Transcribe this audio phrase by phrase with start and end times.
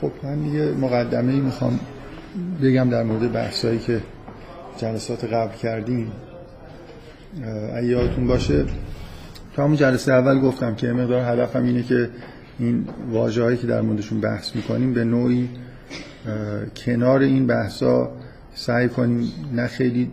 [0.00, 1.80] خب من یه مقدمه ای می‌خوام
[2.62, 4.00] بگم در مورد بحثایی که
[4.76, 6.12] جلسات قبل کردیم.
[7.82, 8.64] یادتون باشه
[9.56, 12.08] تو همون جلسه اول گفتم که مقدار هدفم اینه که
[12.58, 15.48] این واجه هایی که در موردشون بحث می‌کنیم به نوعی
[16.76, 18.10] کنار این بحثا
[18.54, 20.10] سعی کنیم نه خیلی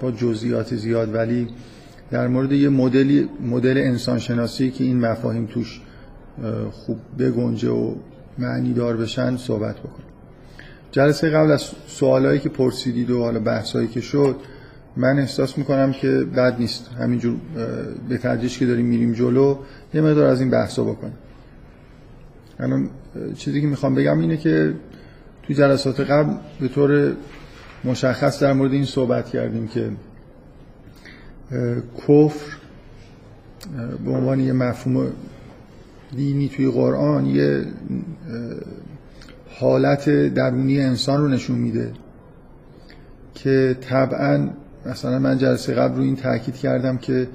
[0.00, 1.48] با جزئیات زیاد ولی
[2.10, 5.80] در مورد یه مدلی مدل انسانشناسی که این مفاهیم توش
[6.72, 7.94] خوب بگنجه و
[8.38, 10.08] معنی دار بشن صحبت بکنیم
[10.90, 14.36] جلسه قبل از سوالایی که پرسیدید و حالا بحثایی که شد
[14.96, 16.90] من احساس می‌کنم که بد نیست.
[16.98, 17.36] همینجور
[18.08, 19.58] به تدریج که داریم میریم جلو
[19.94, 21.18] یه مقدار از این بحثا بکنیم
[22.60, 22.90] الان
[23.36, 24.74] چیزی که می‌خوام بگم اینه که
[25.42, 27.12] تو جلسات قبل به طور
[27.84, 29.90] مشخص در مورد این صحبت کردیم که
[31.98, 32.56] کفر
[34.04, 35.12] به عنوان یه مفهوم
[36.16, 37.64] دینی توی قرآن یه
[39.60, 41.92] حالت درونی انسان رو نشون میده
[43.34, 44.48] که طبعا
[44.86, 47.28] مثلا من جلسه قبل رو این تاکید کردم که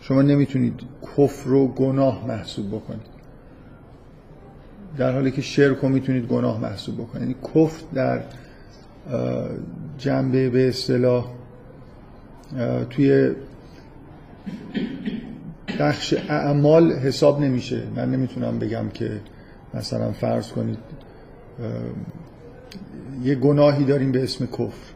[0.00, 0.74] شما نمی‌تونید
[1.16, 3.14] کفر رو گناه محسوب بکنید.
[4.98, 7.22] در حالی که شرک رو می‌تونید گناه محسوب بکنید.
[7.22, 8.20] یعنی کفر در
[9.98, 11.30] جنبه به اصطلاح
[12.90, 13.30] توی
[15.80, 17.82] بخش اعمال حساب نمیشه.
[17.96, 19.10] من نمی‌تونم بگم که
[19.74, 20.78] مثلا فرض کنید
[23.24, 24.94] یه گناهی داریم به اسم کفر.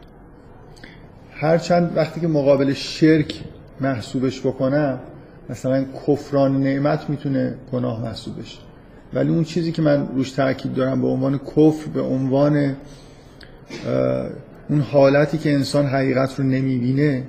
[1.31, 3.43] هرچند وقتی که مقابل شرک
[3.81, 4.99] محسوبش بکنم
[5.49, 8.59] مثلا کفران نعمت می‌تونه گناه محسوب بشه.
[9.13, 12.75] ولی اون چیزی که من روش تاکید دارم به عنوان کفر به عنوان
[14.69, 17.23] اون حالتی که انسان حقیقت رو نمی‌بینه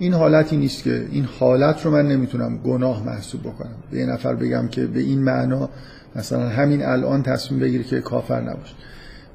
[0.00, 3.74] این حالتی نیست که این حالت رو من نمی‌تونم گناه محسوب بکنم.
[3.90, 5.68] به یه نفر بگم که به این معنا
[6.16, 8.74] مثلا همین الان تصمیم بگیره که کافر نباشه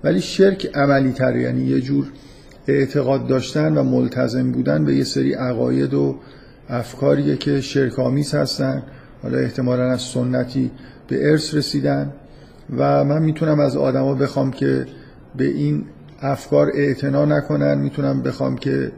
[0.04, 2.06] ولی شرک عملی تر یعنی یه جور
[2.68, 6.16] اعتقاد داشتن و ملتزم بودن به یه سری عقاید و
[6.70, 8.84] افکاریه که شرک آمیز هستن.
[9.24, 10.72] حالا احتمالا از سنتی
[11.08, 12.14] به ارث رسیدن.
[12.78, 14.86] و من می‌تونم از آدما بخوام که
[15.38, 15.86] به این
[16.22, 17.78] افکار اعتنا نکنن.
[17.78, 18.92] می‌تونم بخوام که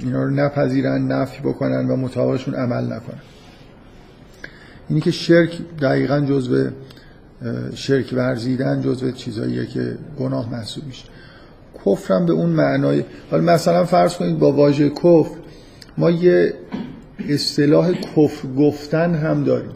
[0.00, 3.20] اینا رو نپذیرن نفی بکنن و مطابقشون عمل نکنن.
[4.88, 6.70] اینی که شرک دقیقا جزو
[7.74, 11.04] شرک ورزیدن جزو چیزاییه که گناه محسوب میشه.
[11.86, 15.36] کفرم به اون معنای حالا مثلا فرض کنید با واژه کفر
[15.98, 16.54] ما یه
[17.28, 19.72] اصطلاح کفر گفتن هم داریم.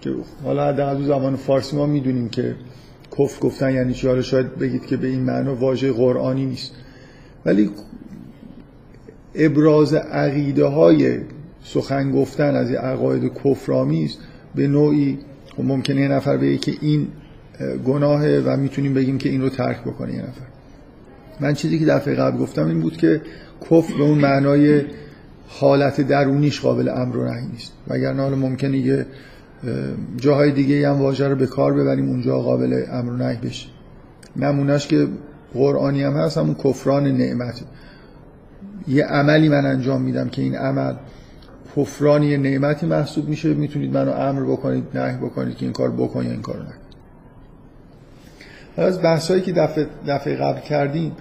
[0.00, 2.54] که حالا در زمان فارسی ما می‌دونیم که
[3.18, 6.72] کفر گفتن یعنی چی؟ حالا شاید بگید که به این معنا واژه قرآنی نیست.
[7.46, 7.70] ولی
[9.34, 11.18] ابراز عقیده های
[11.64, 14.16] سخن گفتن از عقاید کفرآمیز
[14.54, 15.18] به نوعی
[15.56, 17.06] خب ممکنه یه نفر بگه که این
[17.86, 20.46] گناهه و می‌تونیم بگیم که این رو ترک بکنه یه نفر.
[21.40, 23.20] من چیزی که دفعه قبل گفتم این بود که
[23.70, 24.82] کفر به اون معنای
[25.48, 27.72] حالت درونیش قابل امر و نهی نیست.
[27.88, 29.06] وگرنه حالا ممکنه یه
[30.16, 33.68] جاهای دیگه هم واژه رو به کار ببریم اونجا قابل امر و نهی بشه.
[34.36, 35.08] نمونهش که
[35.54, 37.64] قرآنی هم هست همون کفران نعمت.
[38.88, 40.94] یه عملی من انجام میدم که این عمل
[41.76, 43.54] کفرانی نعمتی محسوب میشه.
[43.54, 46.74] می‌تونید منو امر بکنید نه بکنید که این کار بکن یا این کار نکن
[48.76, 51.12] از بحثایی که دفعه, دفعه قبل کردیم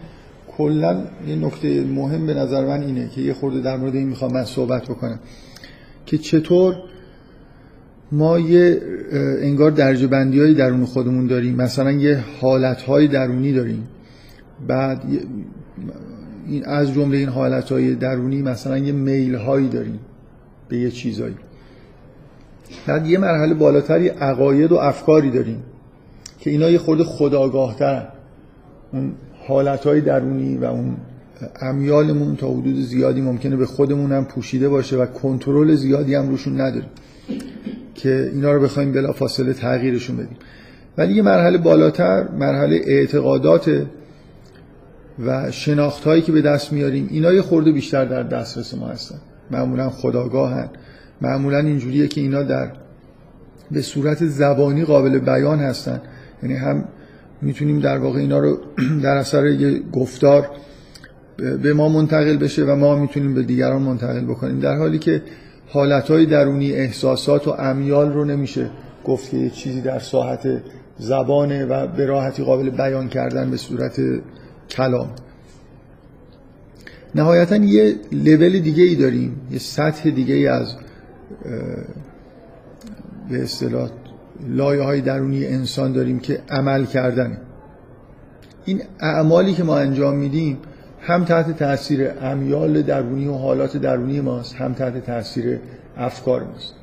[0.58, 4.34] کلا یه نکته مهم به نظر من اینه که یه خورده در مورد این می‌خوام
[4.34, 5.20] من صحبت بکنم
[6.06, 6.76] که چطور
[8.12, 8.82] ما یه
[9.42, 11.56] انگار درجه بندی های درون خودمون داریم.
[11.56, 13.88] مثلا یه حالت های درونی داریم.
[14.68, 15.04] بعد
[16.48, 20.00] این از جمله این حالت های درونی مثلا یه میل هایی داریم
[20.70, 21.36] به یه چیزایی.
[22.88, 25.64] بعد یه مرحله بالاتری عقاید و افکاری داریم
[26.40, 27.76] که اینا یه خورده خداگاه
[28.94, 29.12] اون
[29.48, 30.98] حالت های درونی و اون
[31.62, 36.62] امیالمون تا حدود زیادی ممکنه به خودمون هم پوشیده باشه و کنترل زیادی هم روشون
[36.62, 36.90] نداریم
[37.96, 40.38] که اینا رو بخوایم بلا فاصله تغییرشون بدیم.
[40.98, 43.86] ولی یه مرحله بالاتر مرحله اعتقادات
[45.20, 49.18] و شناخت هایی که به دست میاریم اینا یه خورده بیشتر در دسترس ما هستن.
[49.52, 50.70] معمولا خداگاهن.
[51.22, 52.72] معمولا اینجوریه که اینا در
[53.72, 56.02] به صورت زبانی قابل بیان هستن.
[56.44, 56.86] یعنی هم
[57.42, 58.58] می‌تونیم در واقع اینا رو
[59.04, 60.50] در اثر یه گفتار
[61.38, 64.60] به ما منتقل بشه و ما می‌تونیم به دیگران منتقل بکنیم.
[64.60, 65.22] در حالی که
[65.68, 68.70] حالتهای درونی احساسات و امیال رو نمیشه
[69.06, 70.62] گفت که یه چیزی در ساحت
[70.98, 74.00] زبانه و به راحتی قابل بیان کردن به صورت
[74.70, 75.10] کلام.
[77.16, 80.76] نهایتا یه لول دیگه ای داریم یه سطح دیگه ای از
[83.30, 83.90] به اصطلاح
[84.48, 87.38] لایه های درونی انسان داریم که عمل کردنه.
[88.66, 90.58] این اعمالی که ما انجام میدیم
[91.02, 95.60] هم تحت تاثیر امیال درونی و حالات درونی ماست هم تحت تاثیر
[95.98, 96.74] افکار ماست.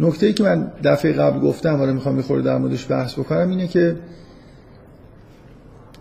[0.00, 3.66] نکته ای که من دفعه قبل گفتم حالا می‌خوام می‌خوره در موردش بحث بکنم اینه
[3.66, 3.96] که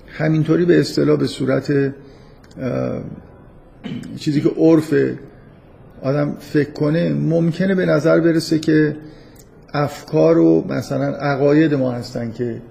[0.08, 1.94] همینطوری به اصطلاح به صورت
[4.18, 4.94] چیزی که عرف
[6.02, 8.96] آدم فکر کنه ممکنه به نظر برسه که
[9.74, 12.62] افکار و مثلا عقاید ما هستن که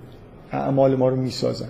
[0.53, 1.69] اعمال ما رو می‌سازن.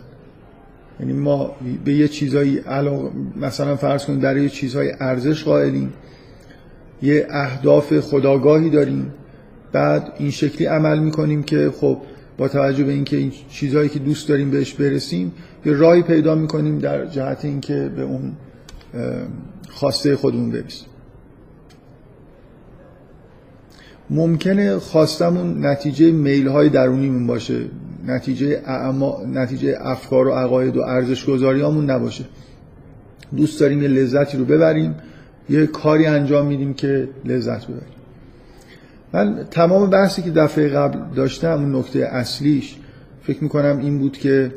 [1.00, 3.12] یعنی ما به یه چیزایی علاق...
[3.37, 5.93] مثلا فرض کنیم در یه چیزهای ارزش قائلیم
[7.02, 9.12] یه اهداف خداگاهی داریم
[9.73, 11.99] بعد این شکلی عمل می‌کنیم که خب
[12.38, 15.32] با توجه به اینکه این چیزهایی که دوست داریم بهش برسیم
[15.65, 18.32] یه راهی پیدا می‌کنیم در جهت اینکه به اون
[19.69, 20.88] خواسته خودمون برسیم
[24.11, 27.65] ممکنه خواستمون نتیجه میل های درونیمون باشه
[28.06, 29.23] نتیجه, اعما...
[29.32, 32.25] نتیجه افکار و عقاید و ارزش گذاریامون نباشه.
[33.37, 34.94] دوست داریم یه لذتی رو ببریم
[35.50, 37.98] یه کاری انجام میدیم که لذت ببریم.
[39.12, 42.76] من تمام بحثی که دفعه قبل داشتم اون نکته اصلیش
[43.22, 44.52] فکر می‌کنم این بود که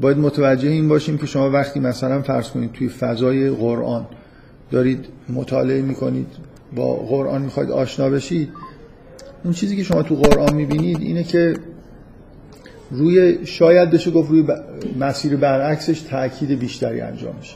[0.00, 4.06] باید متوجه این باشیم که شما وقتی مثلا فرض کنید توی فضای قرآن
[4.70, 6.26] دارید مطالعه می‌کنید
[6.76, 8.48] با قرآن می‌خواید آشنا بشید
[9.44, 11.54] اون چیزی که شما تو قرآن می‌بینید اینه که
[12.90, 14.44] روی شاید بشه گفت روی
[15.00, 17.54] مسیر برعکسش تاکید بیشتری انجام میشه.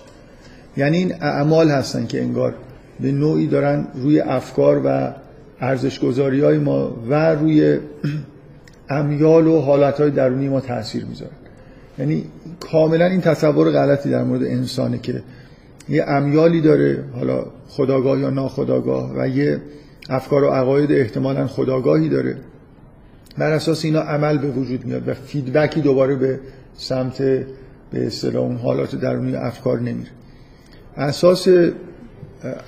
[0.77, 2.55] یعنی این اعمال هستن که انگار
[3.01, 5.15] به نوعی دارن روی افکار و
[5.61, 7.79] ارزش های ما و روی
[8.89, 11.33] امیال و حالت های درونی ما تاثیر می‌ذارن
[11.99, 12.25] یعنی
[12.61, 15.23] کاملا این تصور غلطی در مورد انسانه که
[15.89, 19.61] یه امیالی داره حالا خداگاه یا ناخداگاه و یه
[20.09, 22.37] افکار و عقاید احتمالا خداگاهی داره.
[23.39, 26.41] بر اساس اینا عمل به وجود میاد و فیدبکی دوباره به
[26.75, 27.19] سمت
[27.91, 30.11] به اصطلاح اون حالات درونی افکار نمیره.
[30.97, 31.49] اساس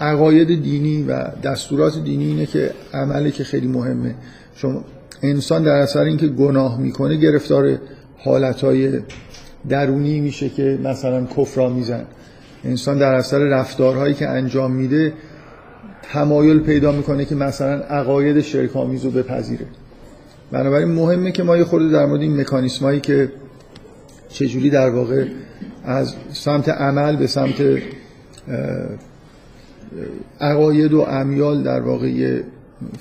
[0.00, 4.14] عقاید دینی و دستورات دینی اینه که عملی که خیلی مهمه.
[4.54, 4.84] شما
[5.22, 7.78] انسان در اثر اینکه گناه می‌کنه گرفتار
[8.18, 9.00] حالتهای
[9.68, 12.04] درونی میشه که مثلا کفرا میزن
[12.64, 15.12] انسان در اثر رفتارهایی که انجام میده
[16.12, 19.66] تمایل پیدا می‌کنه که مثلا عقاید شرک آمیز رو بپذیره.
[20.52, 23.32] بنابراین مهمه که ما یه خورده در مورد این مکانیسمایی که
[24.28, 25.24] چجوری در واقع
[25.84, 27.54] از سمت عمل به سمت
[30.40, 32.44] عقاید و امیال در واقع یه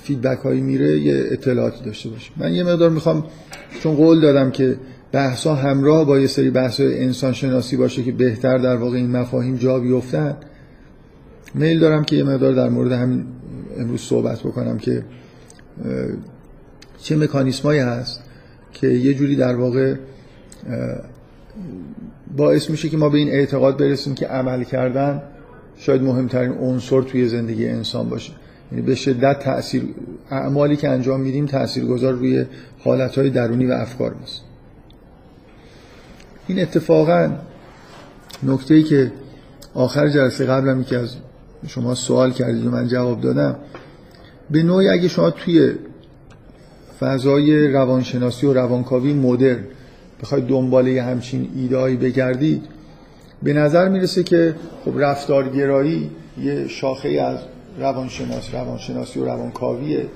[0.02, 2.32] فیدبک هایی میره یه اطلاعاتی داشته باشیم.
[2.36, 3.24] من یه مقدار می‌خوام
[3.80, 4.76] چون قول دادم که
[5.12, 9.56] بحثا همراه با یه سری بحث انسان شناسی باشه که بهتر در واقع این مفاهیم
[9.56, 10.36] جا بیفتن
[11.54, 13.24] میل دارم که یه مقدار در مورد همین
[13.78, 15.04] امروز صحبت بکنم که
[17.02, 18.22] چه مکانیسمایی هست
[18.72, 19.94] که یه جوری در واقع
[22.36, 25.22] باعث میشه که ما به این اعتقاد برسیم که عمل کردن
[25.78, 28.32] شاید مهمترین عنصر توی زندگی انسان باشه.
[28.72, 29.82] یعنی به شدت تاثیر
[30.30, 32.44] اعمالی که انجام میدیم تاثیرگذار روی
[32.78, 34.42] حالتهای درونی و افکار ماست
[36.48, 37.30] این اتفاقا
[38.42, 39.12] نکته ای که
[39.74, 41.14] آخر جلسه قبلم که از
[41.66, 43.56] شما سوال کردید و من جواب دادم.
[44.50, 45.72] به نوعی اگه شما توی
[47.00, 49.64] فضای روانشناسی و روانکاوی مدرن
[50.22, 52.62] بخواید دنبال یه همچین ایدهایی بگردید
[53.42, 54.54] به نظر می‌رسه که
[54.84, 56.10] خب رفتارگرایی
[56.42, 57.38] یه شاخه از
[57.80, 60.06] روانشناسی روانشناسی و روانکاویه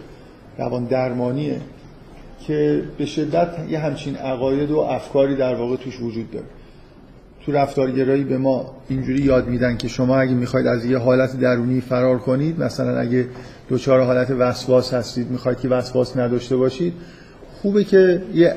[0.58, 1.60] روان درمانیه
[2.46, 6.46] که به شدت یه همچین عقاید و افکاری در واقع توش وجود داره.
[7.46, 11.80] تو رفتارگرایی به ما اینجوری یاد میدن که شما اگه می‌خواید از یه حالت درونی
[11.80, 13.26] فرار کنید مثلا اگه
[13.68, 16.92] دوچار حالت وسواس هستید می‌خواید که وسواس نداشته باشید
[17.62, 18.54] خوبه که یه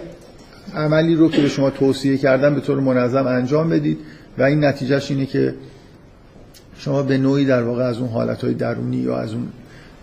[0.75, 3.97] عملی رو که به شما توصیه کردن به طور منظم انجام بدید.
[4.37, 5.55] و این نتیجهش اینه که
[6.77, 9.47] شما به نوعی در واقع از اون حالتهای درونی یا از اون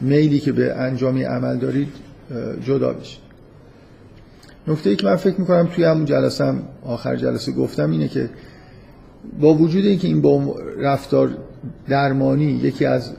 [0.01, 1.89] میلی که به انجامی عمل دارید
[2.65, 3.23] جدا بشید.
[4.69, 8.31] نکته ای که من فکر می‌کنم توی همون جلسه هم آخر جلسه گفتم اینه که
[9.41, 11.31] با وجود اینکه این با رفتار
[11.89, 13.13] درمانی یکی از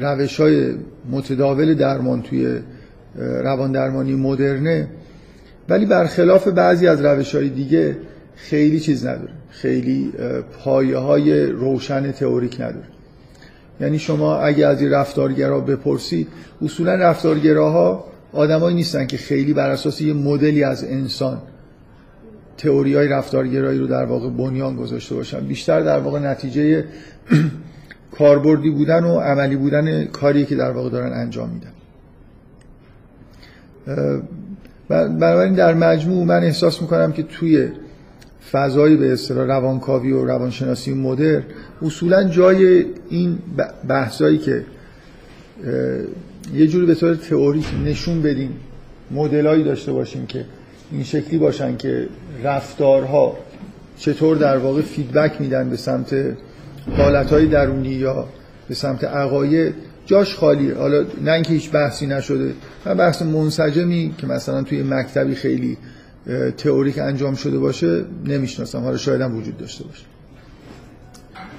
[0.00, 0.74] روش های
[1.10, 2.58] متداول درمان توی
[3.16, 4.88] روان درمانی مدرنه
[5.68, 7.96] ولی برخلاف بعضی از روش های دیگه
[8.38, 9.32] خیلی چیز نداره.
[9.50, 10.12] خیلی
[10.64, 12.86] پایه های روشن تئوریک نداره.
[13.80, 16.28] یعنی شما اگه از این رفتارگرا بپرسید
[16.62, 21.38] اصولا رفتارگراها آدمایی نیستن که خیلی بر اساس یه مدلی از انسان
[22.56, 25.40] تئوری های رفتارگرایی رو در واقع بنیان گذاشته باشن.
[25.40, 26.84] بیشتر در واقع نتیجه
[28.18, 31.72] کاربردی بودن و عملی بودن کاری که در واقع دارن انجام میدن.
[34.88, 37.68] بنابراین در مجموع من احساس می‌کنم که توی
[38.52, 41.42] فضایی به اصطلاح روانکاوی و روانشناسی مدر
[41.82, 43.38] اصولا جای این
[43.88, 44.64] بحثایی که
[46.54, 48.50] یه جوری به طور تئوریک نشون بدیم
[49.10, 50.44] مدلایی داشته باشیم که
[50.92, 52.08] این شکلی باشن که
[52.44, 53.36] رفتارها
[53.98, 56.14] چطور در واقع فیدبک میدن به سمت
[56.96, 58.28] حالتهای درونی یا
[58.68, 59.74] به سمت عقاید
[60.06, 62.52] جاش خالیه حالا نه اینکه هیچ بحثی نشده
[62.86, 65.76] من بحث منسجمی که مثلا توی مکتبی خیلی
[66.56, 68.80] تئوریک انجام شده باشه نمی‌شناسم.
[68.80, 70.04] حالا شاید هم وجود داشته باشه.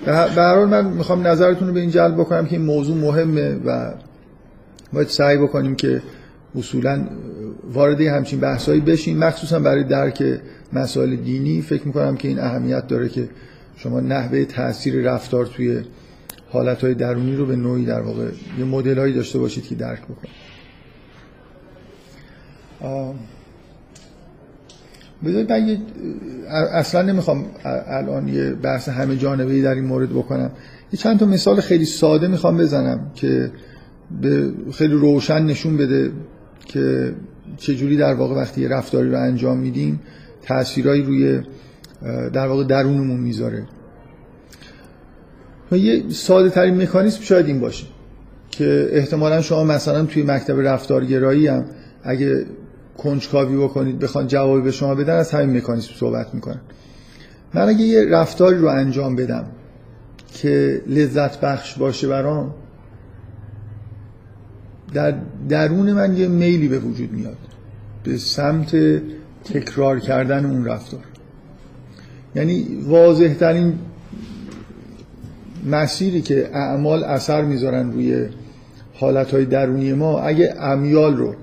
[0.06, 3.56] به هر حال من می‌خوام نظرتون رو به این جلب بکنم که این موضوع مهمه
[3.66, 3.94] و
[4.94, 6.02] باید سعی بکنیم که
[6.56, 7.08] اصولا
[7.74, 9.18] وارد همچین بحثایی بشیم.
[9.18, 10.24] مخصوصا برای درک
[10.74, 13.30] مسائل دینی فکر می‌کنم که این اهمیت داره که
[13.78, 15.82] شما نحوه تاثیر رفتار توی
[16.50, 20.36] حالتهای درونی رو به نوعی در واقع یه مدلهایی داشته باشید که درک بکنید.
[25.26, 25.78] بذارید من
[26.74, 27.46] اصلا نمی‌خوام
[27.88, 30.52] الان یه بحث همه جانبه در این مورد بکنم.
[30.94, 33.52] یه چند تا مثال خیلی ساده می‌خوام بزنم که
[34.22, 36.12] به خیلی روشن نشون بده
[36.66, 37.14] که
[37.58, 40.00] چجوری در واقع وقتی یه رفتاری رو انجام میدیم
[40.42, 41.42] تأثیرایی روی
[42.34, 43.64] در واقع درونمون می‌ذاره.
[45.72, 47.86] یه ساده ترین مکانیسم شاید این باشه
[48.52, 51.66] که احتمالا شما مثلا توی مکتب رفتارگرایی هم
[52.04, 52.46] اگه
[53.04, 56.62] کنجکاوی بکنید بخوان جوابی به شما بدن از همین مکانیسم صحبت می‌کنن.
[57.54, 59.46] من اگه یه رفتاری رو انجام بدم
[60.34, 62.54] که لذت بخش باشه برام
[64.94, 65.16] در
[65.50, 67.38] درون من یه میلی به وجود میاد
[68.04, 68.76] به سمت
[69.44, 71.04] تکرار کردن اون رفتار.
[72.36, 73.80] یعنی واضح ترین
[75.66, 78.26] مسیری که اعمال اثر می‌ذارن روی
[78.94, 81.36] حالتهای درونی ما اگه امیال رو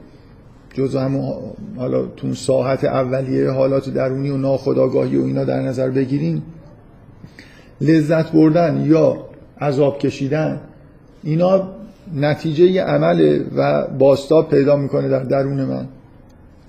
[0.76, 1.35] جز همون
[1.76, 6.42] حالا تو ساحت اولیه حالات درونی و ناخداگاهی و اینا در نظر بگیریم
[7.80, 9.16] لذت بردن یا
[9.61, 10.61] عذاب کشیدن
[11.23, 11.68] اینا
[12.14, 15.88] نتیجه عمله و باستاب پیدا می‌کنه در درون من.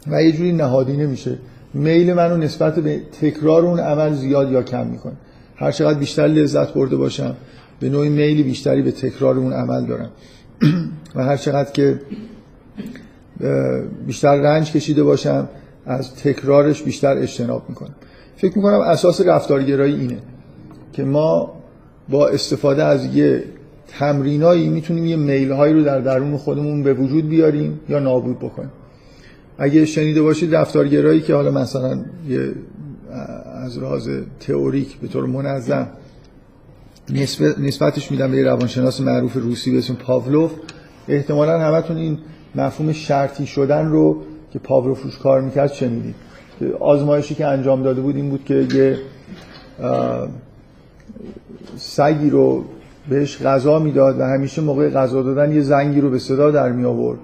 [0.08, 1.38] و یه جوری نهادینه میشه
[1.74, 5.14] میل منو نسبت به تکرار اون عمل زیاد یا کم می‌کنه.
[5.56, 7.36] هر چقدر بیشتر لذت برده باشم
[7.80, 10.10] به نوعی میلی بیشتری به تکرار اون عمل دارم.
[11.16, 12.00] و هر چقدر که
[14.08, 15.50] بیشتر رنج کشیده باشم
[15.86, 17.96] از تکرارش بیشتر اجتناب می‌کنم.
[18.38, 20.18] فکر می‌کنم اساس رفتارگرایی اینه
[20.94, 21.54] که ما
[22.10, 23.44] با استفاده از یه
[23.88, 28.72] تمرینایی می‌تونیم یه میل هایی رو در درون خودمون به وجود بیاریم یا نابود بکنیم.
[29.58, 32.52] اگه شنیده باشید رفتارگرایی که حالا مثلا یه
[33.64, 35.88] از راز تئوریک به طور منظم
[37.60, 40.52] نسبتش میدم به یه روانشناس معروف روسی به اسم پاولوف
[41.08, 42.18] احتمالا همتون این
[42.56, 44.18] مفهوم شرطی شدن رو
[44.54, 46.16] که پاولوف روش کار می‌کرد شنیدید
[46.80, 48.98] آزمایشی که انجام داده بود این بود که یه
[51.78, 52.64] سگی رو
[53.10, 56.86] بهش غذا می‌داد و همیشه موقع غذا دادن یه زنگی رو به صدا در می
[56.86, 57.20] آورد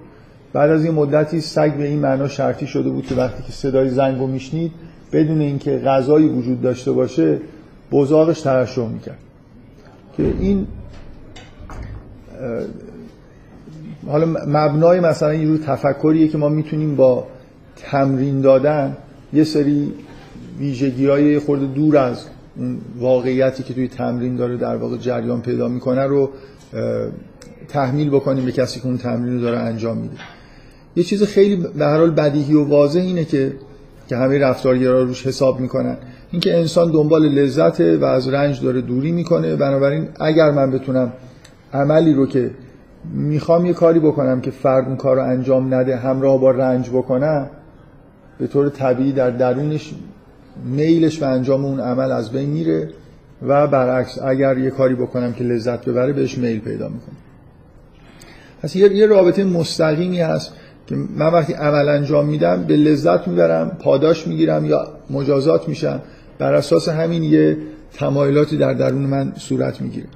[0.52, 3.88] بعد از یه مدتی سگ به این معنا شرطی شده بود که وقتی که صدای
[3.88, 4.72] زنگ رو میشنید
[5.12, 7.38] بدون اینکه غذایی وجود داشته باشه
[7.92, 9.18] بزاقش ترشح می‌کرد.
[10.16, 10.66] که این
[14.06, 17.26] حالا مبنای مثلا یه تفکریه که ما می‌تونیم با
[17.76, 18.96] تمرین دادن
[19.32, 19.92] یه سری
[20.58, 22.24] ویژگی های خورده دور از
[22.98, 26.30] واقعیتی که توی تمرین داره در واقع جریان پیدا می‌کنه رو
[27.68, 30.14] تحمیل بکنیم به کسی که اون تمرین رو داره انجام میده.
[30.96, 33.52] یه چیز خیلی به هر حال بدیهی و واضح اینه که
[34.08, 35.96] که همه رفتارگرا روش حساب می‌کنن.
[36.30, 41.12] اینکه انسان دنبال لذت و از رنج داره دوری می‌کنه بنابراین اگر من بتونم
[41.72, 42.50] عملی رو که
[43.12, 47.50] می‌خوام یه کاری بکنم که فرد اون کار رو انجام نده همراه با رنج بکنم
[48.38, 49.94] به طور طبیعی در درونش
[50.64, 52.88] میلش و انجام اون عمل از بین میره
[53.42, 57.16] و برعکس اگر یه کاری بکنم که لذت ببره بهش میل پیدا می‌کنم.
[58.62, 60.52] پس یه رابطه مستقیمی هست
[60.86, 66.00] که من وقتی عمل انجام میدم به لذت می‌برم پاداش می‌گیرم یا مجازات میشم
[66.38, 67.56] بر اساس همین یه
[67.92, 70.06] تمایلاتی در درون من صورت می‌گیره.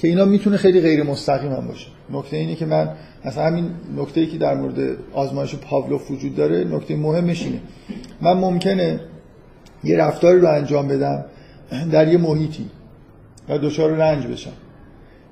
[0.00, 1.86] که اینا می‌تونه خیلی غیر مستقیم هم باشه.
[2.10, 2.88] نکته اینه که من
[3.24, 7.60] مثلا همین نکته ای که در مورد آزمایش پاولوف وجود داره نکته مهمش اینه.
[8.20, 9.00] من ممکنه
[9.84, 11.24] یه رفتاری رو انجام بدم
[11.92, 12.66] در یه محیطی
[13.48, 14.52] و دچار رنج بشم.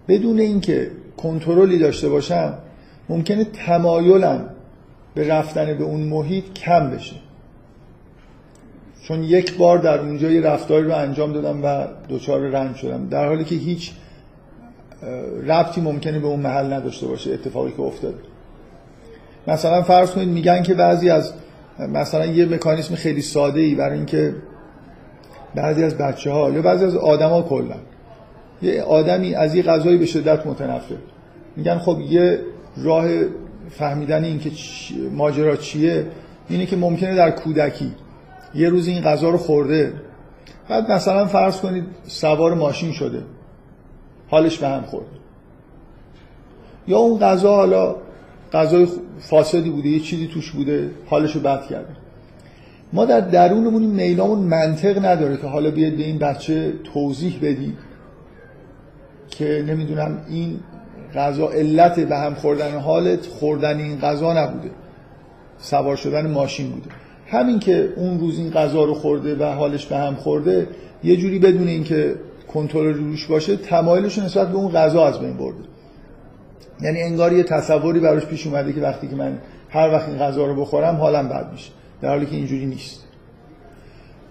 [0.09, 2.59] بدون اینکه کنترلی داشته باشم
[3.09, 4.51] ممکنه تمایلم
[5.15, 7.17] به رفتن به اون محیط کم بشه.
[9.03, 13.09] چون یک بار در اونجا یه رفتاری رو انجام دادم و دچار رنج شدم.
[13.09, 13.93] در حالی که هیچ
[15.47, 18.19] ربطی ممکنه به اون محل نداشته باشه اتفاقی که افتاده.
[19.47, 21.33] مثلا فرض کنید میگن که بعضی از
[21.79, 24.35] مثلا یه مکانیسم خیلی ساده ای برای اینکه
[25.55, 27.77] بعضی از بچه ها یا بعضی از آدما کلا
[28.63, 30.95] یه آدمی از یه غذایی به شدت متنفر.
[31.57, 32.41] میگن خب یه
[32.77, 33.07] راه
[33.71, 34.51] فهمیدن این که
[35.13, 36.07] ماجرا چیه؟
[36.49, 37.93] اینه که ممکنه در کودکی
[38.55, 39.93] یه روز این غذا رو خورده.
[40.69, 43.23] بعد مثلا فرض کنید سوار ماشین شده.
[44.29, 45.19] حالش به هم خورده
[46.89, 47.97] یا اون غذا حالا
[48.53, 48.87] غذای
[49.19, 51.97] فاسدی بوده یه چیزی توش بوده حالش رو بد کرده.
[52.93, 57.79] ما در درونمون این میلامون منطق نداره که حالا بیاد به این بچه توضیح بدید
[59.31, 60.61] که نمی‌دونم این
[61.15, 64.71] غذا علت به هم خوردن حالت خوردن این غذا نبوده.
[65.59, 66.91] سوار شدن ماشین بوده.
[67.27, 70.67] همین که اون روز این غذا رو خورده و حالش به هم خورده
[71.05, 72.15] یه جوری بدون اینکه
[72.55, 75.59] کنترل روش باشه تمایلش نسبت به اون غذا از بین برده.
[76.81, 79.39] یعنی انگار یه تصوری براش پیش اومده که وقتی که من
[79.71, 81.71] هر وقت این غذا رو بخورم حالم بد میشه.
[82.03, 83.05] در حالی که اینجوری نیست.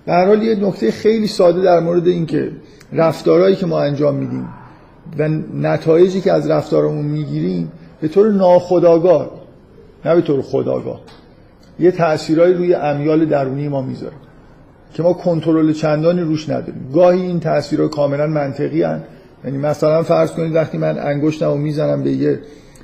[0.06, 2.52] به حال یه نکته خیلی ساده در مورد اینکه
[2.94, 4.50] رفتارهایی که ما انجام میدیم
[5.18, 7.72] و نتایجی که از رفتارمون می‌گیریم
[8.02, 9.32] به طور ناخودآگاه
[10.06, 11.02] نه به طور خداگاه
[11.80, 14.16] یه تأثیرهایی روی امیال درونی ما می‌ذاره.
[14.94, 16.90] که ما کنترل چندانی روش نداریم.
[16.94, 19.04] گاهی این تاثیرها کاملا منطقی هن.
[19.46, 22.40] یعنی مثلا فرض کنید وقتی من انگشتم رو می‌زنم به یه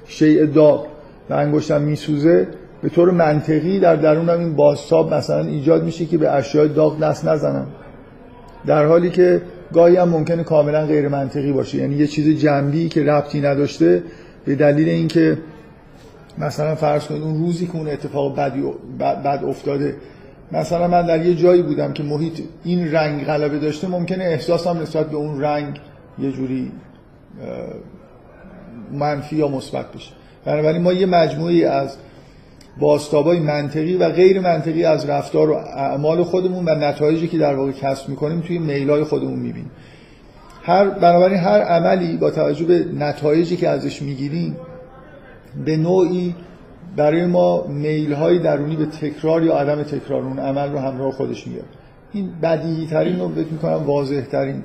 [0.08, 0.88] شیء داغ
[1.30, 2.48] و انگشتم میسوزه
[2.82, 7.28] به طور منطقی در درونم این بازتاب مثلا ایجاد میشه که به اشیاء داغ دست
[7.28, 7.68] نزنم.
[8.66, 9.42] در حالی که
[9.74, 11.78] گاهی هم ممکنه کاملا غیر منطقی باشه.
[11.78, 14.04] یعنی یه چیز جنبی که ربطی نداشته
[14.46, 15.38] به دلیل اینکه
[16.38, 18.64] مثلا فرض کنید اون روزی که اون اتفاق بدی
[19.00, 19.96] بد افتاده
[20.54, 25.10] مثلا من در یه جایی بودم که محیط این رنگ غلبه داشته ممکنه احساسم نسبت
[25.10, 25.80] به اون رنگ
[26.20, 26.72] یه جوری
[28.92, 30.12] منفی یا مثبت بشه.
[30.46, 31.98] بنابراین ما یه مجموعی از
[32.80, 37.72] باستابای منطقی و غیر منطقی از رفتار و اعمال خودمون و نتایجی که در واقع
[37.72, 39.72] کسب می‌کنیم توی میلای خودمون می‌بینیم.
[40.64, 44.58] هر بنابراین هر عملی با توجه به نتایجی که ازش می‌گیریم
[45.66, 46.36] به نوعی
[46.96, 51.48] برای ما میل های درونی به تکرار یا عدم تکرار اون عمل رو همراه خودش
[51.48, 51.68] میاره
[52.14, 54.64] این بدیهی ترین رو فکر می‌کنم واضح ترین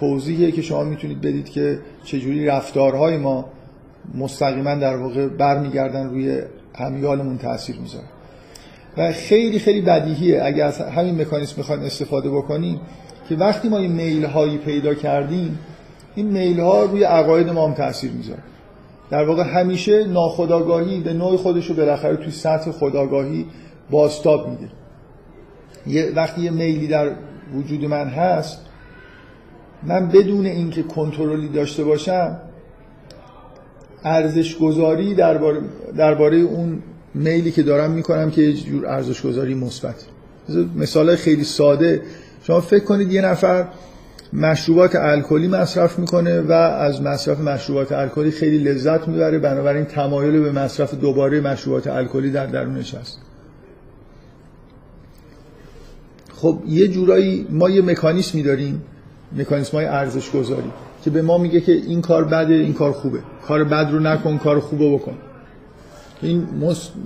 [0.00, 3.44] توضیحیه که شما می‌تونید بدید که چجوری رفتارهای ما
[4.14, 6.42] مستقیما در واقع برمیگردن روی
[6.74, 8.06] امیالمون تاثیر می‌ذاره.
[8.96, 10.44] و خیلی خیلی بدیهیه.
[10.44, 12.80] اگر از همین مکانیسم می‌خوایم استفاده بکنیم
[13.28, 15.58] که وقتی ما این میل هایی پیدا کردیم
[16.14, 18.42] این میل ها روی عقاید ما هم تاثیر می‌ذاره.
[19.12, 23.46] در واقع همیشه ناخداگاهی به نوع خودش رو بالاخره توی سطح خداگاهی
[23.90, 24.68] باستاب میده.
[25.86, 27.10] یه وقتی یه میلی در
[27.54, 28.60] وجود من هست
[29.82, 32.40] من بدون اینکه کنترلی داشته باشم
[34.04, 35.60] ارزش گذاری درباره
[35.96, 36.82] درباره اون
[37.14, 40.04] میلی که دارم می‌کنم که یه جور ارزش گذاری مثبت
[40.76, 42.02] مثال خیلی ساده.
[42.42, 43.68] شما فکر کنید یه نفر
[44.32, 49.38] مشروبات الکلی مصرف می‌کنه و از مصرف مشروبات الکلی خیلی لذت می‌بره.
[49.38, 53.18] بنابراین تمایل به مصرف دوباره مشروبات الکلی در درونش هست.
[56.34, 58.82] خب یه جورایی ما یه مکانیسمی داریم.
[59.36, 60.70] مکانیسم های ارزش گذاری
[61.04, 63.18] که به ما میگه که این کار بده این کار خوبه.
[63.46, 65.14] کار بد رو نکن کار خوبه بکن.
[66.22, 66.46] این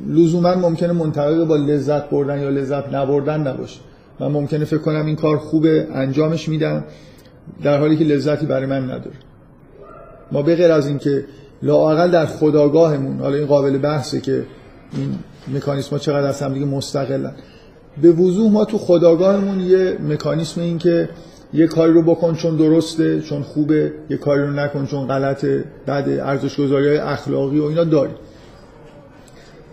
[0.09, 3.81] لزوما ممکنه منطبق با لذت بردن یا لذت نبردن نباشه.
[4.21, 6.85] من ممکنه فکر کنم این کار خوبه انجامش میدم.
[7.63, 9.17] در حالی که لذتی برای من نداره.
[10.33, 11.25] ما به غیر از اینکه
[11.63, 14.45] لااقل در خداگاهمون حالا این قابل بحثه که
[14.93, 15.19] این
[15.55, 17.33] مکانیسم ها چقدر از هم دیگه مستقلن.
[18.03, 21.09] به وضوح ما تو خداگاهمون یه مکانیسم این که
[21.55, 26.09] یه کاری رو بکن چون درسته چون خوبه یه کاری رو نکن چون غلطه بعد
[26.09, 28.15] ارزش گذاری اخلاقی و اینا داریم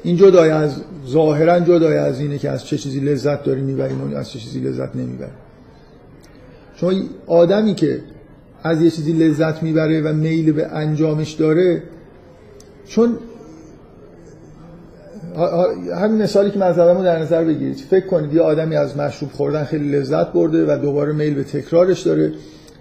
[0.03, 4.17] این جدای از ظاهرا جدای از اینه که از چه چیزی لذت داریم می‌بریم و
[4.17, 5.33] از چه چیزی لذت نمی‌بریم.
[6.83, 6.93] شما
[7.27, 8.01] آدمی که
[8.63, 11.83] از یه چیزی لذت می‌بره و میل به انجامش داره
[12.85, 13.17] چون
[15.95, 17.75] همین مثالی که مذهبمو در نظر بگیرید.
[17.75, 22.01] فکر کنید یه آدمی از مشروب خوردن خیلی لذت برده و دوباره میل به تکرارش
[22.01, 22.31] داره.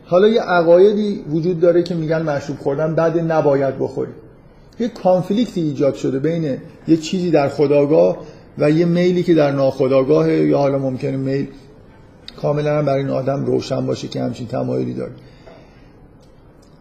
[0.05, 4.13] حالا یه عقایدی وجود داره که میگن مشروب خوردن بعد نباید بخوری
[4.81, 6.57] یه کانفلیکتی ایجاد شده بین
[6.89, 8.19] یه چیزی در خداگاه
[8.59, 11.47] و یه میلی که در ناخداگاه یا حالا ممکنه میل
[12.37, 15.13] کاملا هم برای این آدم روشن باشه که همچین تمایلی داره.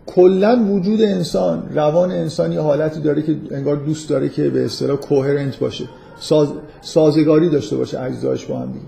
[0.06, 4.98] کلا وجود انسان روان انسان یه حالتی داره که انگار دوست داره که به اصطلاح
[4.98, 5.86] کوهرنت باشه
[6.20, 6.48] ساز،
[6.82, 8.86] سازگاری داشته باشه اجزاش با هم دیگه.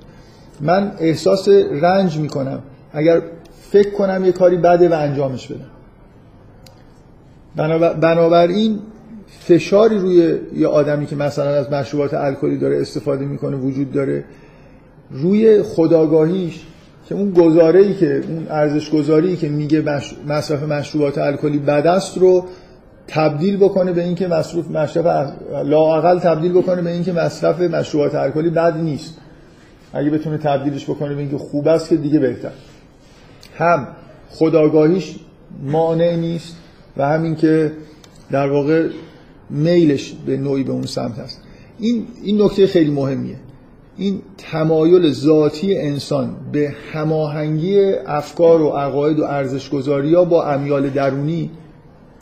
[0.61, 1.47] من احساس
[1.81, 2.59] رنج می‌کنم.
[2.93, 3.21] اگر
[3.71, 5.69] فکر کنم یه کاری بده و انجامش بدم.
[7.99, 8.79] بنابراین
[9.39, 14.23] فشاری روی یه آدمی که مثلا از مشروبات الکلی داره استفاده می‌کنه وجود داره
[15.13, 16.61] روی خداگاهیش
[17.09, 19.83] که اون گزاره ای که اون ارزش گذاری که میگه
[20.27, 22.45] مصرف مشروبات الکلی بد است رو
[23.07, 25.33] تبدیل بکنه به اینکه مصرف مصرف
[25.65, 29.17] لااقل تبدیل بکنه به اینکه مصرف مشروبات الکلی بد نیست.
[29.93, 32.51] اگه بتونه تبدیلش بکنه به اینکه خوب است که دیگه بهتر.
[33.57, 33.87] هم
[34.29, 35.15] خداگاهیش
[35.63, 36.55] مانع نیست
[36.97, 37.71] و همین که
[38.31, 38.89] در واقع
[39.49, 41.41] میلش به نوعی به اون سمت هست.
[41.79, 43.35] این این نکته خیلی مهمیه.
[43.97, 51.51] این تمایل ذاتی انسان به هماهنگی افکار و عقاید و ارزشگذاری ها با امیال درونی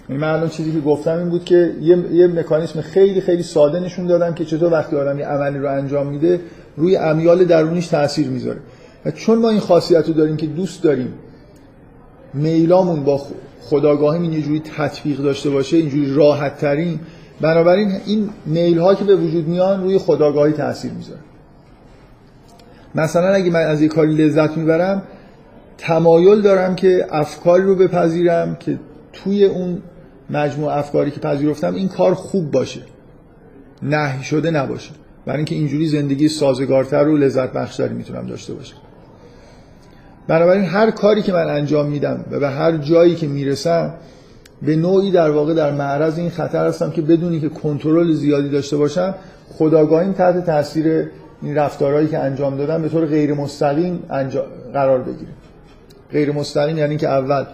[0.09, 3.79] یعنی من الان چیزی که گفتم این بود که یه, یه مکانیسم خیلی خیلی ساده
[3.79, 6.39] نشون دادم که چطور وقتی آدم یه عملی رو انجام میده
[6.77, 8.59] روی امیال درونیش تاثیر می‌ذاره.
[9.05, 11.13] و چون ما این خاصیت رو داریم که دوست داریم
[12.33, 13.21] میلامون با
[13.61, 16.99] خداگاهی یه جوری تطبیق داشته باشه اینجوری راحت ترین
[17.41, 21.19] بنابراین این میل ها که به وجود میان روی خداگاهی تاثیر می‌ذاره.
[22.95, 25.03] مثلا اگه من از یه کاری لذت می‌برم
[25.77, 28.79] تمایل دارم که افکاری رو بپذیرم که
[29.13, 29.81] توی اون
[30.29, 32.81] مجموع افکاری که پذیرفتم این کار خوب باشه.
[33.83, 34.91] نه شده نباشه.
[35.25, 38.77] برای اینکه اینجوری زندگی سازگارتر و لذت بخشتری می‌تونم داشته باشم.
[40.27, 43.93] بنابراین هر کاری که من انجام میدم و به هر جایی که می‌رسم
[44.61, 48.77] به نوعی در واقع در معرض این خطر هستم که بدونی که کنترل زیادی داشته
[48.77, 49.15] باشم
[49.57, 51.09] خداگاهیم تحت تاثیر
[51.41, 53.99] این رفتارهایی که انجام دادم به طور غیر مستقیم
[54.73, 55.31] قرار بگیره.
[56.11, 57.45] غیر مستقیم یعنی که اول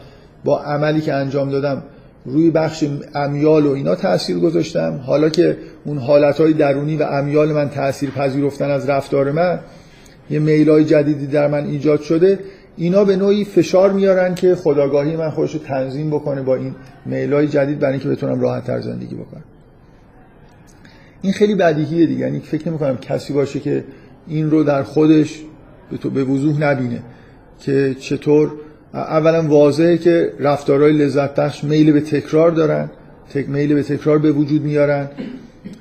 [0.43, 1.83] با عملی که انجام دادم
[2.25, 2.83] روی بخش
[3.15, 4.99] امیال و اینا تاثیر گذاشتم.
[5.05, 9.59] حالا که اون حالتهای درونی و امیال من تاثیر پذیرفتن از رفتار من
[10.29, 12.39] یه میلای جدیدی در من ایجاد شده.
[12.77, 17.47] اینا به نوعی فشار میارن که خداگاهی من خودش رو تنظیم بکنه با این میلای
[17.47, 19.43] جدید برای اینکه بتونم راحت تر زندگی بکنم.
[21.21, 22.19] این خیلی بدیهیه دیگه.
[22.19, 23.83] یعنی فکر نمی کنم کسی باشه که
[24.27, 25.41] این رو در خودش
[25.91, 27.03] به تو به وضوح نبینه
[27.59, 28.51] که چطور
[28.93, 32.89] اولا واضحه که رفتارهای لذت بخش میل به تکرار دارن
[33.33, 35.09] تک میل به تکرار به وجود میارن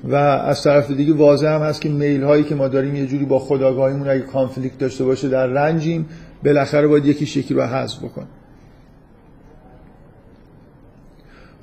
[0.03, 3.25] و از طرف دیگه واضح هم هست که میل هایی که ما داریم یه جوری
[3.25, 6.05] با خداگاهیمون اگه کانفلیکت داشته باشه در رنجیم
[6.43, 8.27] بالاخره باید یکی شکلی رو حذف بکن.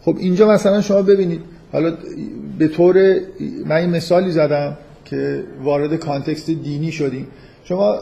[0.00, 1.40] خب اینجا مثلا شما ببینید
[1.74, 1.96] حالا
[2.58, 3.20] به طور
[3.66, 7.26] من این مثالی زدم که وارد کانتکست دینی شدیم.
[7.64, 7.98] شما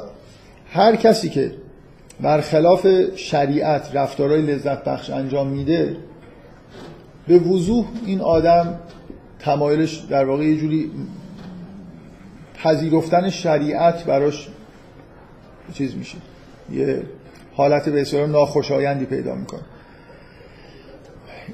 [0.73, 1.55] هر کسی که
[2.21, 5.97] برخلاف شریعت رفتارهای لذت بخش انجام میده
[7.29, 8.81] به وضوح این آدم
[9.39, 10.91] تمایلش در واقع یه جوری
[12.55, 14.49] پذیرفتن شریعت براش
[15.75, 16.19] چیز میشه.
[16.73, 17.03] یه
[17.55, 19.63] حالت بسیار ناخوشایندی پیدا می‌کنه.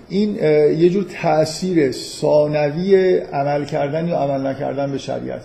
[0.09, 0.35] این
[0.79, 5.43] یه جور تاثیر ثانوی عمل کردن یا عمل نکردن به شریعت.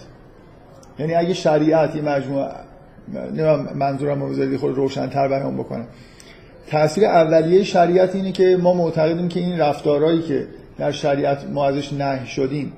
[1.00, 2.50] یعنی اگه شریعت یه مجموعه
[3.76, 5.88] منظورم رو بذارید خود روشنتر بیان بکنم.
[6.68, 11.94] تاثیر اولیه شریعت اینه که ما معتقدیم که این رفتارهایی که در شریعت ما ازش
[11.94, 12.74] نهی شدیم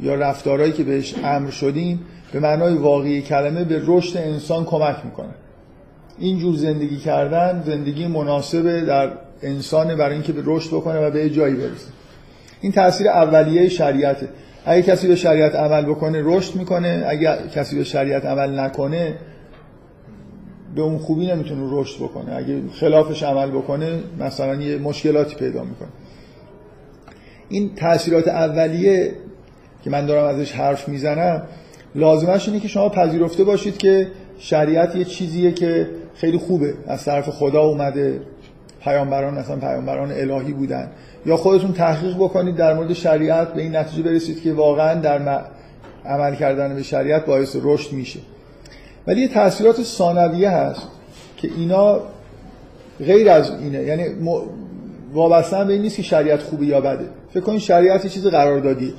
[0.00, 2.00] یا رفتارهایی که بهش امر شدیم
[2.32, 5.34] به معنای واقعی کلمه به رشد انسان کمک می‌کنه.
[6.18, 9.10] اینجور زندگی کردن زندگی مناسبه در
[9.44, 11.86] انسان برای اینکه به رشد بکنه و به جایی برسه.
[12.60, 14.28] این تاثیر اولیه شریعته.
[14.66, 17.04] اگه کسی به شریعت عمل بکنه رشد می‌کنه.
[17.08, 19.14] اگه کسی به شریعت عمل نکنه
[20.74, 22.36] به اون خوبی نمی‌تونه رشد بکنه.
[22.36, 25.88] اگه خلافش عمل بکنه مثلا یه مشکلاتی پیدا می‌کنه.
[27.48, 29.12] این تاثیرات اولیه
[29.84, 31.42] که من دارم ازش حرف می‌زنم
[31.94, 36.74] لازمش اینه که شما پذیرفته باشید که شریعت یه چیزیه که خیلی خوبه.
[36.86, 38.20] از طرف خدا اومده.
[38.84, 40.90] پیامبران مثلا پیامبران الهی بودن.
[41.26, 45.44] یا خودتون تحقیق بکنید در مورد شریعت به این نتیجه برسید که واقعا در
[46.06, 48.20] عمل کردن به شریعت باعث رشد میشه.
[49.06, 50.82] ولی یه تاثیرات ثانویه هست
[51.36, 52.00] که اینا
[52.98, 53.78] غیر از اینه.
[53.82, 54.04] یعنی
[55.12, 57.04] وابسته به این نیست که شریعت خوبه یا بده.
[57.30, 58.94] فکر کنید شریعت یه چیز قراردادی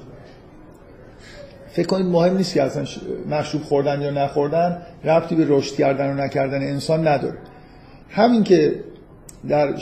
[1.76, 2.86] فکر کنید مهم نیست که اصلا
[3.30, 7.38] مشروب خوردن یا نخوردن ربطی به رشد کردن و نکردن انسان نداره.
[8.10, 8.76] همین که
[9.50, 9.78] در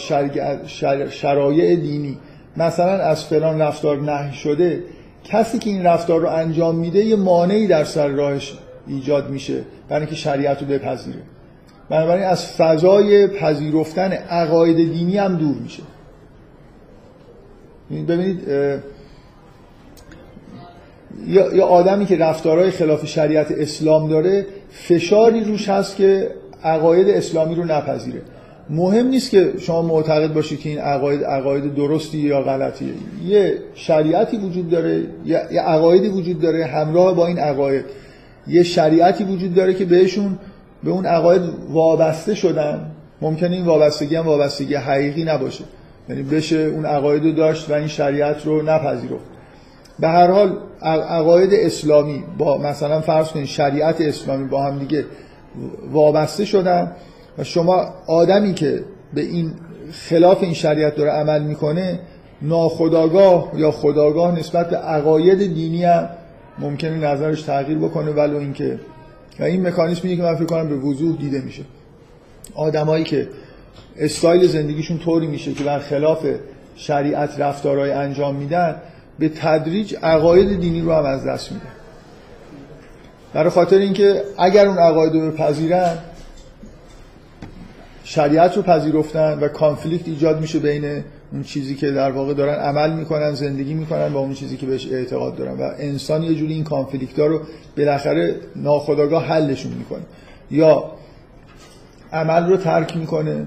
[1.10, 2.18] شرایع دینی.
[2.58, 4.84] مثلا از فلان رفتار نهی شده
[5.24, 8.54] کسی که این رفتار رو انجام میده یه مانعی در سر راهش
[8.88, 11.20] ایجاد میشه برای اینکه شریعت رو بپذیره.
[11.90, 15.84] بنابراین از فضای پذیرفتن عقاید دینی هم دور میشه.
[17.92, 18.48] ببینید
[21.28, 26.30] یا آدمی که رفتارهای خلاف شریعت اسلام داره فشاری روش هست که
[26.64, 28.22] عقاید اسلامی رو نپذیره.
[28.70, 32.94] مهم نیست که شما معتقد باشید که این عقاید عقاید درستی یا غلطیه.
[33.26, 37.86] یه شریعتی وجود داره یه عقایدی وجود داره همراه با این عقاید.
[38.48, 40.38] یه شریعتی وجود داره که بهشون
[40.84, 42.92] به اون عقاید وابسته شدن.
[43.22, 45.64] ممکنه این وابستگی هم وابستگی حقیقی نباشه.
[46.10, 49.26] یعنی بشه اون عقاید داشت و این شریعت رو نپذیرفت.
[50.00, 55.06] به هر حال عقاید اسلامی با مثلا فرض کنید شریعت اسلامی با هم دیگه
[55.92, 56.92] وابسته شدن.
[57.38, 59.52] و شما آدمی که به این
[59.92, 62.00] خلاف این شریعت داره عمل می‌کنه
[62.42, 66.10] ناخداگاه یا خداگاه نسبت به عقاید دینی هم
[66.60, 68.80] ممکنه نظرش تغییر بکنه ولو اینکه
[69.40, 71.64] و این مکانیزمی که من فکر کنم به وضوح دیده میشه.
[72.56, 73.28] آدمایی که
[73.98, 76.26] استایل زندگیشون طوری میشه که بر خلاف
[76.76, 78.76] شریعت رفتارهای انجام میدن
[79.20, 81.66] به تدریج عقاید دینی رو هم از دست میدن.
[83.34, 85.98] برای خاطر اینکه اگر اون عقاید رو بپذیرن
[88.04, 92.94] شریعت رو پذیرفتن و conflict ایجاد میشه بین اون چیزی که در واقع دارن عمل
[92.94, 95.58] می‌کنن زندگی می‌کنن با اون چیزی که بهش اعتقاد دارن.
[95.60, 97.42] و انسان یه جوری این conflict ها رو
[97.78, 100.02] بالاخره ناخداگاه حلشون می‌کنه.
[100.52, 100.92] یا
[102.14, 103.46] عمل رو ترک می‌کنه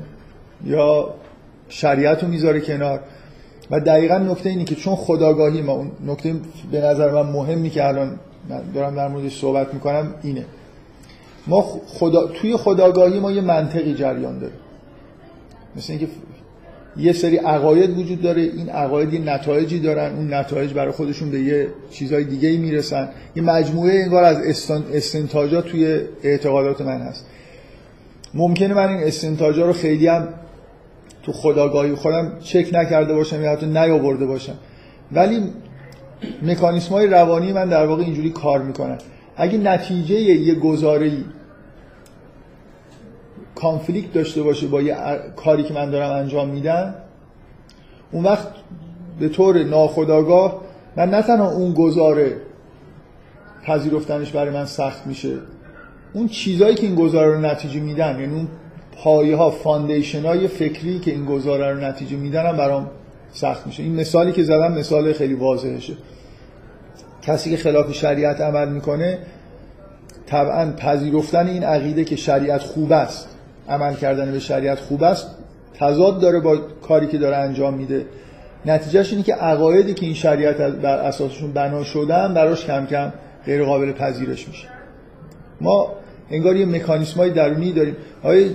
[0.64, 1.14] یا
[1.69, 3.01] شریعت رو می‌ذاره کنار.
[3.71, 6.35] و دقیقا نکته اینه که چون خداگاهی ما اون نکته
[6.73, 8.19] به نظر من مهمی که الان
[8.75, 10.45] دارم در موردش صحبت می‌کنم اینه.
[11.46, 12.26] ما خدا...
[12.26, 14.52] توی خداگاهی ما یه منطقی جریان داره
[15.76, 16.09] مثل اینکه
[16.96, 21.40] یه سری عقاید وجود داره این عقاید یه نتایجی دارن اون نتایج برای خودشون به
[21.40, 23.09] یه چیزهای دیگه می‌رسن.
[23.37, 24.37] یه مجموعه انگار از
[24.92, 27.26] استنتاجات توی اعتقادات من هست.
[28.35, 30.28] ممکنه من این استنتاجا رو خیلی هم
[31.22, 34.54] تو خداگاهی خودم چک نکرده باشم یا حتی نیاورده باشم.
[35.12, 35.42] ولی
[36.42, 38.98] مکانیسم های روانی من در واقع اینجوری کار می‌کنن.
[39.37, 41.12] اگه نتیجه یه گزاره
[43.57, 44.97] کانفلیکت داشته باشه با یه
[45.37, 46.95] کاری که من دارم انجام میدم
[48.12, 48.49] اون وقت
[49.21, 50.61] به طور ناخداگاه
[50.97, 52.37] من نه تنها اون گزاره
[53.64, 55.38] پذیرفتنش برای من سخت میشه
[56.12, 58.49] اون چیزایی که این گزاره رو نتیجه میدن یعنی اون
[58.97, 62.90] پایه ها فاندیشن های فکری که این گزاره رو نتیجه میدن هم برام
[63.33, 63.83] سخت میشه.
[63.83, 65.92] این مثالی که زدم مثال خیلی واضحشه.
[67.23, 69.19] کسی که خلاف شریعت عمل می‌کنه
[70.27, 73.36] طبعا پذیرفتن این عقیده که شریعت خوب است.
[73.68, 75.31] عمل کردن به شریعت خوب است.
[75.79, 78.07] تضاد داره با کاری که داره انجام میده.
[78.66, 83.12] نتیجهش اینه که عقایدی که این شریعت بر اساسشون بنا شدن براش کم کم
[83.46, 84.68] غیر قابل پذیرش میشه.
[85.61, 85.92] ما
[86.31, 87.96] انگار یه مکانیسم های درونی داریم.
[88.24, 88.50] های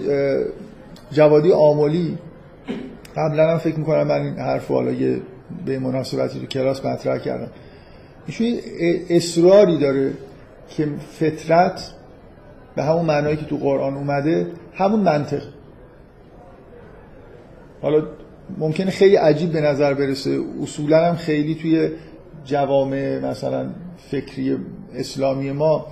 [1.11, 2.17] جوادی آمولی
[3.15, 4.91] قبلا هم فکر می‌کنم من این حرف حالا
[5.65, 7.47] به مناسبتی تو کلاس مطرح کردم.
[8.27, 8.57] ایشون
[9.09, 10.11] اصراری داره
[10.69, 10.87] که
[11.19, 11.91] فطرت
[12.75, 15.41] به همون معنایی که تو قرآن اومده همون منطق.
[17.81, 18.03] حالا
[18.57, 20.39] ممکنه خیلی عجیب به نظر برسه.
[20.63, 21.89] اصولا هم خیلی توی
[22.45, 23.69] جوامع مثلا
[24.11, 24.57] فکری
[24.95, 25.85] اسلامی ما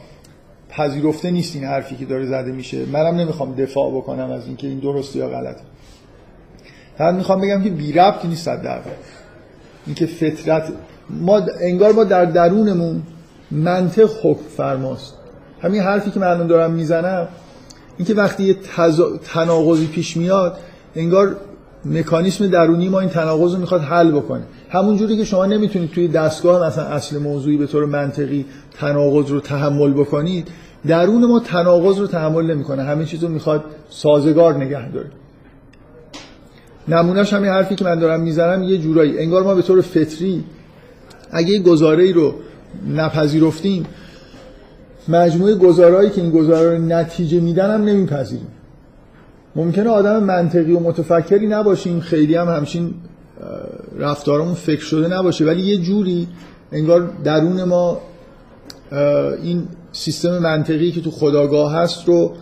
[0.69, 2.85] پذیرفته نیست این حرفی که داره زده میشه.
[2.85, 5.61] منم نمی‌خوام دفاع بکنم از اینکه این درسته یا غلطه.
[6.97, 8.79] فقط می‌خوام بگم که بی ربطی نیست در
[9.85, 10.73] اینکه فطرت
[11.09, 13.03] ما انگار ما در درونمون
[13.51, 15.18] منطق حکم فرماست.
[15.61, 17.27] همین حرفی که من دارم می‌زنم
[17.97, 18.55] اینکه وقتی یه
[19.33, 20.57] تناقضی پیش میاد
[20.95, 21.35] انگار
[21.85, 24.43] مکانیسم درونی ما این تناقض رو می‌خواد حل بکنه.
[24.69, 28.45] همون جوری که شما نمی‌تونید توی دستگاه مثلا اصل موضوعی به طور منطقی
[28.79, 30.47] تناقض رو تحمل بکنید
[30.87, 32.83] درون ما تناقض رو تحمل نمی‌کنه.
[32.83, 35.07] همه چیز رو می‌خواد سازگار نگه داره.
[36.87, 39.19] نمونهش همین حرفی که من دارم می‌زنم یه جورایی.
[39.19, 40.43] انگار ما به طور فطری
[41.31, 42.33] اگه یه گزاره رو
[42.89, 43.85] نپذیرفتیم
[45.09, 48.47] مجموعه گزارهایی که این گزاره رو نتیجه میدن هم نمیپذیریم
[49.55, 52.93] ممکنه آدم منطقی و متفکری نباشیم خیلی هم همچین
[53.97, 56.27] رفتارمون فکر شده نباشه ولی یه جوری
[56.71, 58.01] انگار درون ما
[59.43, 62.33] این سیستم منطقی که تو خداگاه هست رو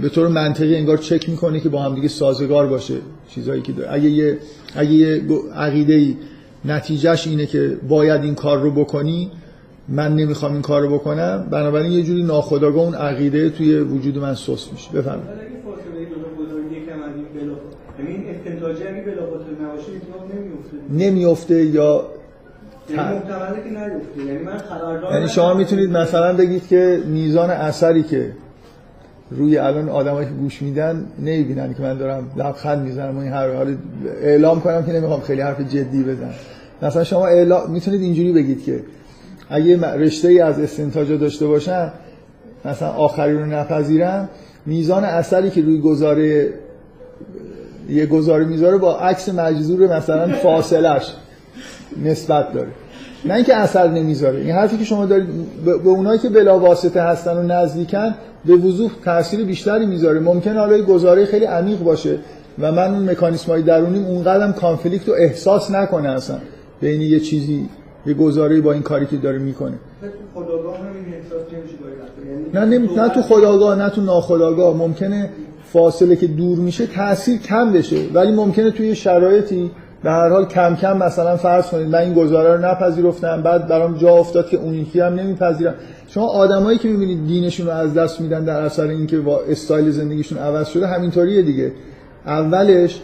[0.00, 2.94] به طور منطقی انگار چک می‌کنه که با هم دیگه سازگار باشه
[3.28, 3.92] چیزایی که داره.
[3.92, 4.38] اگه یه
[4.74, 5.22] اگه یه
[5.54, 6.16] عقیده ای
[6.64, 9.30] نتیجهش اینه که باید این کار رو بکنی
[9.88, 14.34] من نمی‌خوام این کار رو بکنم بنابراین یه جوری ناخداگاه اون عقیده توی وجود من
[14.34, 14.90] سست میشه.
[14.92, 15.28] بفرمایید.
[20.90, 22.04] نمیفته یا
[22.90, 23.02] یعنی,
[24.26, 24.40] یعنی,
[25.12, 28.32] یعنی شما می‌تونید مثلا بگید که میزان اثری که
[29.30, 33.54] روی الان آدمایی که گوش میدن نمی‌بینن که من دارم لبخند می‌زنم و این هر
[33.54, 33.76] حال
[34.22, 36.34] اعلام کنم که نمی‌خوام خیلی حرف جدی بزنم.
[36.82, 38.80] مثلا شما اعلام می‌تونید اینجوری بگید که
[39.54, 41.92] اگه رشته ای از استنتاجا داشته باشم
[42.64, 44.28] مثلا آخری رو نپذیرم
[44.66, 46.48] میزان اثری که روی گزاره
[47.88, 51.12] یه گزاره می‌ذاره با عکس مجذور مثلا فاصلش
[52.04, 52.68] نسبت داره.
[53.24, 55.28] نه اینکه اثر نمی‌ذاره این حرفی که شما دارید
[55.64, 58.14] به اونایی که بلا واسطه هستن و نزدیکن
[58.44, 60.20] به وضوح تاثیر بیشتری می‌ذاره.
[60.20, 62.18] ممکن حالا گزاره خیلی عمیق باشه
[62.58, 66.38] و من اون مکانیسم های درونیم اونقدرم کانفلیکت رو احساس نکنه اصلا
[66.80, 67.68] بین یه چیزی
[68.06, 69.78] یه گزاره با این کاری که داره می‌کنه.
[72.32, 72.88] نمیشه نه نمی...
[72.96, 74.76] نه تو خداگاه نه تو ناخداگاه.
[74.76, 75.30] ممکنه
[75.72, 77.96] فاصله که دور میشه تاثیر کم بشه.
[78.14, 79.70] ولی ممکنه توی شرایطی
[80.02, 83.96] به هر حال کم کم مثلا فرض کنید من این گزاره رو نپذیرفتم بعد برام
[83.96, 85.74] جا افتاد که اون یکی هم نمیپذیرم.
[86.08, 90.38] شما آدمایی که می‌بینید دینشون رو از دست میدن در اثر اینکه با استایل زندگیشون
[90.38, 91.72] عوض شده همینطوریه دیگه.
[92.26, 93.02] اولش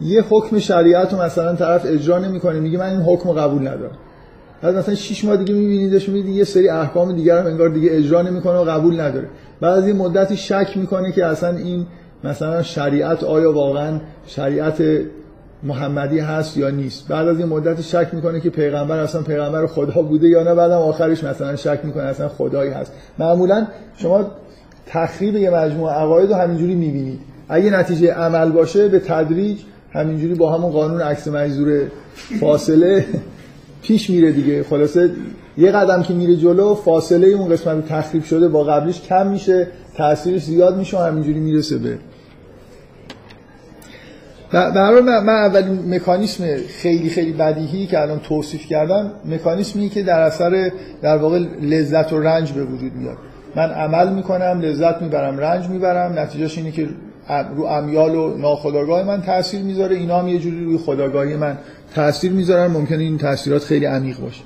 [0.00, 3.98] یه حکم شریعت رو مثلا طرف اجرا نمی‌کنه میگه من این حکم رو قبول ندارم.
[4.62, 8.22] بعد مثلا 6 ماه دیگه میبینیدش می‌بینید یه سری احکام دیگر هم انگار دیگه اجرا
[8.22, 9.28] نمی‌کنه و قبول نداره.
[9.60, 11.86] بعد از این مدتی شک می‌کنه که اصلا این
[12.24, 14.82] مثلا شریعت آیا واقعا شریعت
[15.62, 17.08] محمدی هست یا نیست.
[17.08, 20.54] بعد از این مدت شک می‌کنه که پیغمبر اصلا پیغمبر خدا بوده یا نه.
[20.54, 22.92] بعدم آخرش مثلا شک می‌کنه اصلا خدایی هست.
[23.18, 24.30] معمولا شما
[24.86, 27.20] تخریب یه مجموعه عقاید رو همینجوری می‌بینید.
[27.48, 29.58] اگه نتیجه عمل باشه به تدریج
[29.92, 31.82] همینجوری با همون قانون عکس مجذور
[32.40, 33.04] فاصله
[33.82, 34.62] پیش میره دیگه.
[34.62, 35.10] خلاصه
[35.58, 39.66] یه قدم که میره جلو فاصله اون قسمت تخریب شده با قبلیش کم میشه
[39.96, 41.98] تاثیرش زیاد میشه و همینجوری می‌رسه به.
[44.52, 50.20] برای من, من اولین مکانیسم خیلی خیلی بدیهی که الان توصیف کردم مکانیسمی که در
[50.20, 50.70] اثر
[51.02, 53.16] در واقع لذت و رنج به وجود میاد.
[53.56, 56.88] من عمل می‌کنم لذت می‌برم رنج می‌برم نتیجهش اینه که
[57.56, 61.58] رو امیال و ناخداگاه من تاثیر می‌ذاره اینا هم یه جوری روی خداگاهی من
[61.94, 62.70] تاثیر می‌ذارن.
[62.70, 64.42] ممکنه این تاثیرات خیلی عمیق باشه.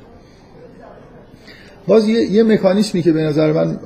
[1.86, 3.78] باز یه, یه مکانیسمی که به نظر من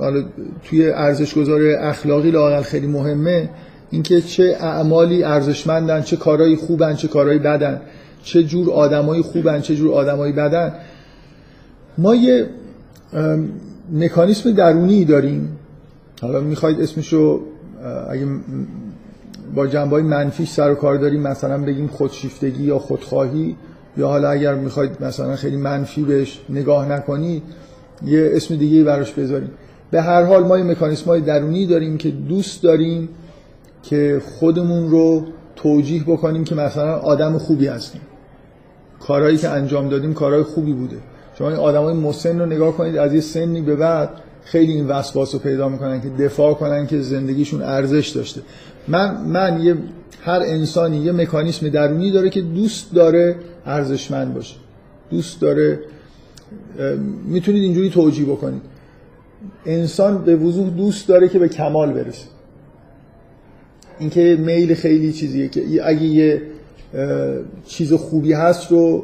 [0.63, 3.49] توی ارزش گذار اخلاقی لاقل خیلی مهمه
[3.91, 7.81] اینکه چه اعمالی ارزشمندن چه کارهایی خوبن چه کارهایی بدن
[8.23, 10.73] چه جور آدمایی خوبن چه جور آدمایی بدن.
[11.97, 12.49] ما یه
[13.91, 15.57] مکانیسم درونی داریم.
[16.21, 17.41] حالا می‌خواید اسمشو
[18.09, 18.27] اگه
[19.55, 23.55] با جنبه منفیش سر و کار داریم مثلا بگیم خودشیفتگی یا خودخواهی
[23.97, 27.43] یا حالا اگر می‌خواید مثلا خیلی منفی بهش نگاه نکنید
[28.05, 29.51] یه اسم دیگه براش بذاریم.
[29.91, 33.09] به هر حال ما یه مکانیسم های درونی داریم که دوست داریم
[33.83, 38.01] که خودمون رو توجیه بکنیم که مثلا آدم خوبی هستیم.
[38.99, 40.97] کارهایی که انجام دادیم کارهای خوبی بوده.
[41.37, 44.09] شما این آدمای مسن رو نگاه کنید از یه سنی به بعد
[44.43, 48.41] خیلی این وسواس رو پیدا می‌کنن که دفاع کنن که زندگیشون ارزش داشته.
[48.87, 49.75] من من یه
[50.21, 54.55] هر انسانی یه مکانیسم درونی داره که دوست داره ارزشمند باشه.
[55.09, 55.79] دوست داره
[57.25, 58.61] می‌تونید اینجوری توجیه بکنید.
[59.65, 62.25] انسان به وضوح دوست داره که به کمال برسه.
[63.99, 66.41] اینکه میل خیلی چیزیه که اگه یه
[67.65, 69.03] چیز خوبی هست رو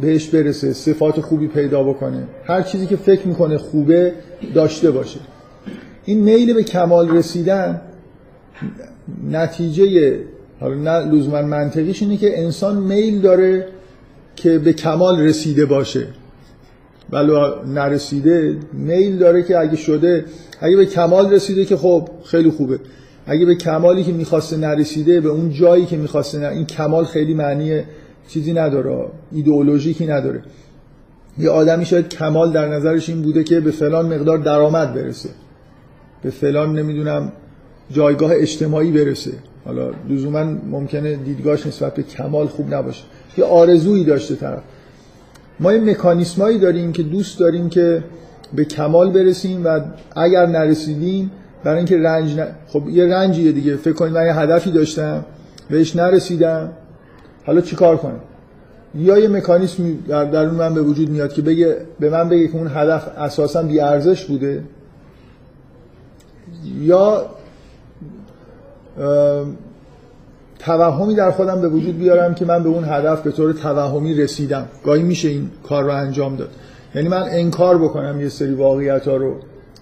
[0.00, 2.28] بهش برسه صفات خوبی پیدا بکنه.
[2.44, 4.12] هر چیزی که فکر می‌کنه خوبه
[4.54, 5.20] داشته باشه.
[6.04, 7.80] این میل به کمال رسیدن
[9.30, 10.18] نتیجه
[10.60, 13.68] حالا نه لزوما منطقیش اینه که انسان میل داره
[14.36, 16.06] که به کمال رسیده باشه.
[17.10, 17.32] ولی
[17.66, 20.24] نرسیده میل داره که اگه شده
[20.60, 22.80] اگه به کمال رسیده که خب خیلی خوبه.
[23.26, 27.34] اگه به کمالی که می‌خواسته نرسیده به اون جایی که می‌خواسته نه این کمال خیلی
[27.34, 27.80] معنی
[28.28, 30.42] چیزی نداره ایدئولوژیکی نداره.
[31.38, 35.28] یه آدمی شاید کمال در نظرش این بوده که به فلان مقدار درآمد برسه.
[36.22, 37.32] به فلان نمی‌دونم
[37.90, 39.32] جایگاه اجتماعی برسه.
[39.64, 43.04] حالا لزوما ممکنه دیدگاهش نسبت به کمال خوب نباشه.
[43.38, 44.62] یه آرزویی داشته طرف.
[45.60, 48.04] ما یه مکانیسمایی داریم که دوست داریم که
[48.54, 49.80] به کمال برسیم و
[50.16, 51.30] اگر نرسیدیم
[51.64, 52.46] برای اینکه رنج ن...
[52.68, 53.76] خب یه رنجیه دیگه.
[53.76, 55.24] فکر کنید من یه هدفی داشتم
[55.70, 56.70] بهش نرسیدم.
[57.46, 58.20] حالا چیکار کنم؟
[58.94, 62.56] یا یه مکانیسم در درون من به وجود میاد که بگه به من بگه که
[62.56, 64.62] اون هدف اساسا بی ارزش بوده
[66.80, 67.26] یا
[70.58, 74.66] توهمی در خودم به وجود بیارم که من به اون هدف به طور توهمی رسیدم.
[74.84, 76.48] گاهی میشه این کار رو انجام داد.
[76.94, 79.34] یعنی من انکار بکنم یه سری واقعیت ها رو.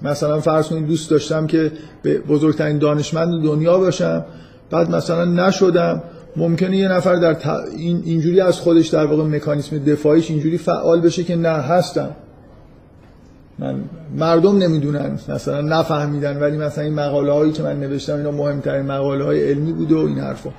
[0.02, 4.24] مثلا فرض کنید دوست داشتم که به بزرگترین دانشمند دنیا باشم.
[4.70, 6.02] بعد مثلا نشدم.
[6.36, 7.36] ممکنه یه نفر در
[7.76, 12.10] این اینجوری از خودش در واقع مکانیسم دفاعیش اینجوری فعال بشه که نه هستم.
[13.58, 13.84] من
[14.16, 19.24] مردم نمی‌دونن مثلا نفهمیدن ولی مثلا این مقاله هایی که من نوشتم اینا مهمترین مقاله
[19.24, 20.50] های علمی بوده و این حرفا.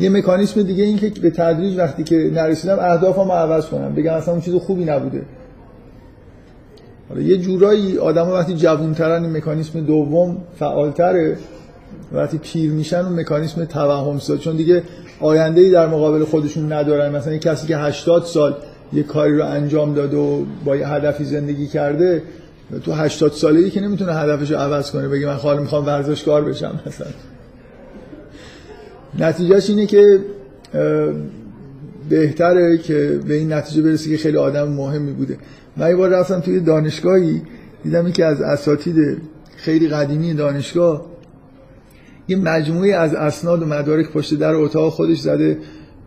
[0.00, 4.32] یه مکانیسم دیگه این که به تدریج وقتی که نرسیدم اهدافمو عوض کنم بگم اصلا
[4.32, 5.22] اون چیز خوبی نبوده.
[7.08, 11.36] حالا یه جورایی آدم وقتی جوونترن این مکانیسم دوم فعالتره.
[12.12, 14.82] وقتی پیر میشن اون مکانیسم توهم ساز چون دیگه
[15.20, 17.16] آینده ای در مقابل خودشون ندارن.
[17.16, 18.54] مثلا کسی که 80 سال
[18.92, 22.22] یه کاری رو انجام داده و با یه هدفی زندگی کرده
[22.84, 26.80] تو 80 سالگی که نمی‌تونه هدفش رو عوض کنه بگه من خواهر می‌خوام ورزشکار بشم
[26.86, 27.06] مثلا.
[29.18, 30.20] نتیجهش اینه که
[32.08, 35.38] بهتره که به این نتیجه برسی که خیلی آدم مهمی بوده.
[35.76, 37.42] من یه بار رفتم توی دانشگاهی
[37.84, 39.18] دیدم که از اساتید
[39.56, 41.06] خیلی قدیمی دانشگاه
[42.28, 45.58] یه مجموعه از اسناد و مدارک پشت در اتاق خودش زده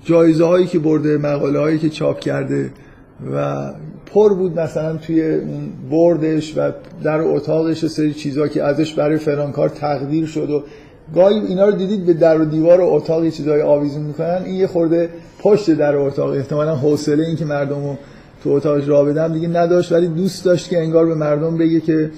[0.06, 2.70] جایزه هایی که برده مقاله هایی که چاپ کرده
[3.36, 3.70] و
[4.14, 5.40] پر بود مثلا توی
[5.92, 6.72] بردش و
[7.04, 10.64] در اتاقش سری چیزها که ازش برای فرانکار تقدیر شد و
[11.16, 14.42] گاهی اینا رو دیدید به در و دیوار و اتاق چیزای آویزون می‌کنن.
[14.46, 17.98] این یه خورده پشت در اتاق احتمالا حوصله این که مردم رو
[18.44, 22.12] تو اتاقش را بدم دیگه نداشت ولی دوست داشت که انگار به مردم بگه که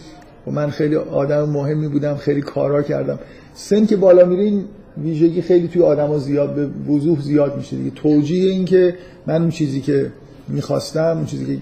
[0.46, 3.20] خب من خیلی آدم مهمی بودم خیلی کارا کردم.
[3.54, 4.66] سن که بالا میره این
[4.98, 7.90] ویژگی خیلی توی آدما زیاد به وضوح زیاد میشه دیگه.
[7.90, 8.96] توجیه این که
[9.28, 10.12] من اون چیزی که
[10.48, 11.62] می‌خواستم اون چیزی که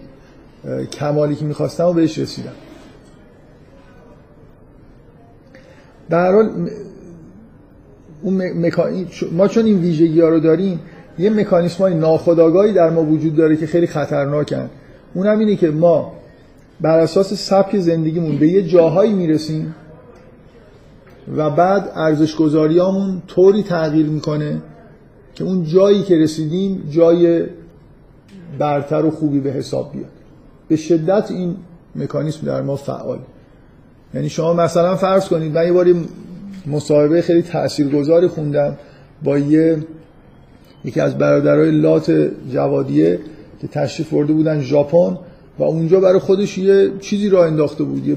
[0.86, 2.52] کمالی که می‌خواستم و بهش رسیدم.
[6.10, 6.70] در حال
[8.22, 8.42] اون
[9.32, 10.80] ما چون این ویژگی ها رو داریم
[11.20, 14.70] یه مکانیسم های ناخودآگاهی در ما وجود داره که خیلی خطرناکن.
[15.14, 16.14] اونم اینه که ما
[16.82, 19.76] بر اساس سبک زندگیمون به یه جاهایی می‌رسیم
[21.36, 24.62] و بعد ارزش گذاریامون طوری تغییر می‌کنه
[25.36, 27.46] که اون جایی که رسیدیم جای
[28.60, 30.12] برتر و خوبی به حساب بیاد.
[30.68, 31.56] به شدت این
[31.96, 33.20] مکانیسم در ما فعال
[34.14, 35.96] یعنی شما مثلا فرض کنید من یه باری
[36.68, 38.78] مصاحبه خیلی تاثیرگذاری خوندم
[39.24, 39.78] با یه
[40.86, 43.20] یکی از برادرای لات جوادیه
[43.62, 45.18] که تشریف برده بودن ژاپن
[45.60, 48.16] و اونجا برای خودش یه چیزی را انداخته بود یه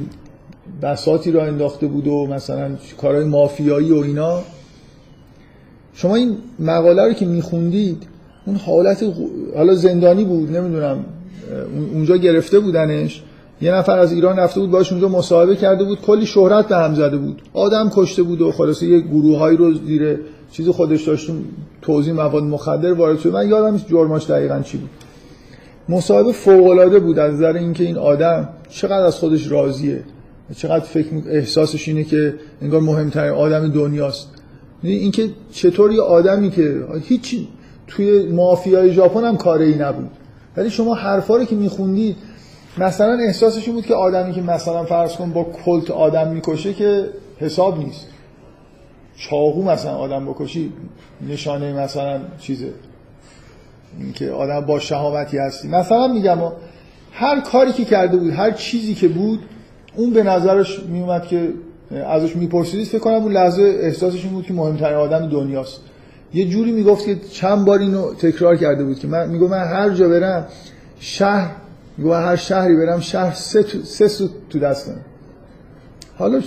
[0.82, 2.70] بساتی را انداخته بود و مثلا
[3.00, 4.40] کارهای مافیایی و اینا.
[5.94, 8.02] شما این مقاله رو که میخوندید
[8.46, 9.04] اون حالت
[9.56, 11.04] حالا زندانی بود نمی‌دونم
[11.92, 13.22] اونجا گرفته بودنش.
[13.60, 16.94] یه نفر از ایران رفته بود باش اونجا مصاحبه کرده بود کلی شهرت به هم
[16.94, 17.42] زده بود.
[17.52, 20.20] آدم کشته بود و خلاصه یه گروههایی رو زیر
[20.52, 21.44] چیز خودش داشتون
[21.82, 23.32] توضیح مواد مخدر وارد شد.
[23.32, 24.90] من یادم نیست جرماش دقیقا چی بود.
[25.88, 30.02] مصاحبه فوق العاده بود از نظر اینکه این آدم چقدر از خودش راضیه.
[30.56, 34.28] چقدر فکر احساسش اینه که انگار مهمترین آدم دنیاست.
[34.82, 37.36] یعنی اینکه چطور یه آدمی که هیچ
[37.86, 40.10] توی مافیای ژاپن هم کاری نبود.
[40.56, 42.16] ولی شما حرفا رو که میخوندید
[42.78, 47.78] مثلا احساسش بود که آدمی که مثلا فرض کن با کلت آدم می‌کشه که حساب
[47.78, 48.06] نیست.
[49.16, 50.72] چاقو مثلا آدم بکشی
[51.28, 52.72] نشانه مثلا چیزه.
[53.98, 55.68] اینکه آدم با شهامتی هستی.
[55.68, 56.38] مثلا میگم
[57.12, 59.40] هر کاری که کرده بود هر چیزی که بود
[59.96, 61.48] اون به نظرش میومد که
[62.06, 65.80] ازش میپرسیدید فکر کنم اون لحظه احساسش این بود که مهمترین آدم دنیاست.
[66.34, 69.90] یه جوری می‌گفت که چند بار اینو تکرار کرده بود که من میگم من هر
[69.90, 70.46] جا برم
[71.00, 71.50] شهر
[71.98, 74.96] میگم هر شهری برم شهر سه, تو، سه سوت تو دستم
[76.18, 76.40] حالا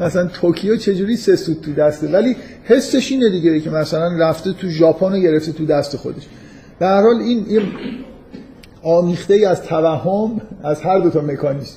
[0.00, 4.68] مثلا توکیو چجوری سه سوت تو دسته؟ ولی حسش اینه دیگه که مثلا رفته تو
[4.68, 6.22] ژاپن رو گرفته تو دست خودش.
[6.78, 7.62] به هر حال این
[8.82, 11.76] آمیخته ای از توهم از هر دو تا مکانیزم.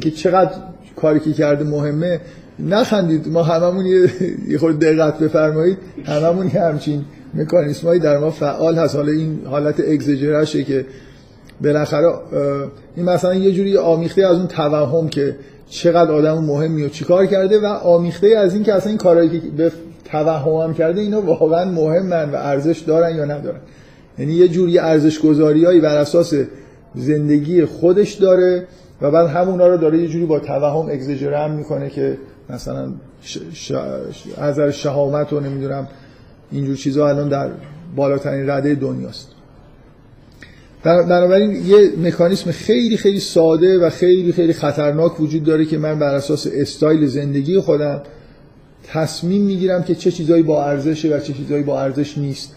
[0.00, 0.50] که چقدر
[0.96, 2.20] کاری که کرده مهمه
[2.58, 3.28] نخندید.
[3.28, 3.86] ما هممون
[4.48, 5.78] یه خود دقت بفرمایید.
[6.04, 8.96] هممون یه همچین مکانیسمایی در ما فعال هست.
[8.96, 10.86] حالا این حالت اگزجرشه که
[11.64, 12.08] بالاخره
[12.96, 15.36] این مثلا یه جوری آمیخته از اون توهم که
[15.68, 19.48] چقدر آدم مهمی و چیکار کرده و آمیخته از این که اصلا این کارهایی که
[19.56, 19.72] به
[20.04, 23.60] توهم کرده اینا واقعا مهمن و ارزش دارن یا ندارن.
[24.18, 26.34] یعنی یه جوری ارزش گذاریایی بر اساس
[26.94, 28.66] زندگی خودش داره.
[29.02, 32.18] و بعد همونا رو داره یه جوری با توهم اگزجرم می‌کنه که
[32.50, 32.92] مثلا
[33.52, 33.72] ش...
[34.36, 35.88] از شهامت و نمی‌دونم
[36.52, 37.50] اینجور چیزها الان در
[37.96, 39.28] بالاترین رده دنیاست.
[40.84, 46.14] بنابراین یه مکانیسم خیلی خیلی ساده و خیلی خیلی خطرناک وجود داره که من بر
[46.14, 48.02] اساس استایل زندگی خودم
[48.84, 52.54] تصمیم می‌گیرم که چه چیزایی با ارزشه و چه چیزایی با ارزش نیست.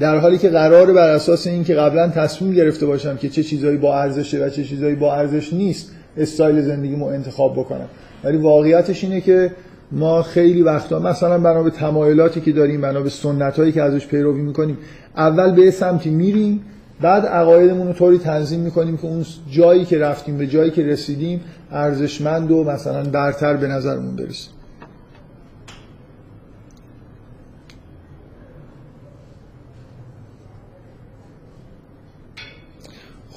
[0.00, 3.76] در حالی که قراره بر اساس این که قبلا تصمیم گرفته باشم که چه چیزایی
[3.76, 7.88] با ارزشه و چه چیزایی با ارزش نیست استایل زندگیمو انتخاب بکنم.
[8.24, 9.50] ولی واقعیتش اینه که
[9.92, 14.42] ما خیلی وقتا مثلا بنا به تمایلاتی که داریم بنا به سنتایی که ازش پیروی
[14.42, 14.78] می‌کنیم
[15.16, 16.60] اول به سمتی میریم
[17.00, 21.40] بعد عقایدمون رو طوری تنظیم می‌کنیم که اون جایی که رفتیم به جایی که رسیدیم
[21.72, 24.50] ارزشمند و مثلا برتر به نظرمون برسیم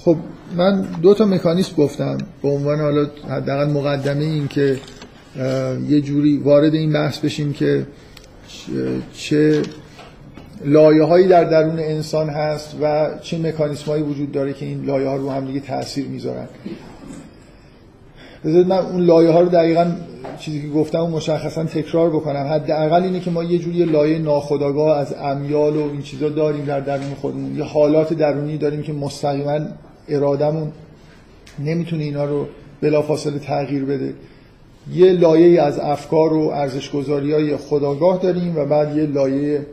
[0.07, 0.17] خب
[0.57, 2.17] من دو تا مکانیسم گفتم.
[2.41, 4.77] به عنوان حالا حداقل مقدمه این که
[5.87, 7.87] یه جوری وارد این بحث بشیم که
[9.13, 9.61] چه
[10.65, 15.07] لایه هایی در درون انسان هست و چه مکانیسم هایی وجود داره که این لایه
[15.07, 16.47] ها رو هم دیگه تاثیر می‌ذارن.
[18.45, 19.91] بذارید من اون لایه ها رو دقیقا
[20.39, 22.47] چیزی که گفتم و مشخصا تکرار بکنم.
[22.51, 26.79] حداقل اینه که ما یه جوری لایه ناخودآگاه از امیال و این چیزا داریم در
[26.79, 27.57] درون خودمون.
[27.57, 29.59] یه حالات درونی داریم که مستقیما
[30.09, 30.71] ارادمون
[31.59, 32.47] نمی‌تونه اینا رو
[32.81, 34.13] بلافاصله تغییر بده.
[34.91, 39.65] یه لایه از افکار و ارزشگذاری های خداگاه داریم و بعد یه لایه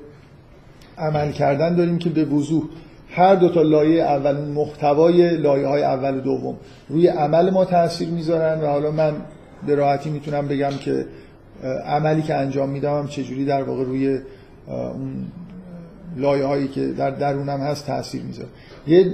[0.99, 2.62] عمل کردن داریم که به وضوح
[3.11, 6.57] هر دو تا لایه اول محتوای لایه های اول دوم
[6.89, 9.12] روی عمل ما تاثیر می‌ذارن و حالا من
[9.66, 11.07] به راحتی می‌تونم بگم که
[11.87, 14.18] عملی که انجام میدم چجوری در واقع روی
[16.16, 18.49] لایه هایی که در درونم هست تاثیر می‌ذاره.
[18.87, 19.12] یه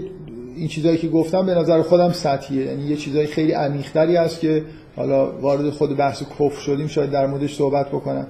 [0.60, 2.66] این چیزایی که گفتم به نظر خودم سطحیه.
[2.66, 4.64] یعنی یه چیزای خیلی عمیق‌تری هست که
[4.96, 8.26] حالا وارد خود بحث کفر شدیم شاید در موردش صحبت بکنم.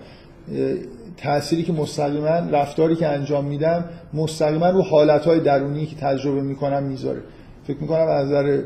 [1.16, 7.20] تأثیری که مستقیما رفتاری که انجام میدم مستقیما رو حالتهای درونی که تجربه می‌کنم می‌ذاره.
[7.66, 8.62] فکر می‌کنم از نظر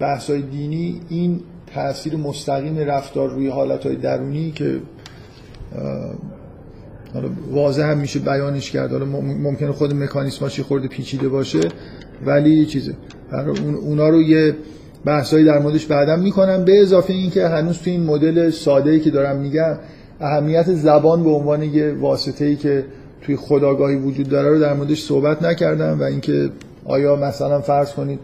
[0.00, 1.40] بحث‌های دینی این
[1.74, 4.80] تاثیر مستقیم رفتار روی حالتهای درونی که
[7.14, 8.92] حالا واضح هم میشه بیانش کرد.
[8.92, 11.60] حالا ممکنه خود مکانیسماش خورده پیچیده باشه
[12.26, 12.94] ولی چیزه.
[13.82, 14.56] اونا رو یه
[15.04, 16.64] بحثایی در موردش بعدا می‌کنم.
[16.64, 19.78] به اضافه اینکه هنوز تو این مدل ساده ای که دارم میگم
[20.20, 22.84] اهمیت زبان به عنوان یه واسطه ای که
[23.22, 26.50] توی خداگاهی وجود داره رو در موردش صحبت نکردم و اینکه
[26.84, 28.18] آیا مثلا فرض کنید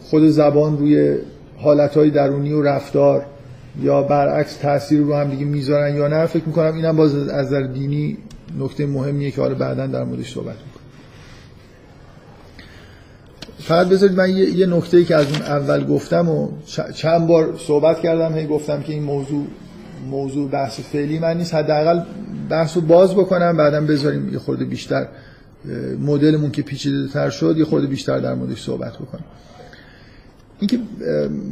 [0.00, 1.16] خود زبان روی
[1.56, 3.26] حالتهای درونی و رفتار
[3.82, 7.62] یا برعکس تاثیر رو هم دیگه می‌ذارن یا نه فکر می‌کنم اینم باز از نظر
[7.62, 8.18] دینی
[8.58, 10.82] نکته مهمیه که حالا بعدا در موردش صحبت می‌کنم.
[13.58, 16.48] فقط بذارید من یه, یه نکته ای که از اون اول گفتم و
[16.94, 19.46] چند بار صحبت کردم هی گفتم که این موضوع
[20.10, 21.54] موضوع بحث فعلی من نیست.
[21.54, 22.00] حداقل
[22.50, 25.08] بحث رو باز بکنم بعدا بذاریم یه خورده بیشتر
[26.00, 29.24] مدلمون که پیچیده تر شد یه خورده بیشتر در موردش صحبت بکنم.
[30.60, 30.78] اینکه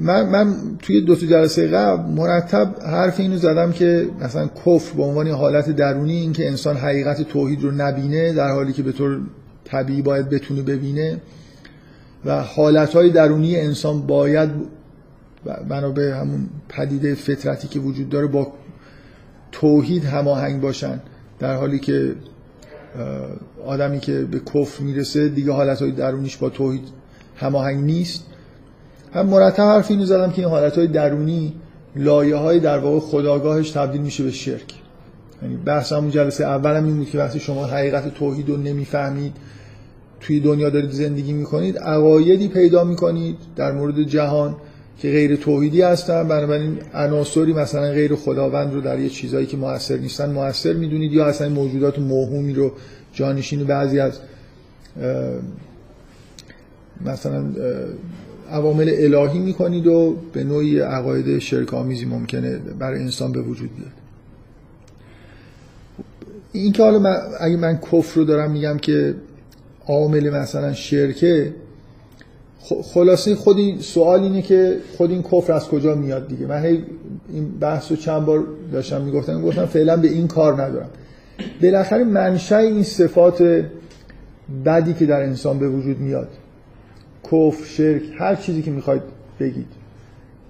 [0.00, 5.02] من, من توی دو تا جلسه قبل مرتب حرف اینو زدم که مثلا کفر به
[5.02, 9.20] عنوان حالت درونی اینکه انسان حقیقت توحید رو نبینه در حالی که به طور
[9.64, 11.20] طبیعی باید بتونه ببینه
[12.24, 14.50] و حالتهای درونی انسان باید
[15.94, 18.52] به همون پدیده فطرتی که وجود داره با
[19.52, 21.00] توحید هماهنگ باشن.
[21.38, 22.14] در حالی که
[23.66, 26.88] آدمی که به کفر می‌رسه دیگه حالتهای درونیش با توحید
[27.36, 28.24] هماهنگ نیست.
[29.14, 31.52] هم مرتب حرف اینو زدم که این حالتهای درونی
[31.96, 34.74] لایه های در واقع خداگاهش تبدیل میشه به شرک.
[35.42, 39.32] یعنی بحث همون جلسه اولم این بود که وقتی شما حقیقت توحید رو نمی‌فهمید
[40.20, 44.56] توی دنیا دارید زندگی می‌کنید عقایدی پیدا می‌کنید در مورد جهان
[44.98, 49.96] که غیر توحیدی هستن بنابراین عناصری مثلا غیر خداوند رو در یه چیزایی که موثر
[49.96, 52.72] نیستن موثر می‌دونید یا اصلا موجودات موهومی رو
[53.12, 54.18] جانشین بعضی از
[57.06, 57.44] مثلا
[58.50, 63.92] عوامل الهی می‌کنید و به نوعی عقاید شرک آمیزی ممکنه برای انسان به وجود بیاد.
[66.52, 69.14] این که حالا من اگه من کفر رو دارم میگم که
[69.86, 71.54] عامل مثلا شرکه
[72.82, 76.84] خلاصه خود این سوال اینه که خود این کفر از کجا میاد دیگه؟ من هی
[77.32, 80.90] این بحث رو چند بار داشتم می‌گفتم گفتم فعلا به این کار ندارم.
[81.62, 83.64] بالاخره منشأ این صفات
[84.66, 86.28] بدی که در انسان به وجود میاد.
[87.24, 89.02] کفر شرک هر چیزی که می‌خواید
[89.40, 89.66] بگید.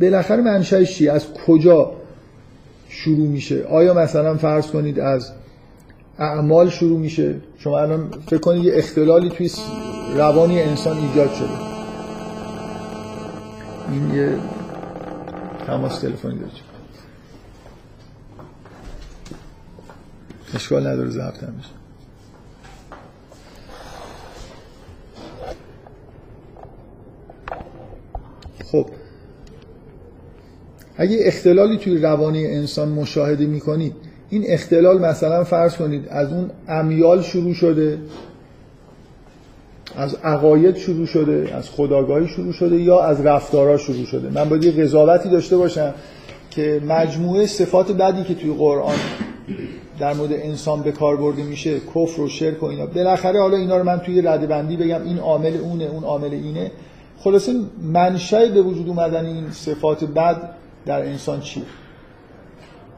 [0.01, 1.93] بالاخره منشأش چیه از کجا
[2.89, 5.33] شروع میشه؟ آیا مثلا فرض کنید از
[6.19, 9.51] اعمال شروع میشه؟ شما الان فکر کنید یه اختلالی توی
[10.17, 11.49] روانی انسان ایجاد شده.
[13.93, 14.39] این یه
[15.67, 16.53] تماس تلفنی داره.
[20.55, 21.84] اشکال نداره ضبط میشه
[28.75, 28.87] خب
[30.97, 33.93] اگه اختلالی توی روانی انسان مشاهده می‌کنید
[34.31, 37.99] این اختلال مثلا فرض کنید از اون امیال شروع شده
[39.97, 44.31] از عقاید شروع شده از خداگاهی شروع شده یا از رفتارها شروع شده.
[44.31, 45.95] من باید یه قضاوتی داشته باشم
[46.51, 48.97] که مجموعه صفات بدی که توی قرآن
[49.99, 52.87] در مورد انسان به کار برده میشه کفر و شرک و اینا.
[52.87, 56.71] بالاخره حالا اینا رو من توی رده بندی بگم این عامل اونه اون عامل اینه.
[57.25, 57.53] خلاصه
[57.83, 60.51] منشأ به وجود اومدن این صفات بد
[60.87, 61.63] در انسان چیه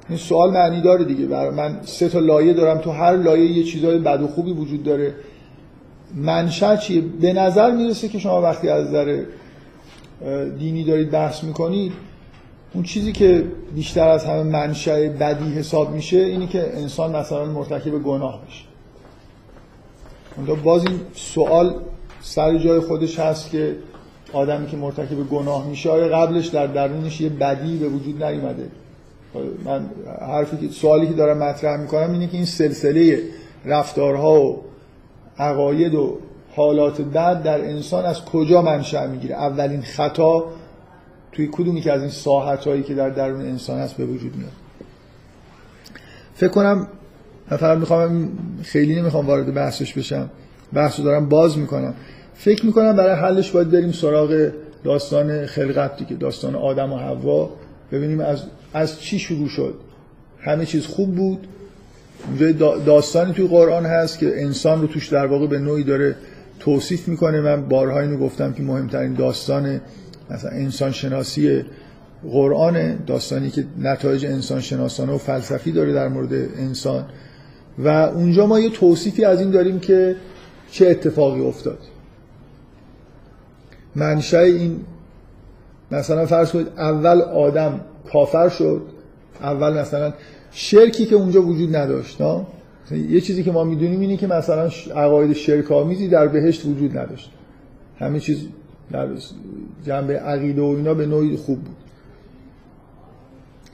[0.09, 1.27] این سوال معنی داره دیگه.
[1.27, 2.79] برای من سه تا لایه دارم.
[2.79, 5.15] تو هر لایه یه چیزای بد و خوبی وجود داره.
[6.15, 9.25] منشأ چیه؟ به نظر می‌رسه که شما وقتی از نظر
[10.59, 11.93] دینی دارید بحث می‌کنید
[12.75, 17.99] اون چیزی که بیشتر از همه منشأ بدی حساب میشه اینی که انسان مثلا مرتکب
[18.03, 18.65] گناه بشه
[20.65, 21.75] باز این سوال
[22.21, 23.77] سر جای خودش هست که
[24.33, 28.69] آدمی که مرتکب گناه میشه آیا قبلش در درونش یه بدی به وجود نیومده؟
[29.65, 29.87] من
[30.21, 33.23] حرفی که سوالی که دارم مطرح می‌کنم اینه که این سلسله
[33.65, 34.63] رفتارها و
[35.39, 36.19] عقاید و
[36.57, 40.45] حالات بد در انسان از کجا منشأ می‌گیره؟ اولین خطا
[41.33, 44.53] توی کدومی که از این ساحت هایی که در درون انسان هست به وجود میاد؟
[46.35, 46.89] فکر کنم
[47.61, 48.29] من می‌خوام
[48.63, 50.31] خیلی نمی‌خوام وارد بحثش بشم.
[50.73, 51.95] بحثو دارم باز می‌کنم.
[52.39, 54.51] فکر می‌کنم برای حلش باید بریم سراغ
[54.85, 57.51] داستان خلقت دیگه داستان آدم و حوا.
[57.93, 58.43] ببینیم از
[58.75, 59.75] از چی شروع شد.
[60.41, 61.49] همه چیز خوب بود.
[62.87, 66.17] داستانی توی قرآن هست که انسان رو توش در واقع به نوعی داره
[66.61, 67.41] توصیف می‌کنه.
[67.41, 69.81] من بارها اینو گفتم که مهمترین داستان
[70.31, 71.65] مثلا انسان شناسی
[72.31, 77.05] قرآن داستانی که نتایج انسان شناسانه و فلسفی داره در مورد انسان.
[77.79, 80.17] و اونجا ما یه توصیفی از این داریم که
[80.71, 81.79] چه اتفاقی افتاد.
[83.97, 84.81] منشأ این
[85.91, 87.81] مثلا فرض کنید اول آدم
[88.13, 88.83] کافر شد
[89.41, 90.13] اول مثلا
[90.51, 92.47] شرکی که اونجا وجود نداشت نه؟
[92.91, 97.31] یه چیزی که ما می‌دونیم اینه که مثلا عقاید شرک آمیزی در بهشت وجود نداشت.
[97.99, 98.47] همه چیز
[98.93, 99.09] در
[99.87, 101.77] جنبه عقیده و اینا به نوعی خوب بود.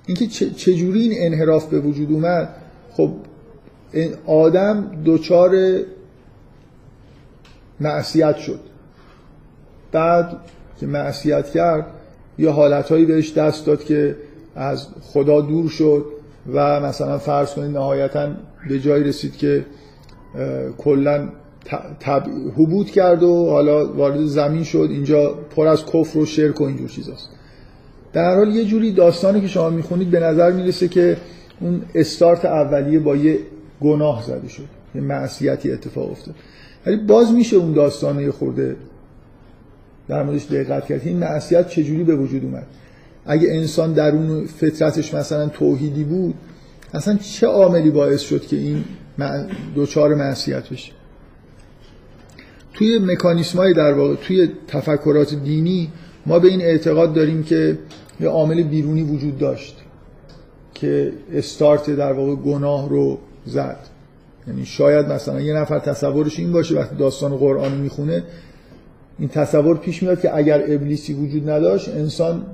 [0.06, 2.48] اینکه چجوری این انحراف به وجود اومد؟
[2.92, 3.10] خب
[4.26, 5.80] آدم دوچار
[7.80, 8.60] معصیت شد.
[9.92, 10.36] بعد
[10.80, 11.86] که معصیت کرد
[12.38, 14.16] یه حالتهایی بهش دست داد که
[14.56, 16.04] از خدا دور شد
[16.52, 18.28] و مثلا فرض کنید نهایتا
[18.68, 19.64] به جایی رسید که
[20.78, 21.28] کلا
[22.00, 22.22] تب...
[22.56, 24.88] حبوط کرد و حالا وارد زمین شد.
[24.90, 27.28] اینجا پر از کفر و شرک و اینجور چیزاست.
[28.12, 31.16] در حال یه جوری داستانی که شما می‌خونید به نظر می‌رسه که
[31.60, 33.38] اون استارت اولیه با یه
[33.80, 34.64] گناه زده شد
[34.94, 36.34] یه معصیتی اتفاق افتاد.
[36.86, 38.76] ولی باز میشه اون داستانه خورده
[40.12, 41.00] در موردش دقت کرد.
[41.04, 42.66] این معصیت چجوری به وجود اومد؟
[43.26, 46.34] اگه انسان درون فطرتش مثلا توحیدی بود
[46.94, 48.84] اصلا چه عاملی باعث شد که این
[49.74, 50.92] دوچار معصیت بشه؟
[52.74, 55.88] توی مکانیسم های در واقع توی تفکرات دینی
[56.26, 57.78] ما به این اعتقاد داریم که
[58.20, 59.76] یه عامل بیرونی وجود داشت
[60.74, 63.78] که استارت در واقع گناه رو زد.
[64.48, 68.22] یعنی شاید مثلا یه نفر تصورش این باشه وقتی داستان قرآن می‌خونه
[69.18, 72.46] این تصور پیش میاد که اگر ابلیسی وجود نداشت انسان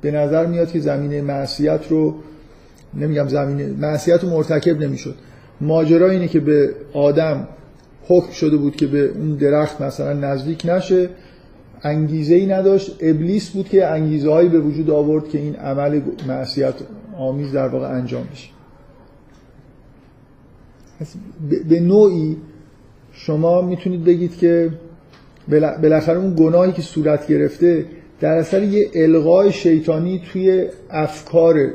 [0.00, 2.14] به نظر میاد که زمینه معصیت رو
[2.94, 5.14] نمیگم زمینه معصیت رو مرتکب نمی‌شد.
[5.60, 7.48] ماجرا اینه که به آدم
[8.08, 11.08] حکم شده بود که به اون درخت مثلا نزدیک نشه.
[11.82, 12.96] انگیزه ای نداشت.
[13.00, 16.74] ابلیس بود که انگیزه هایی به وجود آورد که این عمل معصیت
[17.18, 18.48] آمیز در واقع انجام بشه.
[21.68, 22.36] به نوعی
[23.12, 24.70] شما می‌تونید بگید که
[25.48, 27.86] بالاخره اون گناهی که صورت گرفته
[28.20, 31.70] در اثر یه القای شیطانی توی افکار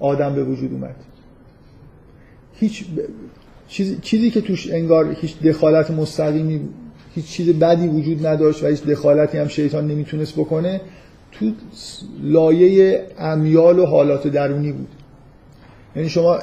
[0.00, 0.96] آدم به وجود اومد.
[2.54, 2.84] هیچ
[4.02, 6.60] چیزی که توش انگار هیچ دخالت مستقیمی
[7.14, 10.80] هیچ چیز بدی وجود نداشت و هیچ دخالتی هم شیطان نمی‌تونست بکنه
[11.32, 11.52] تو
[12.22, 14.88] لایه امیال و حالات درونی بود.
[15.96, 16.38] یعنی شما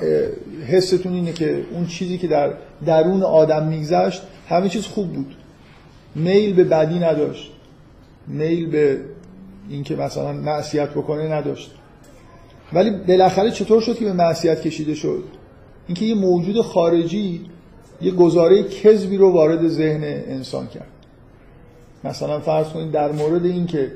[0.67, 2.53] حستون اینه که اون چیزی که در
[2.85, 5.35] درون آدم میگذشت همه چیز خوب بود.
[6.17, 7.51] میل به بدی نداشت.
[8.27, 8.99] میل به
[9.69, 11.71] اینکه مثلا معصیت بکنه نداشت.
[12.73, 15.23] ولی بالاخره چطور شد که به معصیت کشیده شد؟
[15.87, 17.45] اینکه یه موجود خارجی
[18.01, 20.87] یه گزاره کذبی رو وارد ذهن انسان کرد.
[22.03, 23.91] مثلا فرض کنید در مورد اینکه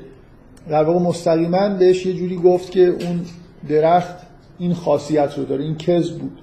[0.70, 3.26] در واقع مستقیما بهش یه جوری گفت که اون
[3.70, 4.16] درخت
[4.60, 6.38] این خاصیت رو داره این کذب بود.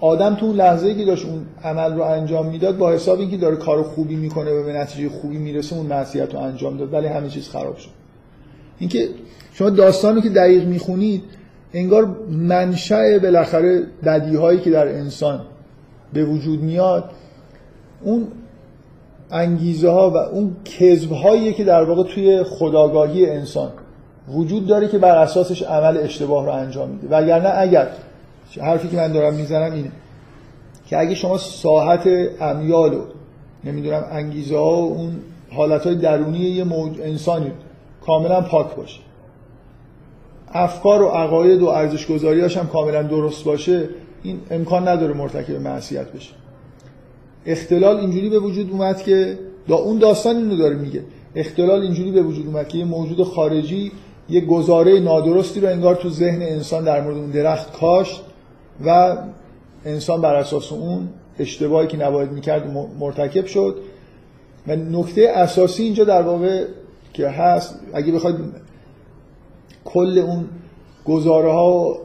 [0.00, 3.56] آدم تو اون لحظه که داشت اون عمل رو انجام می‌داد با حساب اینکه داره
[3.56, 7.28] کار خوبی می‌کنه و به نتیجه خوبی می‌رسه اون معصیت رو انجام داد ولی همه
[7.28, 7.90] چیز خراب شد.
[8.78, 9.08] اینکه
[9.52, 11.22] شما داستانی که دقیق می‌خونید
[11.74, 15.40] انگار منشأ بالاخره بدی هایی که در انسان
[16.12, 17.04] به وجود میاد
[18.02, 18.26] اون
[19.30, 23.70] انگیزه ها و اون کذب هایی که در واقع توی خداگاهی انسان
[24.28, 27.08] وجود داره که بر اساسش عمل اشتباه رو انجام میده.
[27.08, 27.88] وگرنه اگر
[28.60, 29.92] حرفی که من دارم می‌زنم اینه
[30.86, 32.08] که اگه شما ساحت
[32.40, 33.00] امیال و
[33.64, 35.12] نمی‌دونم انگیزه ها و اون
[35.50, 37.52] حالت های درونی یه موج انسانی
[38.06, 39.00] کاملا پاک باشه.
[40.52, 43.88] افکار و عقاید و ارزش گذاریاش هم کاملا درست باشه
[44.22, 46.32] این امکان نداره مرتکب معصیت بشه.
[47.46, 49.38] اختلال اینجوری به وجود اومد که
[49.68, 51.04] دا اون داستان اینو داره میگه.
[51.34, 53.92] اختلال اینجوری به وجود اومد که یه موجود خارجی
[54.28, 58.20] یه گزاره نادرستی رو انگار تو ذهن انسان در مورد اون درخت کاشت.
[58.84, 59.16] و
[59.84, 61.08] انسان بر اساس اون
[61.38, 63.76] اشتباهی که نباید می‌کرد مرتکب شد.
[64.66, 66.64] و نکته اساسی اینجا در واقع
[67.12, 68.36] که هست اگه بخواید
[69.84, 70.44] کل اون
[71.04, 71.96] گزاره ها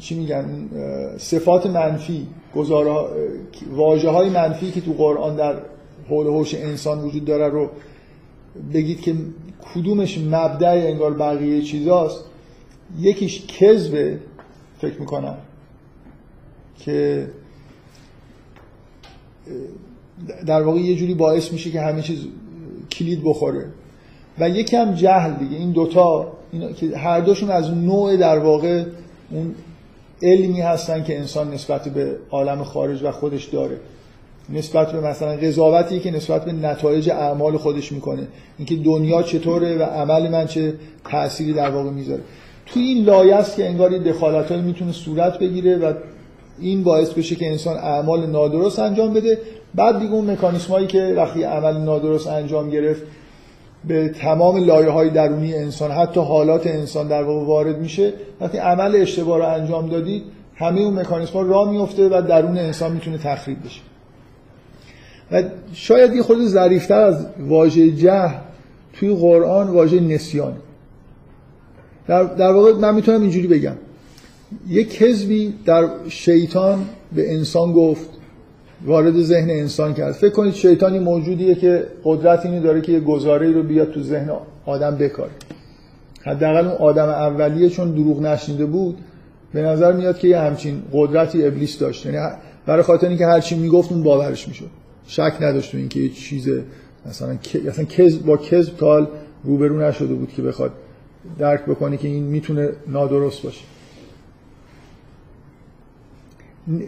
[0.00, 0.68] چی میگن
[1.18, 2.26] صفات منفی
[2.56, 2.94] گزاره
[3.72, 5.56] واجه های منفی که تو قرآن در
[6.08, 7.70] حول هوش انسان وجود داره رو
[8.74, 9.14] بگید که
[9.74, 12.24] کدومش مبدع انگار بقیه چیزاست.
[13.00, 14.18] یکیش کذبه
[14.84, 15.36] فکر می‌کنم
[16.78, 17.28] که
[20.46, 22.26] در واقع یه جوری باعث میشه که همه چیز
[22.90, 23.66] کلید بخوره.
[24.38, 26.32] و یکم جهل دیگه این دوتا
[26.76, 28.84] که هر دوشون از نوع در واقع
[29.30, 29.54] اون
[30.22, 33.80] علمی هستن که انسان نسبت به عالم خارج و خودش داره.
[34.48, 38.26] نسبت به مثلا قضاوتی که نسبت به نتایج اعمال خودش می‌کنه.
[38.58, 40.74] اینکه دنیا چطوره و عمل من چه
[41.04, 42.22] تأثیری در واقع می‌ذاره.
[42.66, 45.92] تو این لایه است که انگار دخالت می‌تونه صورت بگیره و
[46.58, 49.38] این باعث بشه که انسان اعمال نادرست انجام بده.
[49.74, 53.02] بعد دیگه اون مکانیسم هایی که وقتی عمل نادرست انجام گرفت
[53.88, 58.12] به تمام لایه های درونی انسان حتی حالات انسان در واقع وارد میشه.
[58.40, 60.22] وقتی عمل اشتباه رو انجام دادید
[60.54, 63.80] همه اون مکانیسم ها راه میفته و درون انسان می‌تونه تخریب بشه.
[65.32, 65.42] و
[65.72, 68.30] شاید یه خود ظریفتر از واژه جه
[68.92, 70.56] توی قرآن واژه نسیان
[72.08, 73.76] در, در واقع من می‌تونم اینجوری بگم.
[74.68, 78.08] یک کذبی در شیطان به انسان گفت
[78.86, 80.12] وارد ذهن انسان کرد.
[80.12, 84.30] فکر کنید شیطانی موجودیه که قدرت اینو داره که یه گزاره رو بیاد تو ذهن
[84.66, 85.30] آدم بکاره.
[86.22, 88.98] حداقل اون آدم اولیه چون دروغ نشنیده بود
[89.52, 92.06] به نظر میاد که یه همچین قدرتی ابلیس داشت.
[92.06, 92.18] یعنی
[92.66, 94.70] برای خاطر اینکه هر چی می‌گفت اون باورش می‌شد.
[95.06, 96.48] شک نداشت تو اینکه یه چیز
[97.06, 97.38] مثلا
[97.68, 99.08] اصلا کذب با کذب تال
[99.44, 100.72] روبرو نشده بود که بخواد
[101.38, 103.64] درک بکنه که این می‌تونه نادرست باشه.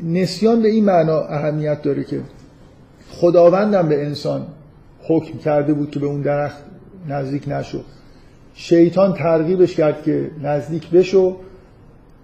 [0.02, 2.20] نسیان به این معنا اهمیت داره که
[3.10, 4.46] خداوندم به انسان
[5.08, 6.62] حکم کرده بود که به اون درخت
[7.08, 7.80] نزدیک نشو.
[8.54, 11.36] شیطان ترغیبش کرد که نزدیک بشو.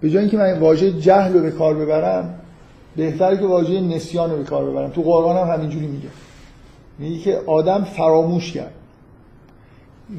[0.01, 2.39] به جای اینکه من واژه جهل رو به کار ببرم
[2.95, 4.89] بهتره که واژه نسیان رو به کار ببرم.
[4.89, 6.07] تو قرآن هم همینجوری میگه.
[6.99, 8.73] میگه که آدم فراموش کرد.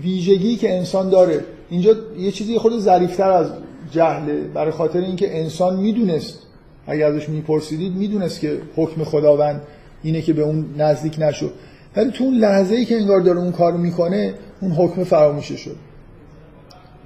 [0.02, 1.44] ویژگی که انسان داره
[1.74, 3.50] اینجا یه چیزی خود ظریفتر از
[3.90, 6.38] جهله برای خاطر اینکه انسان می‌دونست
[6.86, 9.62] اگر ازش میپرسیدید می‌دونست که حکم خداوند
[10.02, 11.50] اینه که به اون نزدیک نشو.
[11.96, 15.76] ولی تو اون لحظه ای که انگار داره اون کار می‌کنه اون حکم فراموشه شد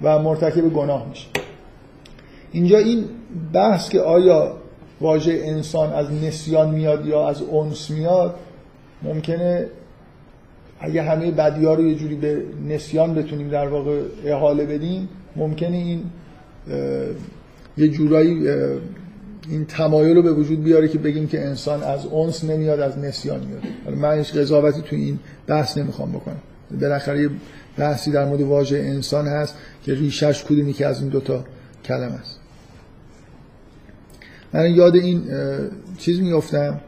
[0.02, 1.26] و مرتکب گناه میشه.
[2.52, 3.04] اینجا این
[3.52, 4.56] بحث که آیا
[5.00, 8.34] واژه انسان از نسیان میاد یا از اونس میاد
[9.02, 9.66] ممکنه
[10.80, 15.76] اگه همه بدی ها رو یه جوری به نسیان بتونیم در واقع احاله بدیم ممکنه
[15.76, 16.02] این
[17.76, 18.48] یه جورایی
[19.48, 23.40] این تمایل رو به وجود بیاره که بگیم که انسان از اونس نمیاد از نسیان
[23.46, 23.96] میاد.
[23.96, 26.40] من هیچ قضاوتی تو این بحث نمی‌خوام بکنم.
[26.80, 27.30] بالاخره یه
[27.76, 29.54] بحثی در مورد واژه انسان هست
[29.84, 31.44] که ریشش کدومی که از این دوتا
[31.84, 32.38] کلم است.
[34.52, 35.22] من یاد این
[35.98, 36.80] چیز میفتم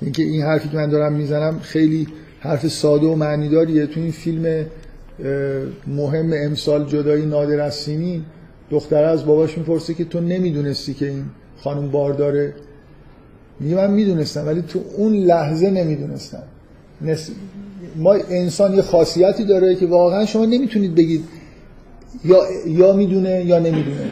[0.00, 2.06] اینکه این حرفی که من دارم می‌زنم خیلی
[2.40, 4.66] حرف ساده و معنیداریه تو این فیلم
[5.86, 8.22] مهم امسال جدایی نادر از سیمین
[8.70, 11.24] دختره از باباش می‌پرسه که تو نمی‌دونستی که این
[11.58, 12.54] خانم بارداره
[13.60, 16.42] میگه من می‌دونستم ولی تو اون لحظه نمی‌دونستم.
[17.96, 21.24] ما انسان یه خاصیتی داره که واقعا شما نمی‌تونید بگید
[22.24, 24.10] یا یا می‌دونه یا نمی‌دونه.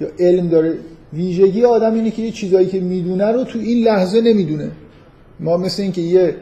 [0.00, 0.74] یا علم داره.
[1.12, 4.70] ویژگی آدم اینه که یه چیزایی که می‌دونه رو تو این لحظه نمی‌دونه.
[5.40, 6.34] ما مثل اینکه یه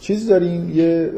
[0.00, 1.10] چیز داریم یه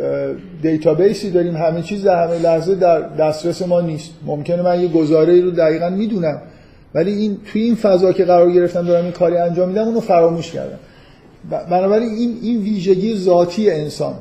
[0.62, 4.10] دیتابیسی داریم همه چیز در همه لحظه در دسترس ما نیست.
[4.26, 6.42] ممکنه من یه گزاره رو دقیقا می‌دونم
[6.94, 10.52] ولی این توی این فضا که قرار گرفتم دارم این کاری انجام میدم اونو فراموش
[10.52, 10.78] کردم.
[11.70, 14.14] بنابراین این این ویژگی ذاتی انسان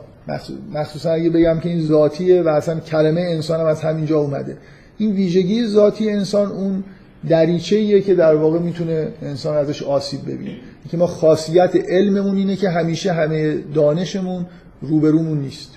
[0.74, 4.58] مخصوصا اگه بگم که این ذاتیه و اصلا کلمه انسان هم از همینجا اومده.
[4.98, 6.84] این ویژگی ذاتی انسان اون
[7.30, 10.52] دریچه که در واقع می‌تونه انسان ازش آسیب ببینه.
[10.92, 14.46] که ما خاصیت علممون اینه که همیشه همه دانشمون
[14.82, 15.70] روبرومون نیست.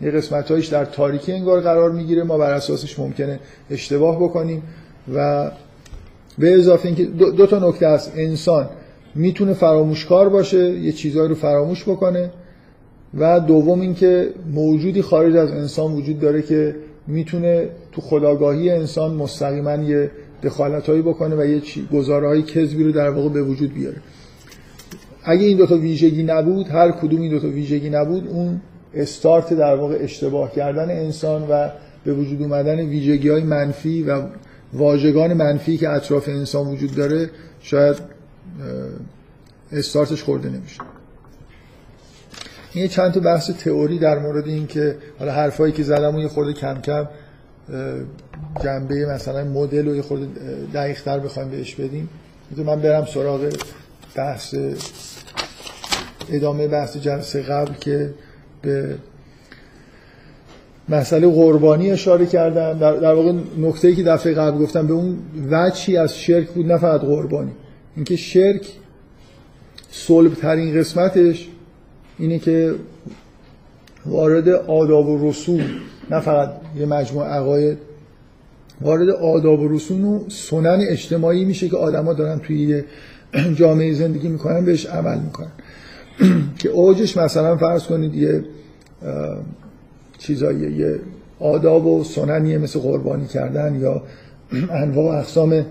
[0.00, 2.22] یه قسمتهایش در تاریکی انگار قرار می‌گیره.
[2.22, 3.40] ما بر اساسش ممکنه
[3.70, 4.62] اشتباه بکنیم
[5.14, 5.50] و
[6.38, 8.68] به اضافه اینکه دو, دو تا نکته است انسان
[9.14, 12.30] می‌تونه فراموشکار باشه یه چیزایی رو فراموش بکنه
[13.18, 16.76] و دوم اینکه موجودی خارج از انسان وجود داره که
[17.06, 20.10] می‌تونه تو خداگاهی انسان مستقیما یه
[20.42, 23.96] دخالتهایی بکنه و یه گزارهایی کذبی رو در واقع به وجود بیاره.
[25.28, 28.60] اگه این دوتا ویژگی نبود هر کدوم این دوتا ویژگی نبود اون
[28.94, 31.68] استارت در واقع اشتباه کردن انسان و
[32.04, 34.22] به وجود اومدن ویژگی های منفی و
[34.72, 37.96] واژگان منفی که اطراف انسان وجود داره شاید
[39.72, 40.80] استارتش خورده نمیشه.
[42.72, 46.28] این چند تا بحث تئوری در مورد این که حالا حرفایی که زدم و یه
[46.28, 47.08] خورده کم کم
[48.64, 50.26] جنبه مثلا مدل رو یه خورده
[50.74, 52.08] دقیق تر بخوایم بهش بدیم.
[52.56, 53.50] من برم سراغ
[54.14, 54.54] بحث
[56.30, 58.14] ادامه بحث جلسه قبل که
[58.62, 58.94] به
[60.88, 62.78] مسئله قربانی اشاره کردم.
[62.78, 65.18] در, واقع نکته که دفعه قبل گفتم به اون
[65.50, 67.52] وچی از شرک بود نه فقط قربانی.
[67.96, 68.72] اینکه شرک
[69.90, 71.48] صلب ترین قسمتش
[72.18, 72.74] اینه که
[74.06, 75.60] وارد آداب و رسوم
[76.10, 77.78] نه فقط یه مجموعه عقاید
[78.80, 82.82] وارد آداب و رسوم و سنن اجتماعی میشه که آدما دارن توی
[83.54, 85.50] جامعه زندگی می‌کنن بهش عمل می‌کنن.
[86.58, 88.44] که اوجش مثلا فرض کنید یه
[90.18, 91.00] چیزایی یه
[91.40, 94.02] آداب و سننیه مثل قربانی کردن یا
[94.82, 95.66] انواع و اقسام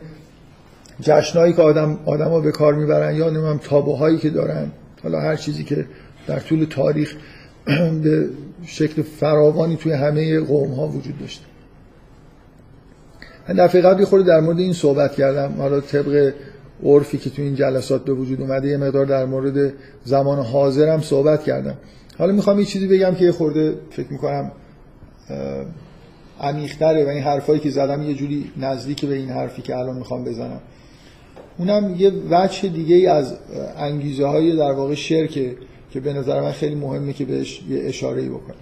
[1.02, 4.72] جشنایی که آدم آدم به کار می‌برن یا نمیم تابوهایی که دارن.
[5.04, 5.86] حالا هر چیزی که
[6.28, 7.16] در طول تاریخ
[8.04, 8.30] به
[8.66, 11.46] شکل فراوانی توی همه قوم ها وجود داشته.
[13.50, 15.54] من دفعه قبلی خورده در مورد این صحبت کردم.
[15.58, 16.34] حالا طبق
[16.84, 19.74] عرفی که توی این جلسات به وجود اومده یه مقدار در مورد
[20.04, 21.78] زمان حاضرم صحبت کردم.
[22.18, 24.52] حالا می‌خوام یه چیزی بگم که یه خورده فکر می‌کنم
[26.42, 30.24] عمیق‌تره و این حرفایی که زدم یه جوری نزدیک به این حرفی که الان می‌خوام
[30.24, 30.60] بزنم.
[31.58, 33.36] اونم یه وجه دیگه ای از
[33.78, 35.56] انگیزه های در واقع شرکه
[35.92, 38.56] که به نظر من خیلی مهمه که بهش یه اشاره بکنم.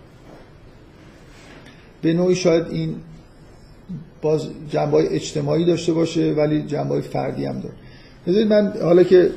[2.01, 2.95] به نوعی شاید این
[4.22, 7.76] باز جنبه اجتماعی داشته باشه ولی جنبه فردی هم داره.
[8.28, 9.30] بذارید من حالا که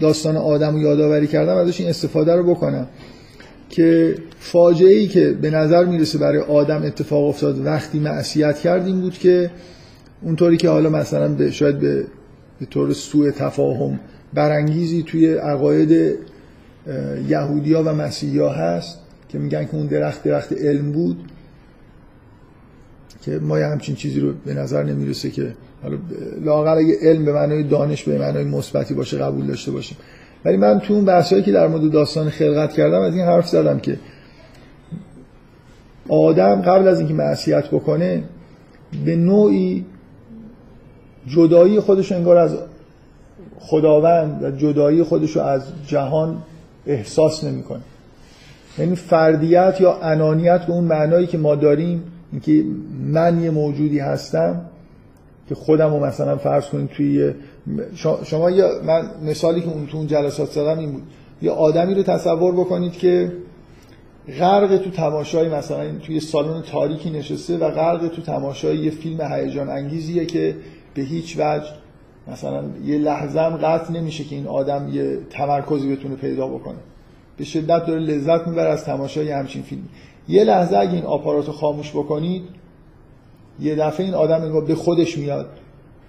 [0.00, 2.86] داستان آدم رو یادآوری کردم ازش این استفاده رو بکنم
[3.68, 9.00] که فاجعه ای که به نظر می‌رسه برای آدم اتفاق افتاد وقتی معصیت کرد این
[9.00, 9.50] بود که
[10.22, 12.06] اونطوری که حالا مثلا به شاید به,
[12.60, 14.00] به طور سوء تفاهم
[14.34, 16.18] برانگیزی توی عقاید
[17.28, 21.16] یهودیا و مسیحیا هست که میگن که اون درخت درخت علم بود
[23.22, 25.96] که ما یه همچین چیزی رو به نظر نمی‌رسه که حالا
[26.44, 29.96] لاغر اگه علم به معنای دانش به معنای مثبتی باشه قبول داشته باشیم.
[30.44, 33.78] ولی من تو اون بحثایی که در مورد داستان خلقت کردم از این حرف زدم
[33.78, 33.98] که
[36.08, 38.22] آدم قبل از اینکه معصیت بکنه
[39.04, 39.84] به نوعی
[41.26, 42.56] جدایی خودش انگار از
[43.58, 46.42] خداوند و جدایی خودش رو از جهان
[46.86, 47.80] احساس نمی‌کنه.
[48.78, 52.02] یعنی فردیت یا انانیت به اون معنایی که ما داریم
[52.32, 52.64] اینکه
[53.04, 54.60] من یه موجودی هستم
[55.54, 57.34] که خودم رو مثلا فرض کنید توی
[58.24, 61.02] شما یه من مثالی که اون تو اون جلسات زدم این بود.
[61.42, 63.32] یه آدمی رو تصور بکنید که
[64.38, 69.70] غرق تو تماشای مثلا توی سالن تاریکی نشسته و غرق تو تماشای یه فیلم هیجان
[69.70, 70.56] انگیزیه که
[70.94, 71.66] به هیچ وجه
[72.28, 76.78] مثلا یه لحظه هم قطع نمیشه که این آدم یه تمرکزی بتونه پیدا بکنه.
[77.36, 79.82] به شدت داره لذت می‌بره از تماشای همچین فیلم
[80.28, 82.42] یه لحظه اگه این آپارات رو خاموش بکنید
[83.60, 85.46] یه دفعه این آدم به خودش میاد.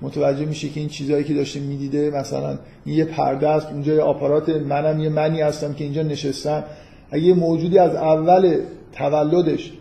[0.01, 4.01] متوجه میشه که این چیزهایی که داشته می‌دیده مثلا این یه پرده است اونجا یه
[4.01, 6.63] آپارات منم یه منی هستم که اینجا نشستم.
[7.11, 8.57] اگه موجودی از اول
[8.93, 9.71] تولدش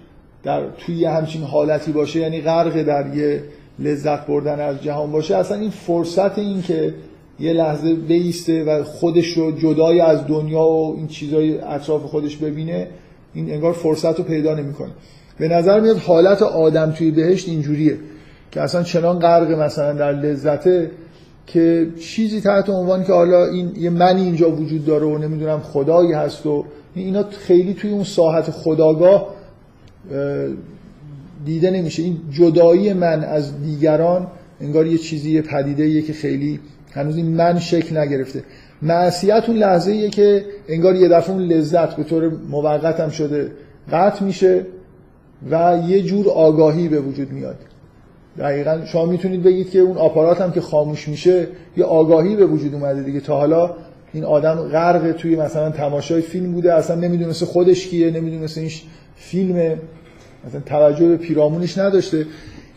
[0.43, 3.43] در توی همچین حالتی باشه یعنی غرق در یه
[3.79, 6.95] لذت بردن از جهان باشه اصلا این فرصت این که
[7.41, 12.89] یه لحظه بیسته و خودش رو جدای از دنیا و این چیزای اطراف خودش ببینه
[13.35, 14.91] این انگار فرصت رو پیدا نمی‌کنه.
[15.39, 17.99] به نظر میاد حالت آدم توی بهشت اینجوریه
[18.51, 20.91] که اصلا چنان غرق مثلا در لذته
[21.47, 26.13] که چیزی تحت عنوان که حالا این یه منی اینجا وجود داره و نمی‌دونم خدایی
[26.13, 26.65] هست و
[26.95, 29.35] اینا خیلی توی اون ساحت خداگاه
[31.45, 32.03] دیده نمیشه.
[32.03, 34.27] این جدایی من از دیگران
[34.61, 36.61] انگار یه چیزی یه پدیده که خیلی
[36.93, 38.45] هنوز این من شکل نگرفته.
[38.83, 43.53] معصیت اون لحظه که انگار یه دفعه اون لذت به طور موقت هم شده
[43.93, 44.67] قطع میشه.
[45.51, 47.57] و یه جور آگاهی به وجود میاد.
[48.39, 52.75] دقیقا شما می‌تونید بگید که اون آپارات هم که خاموش میشه یه آگاهی به وجود
[52.75, 53.21] اومده دیگه.
[53.21, 53.75] تا حالا
[54.13, 58.71] این آدم غرق توی مثلا تماشای فیلم بوده اصلا نمی‌دونسته خودش کیه نمی‌دونسته این
[59.17, 59.79] فیلم
[60.47, 62.27] مثلا توجه به پیرامونش نداشته.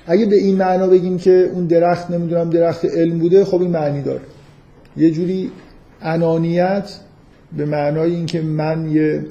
[0.08, 4.02] اگه به این معنا بگیم که اون درخت نمی‌دونم درخت علم بوده خب این معنی
[4.02, 4.22] داره.
[4.98, 5.52] یه جوری
[6.02, 7.00] انانیت
[7.58, 9.26] به معنای اینکه من یه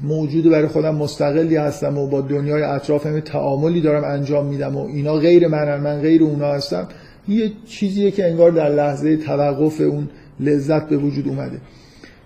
[0.00, 5.14] موجود برای خودم مستقلی هستم و با دنیای اطرافم تعاملی دارم انجام میدم و اینا
[5.14, 6.88] غیر منن من غیر اونا هستم.
[7.28, 10.08] یه چیزیه که انگار در لحظه توقف اون
[10.40, 11.58] لذت به وجود اومده.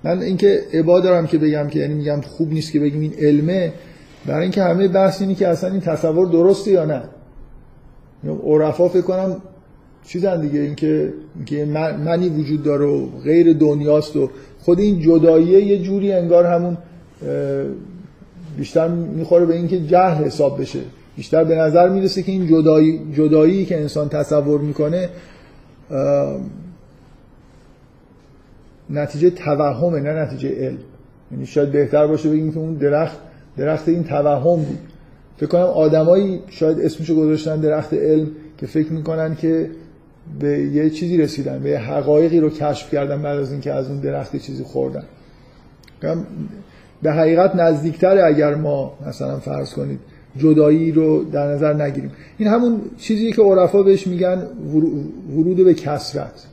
[0.04, 3.72] من اینکه عبا دارم که بگم که یعنی میگم خوب نیست که بگیم این علمه
[4.26, 7.02] برای اینکه همه بحث اینی که اصلا این تصور درسته یا نه.
[8.44, 9.36] عرفا فکر کنم
[10.06, 11.64] چیزن دیگه اینکه اینکه
[12.04, 16.78] منی وجود داره و غیر دنیاست و خود این جداییه یه جوری انگار همون
[18.56, 20.80] بیشتر می‌خوره به اینکه جهل حساب بشه.
[21.16, 25.08] بیشتر به نظر می‌رسه که این جدایی جدایی که انسان تصور می‌کنه
[28.90, 30.78] نتیجه توهمه نه نتیجه علم.
[31.32, 33.18] یعنی شاید بهتر باشه بگیم که اون درخت
[33.56, 34.78] درخت این توهم بود.
[35.36, 39.70] فکر کنم آدمایی شاید اسمشو گذاشتن درخت علم که فکر می‌کنن که
[40.40, 44.00] به یه چیزی رسیدن به یه حقایقی رو کشف کردن بعد از اینکه از اون
[44.00, 45.04] درخت چیزی خوردن.
[47.02, 50.00] به حقیقت نزدیکتره اگر ما مثلا فرض کنید
[50.36, 52.10] جدایی رو در نظر نگیریم.
[52.38, 54.42] این همون چیزی که عرفا بهش میگن
[55.30, 56.46] ورود به کسرت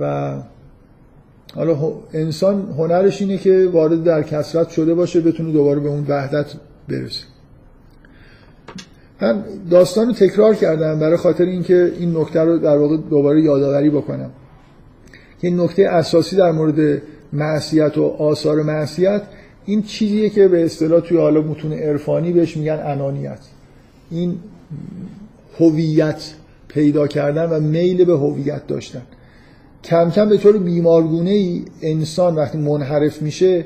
[0.00, 0.34] و
[1.54, 6.46] حالا انسان هنرش اینه که وارد در کسرت شده باشه بتونه دوباره به اون وحدت
[6.88, 7.24] برسه.
[9.20, 13.90] من داستان رو تکرار کردم برای خاطر اینکه این نکته رو در واقع دوباره یادآوری
[13.90, 14.30] بکنم.
[15.40, 17.02] که این نکته اساسی در مورد
[17.32, 19.22] معصیت و آثار معصیت
[19.64, 23.38] این چیزیه که به اصطلاح توی حالا متون عرفانی بهش میگن انانیت.
[24.10, 24.36] این
[25.60, 26.34] هویت
[26.68, 29.02] پیدا کردن و میل به هویت داشتن.
[29.84, 33.64] کم کم به طور بیمارگونه ای انسان وقتی منحرف میشه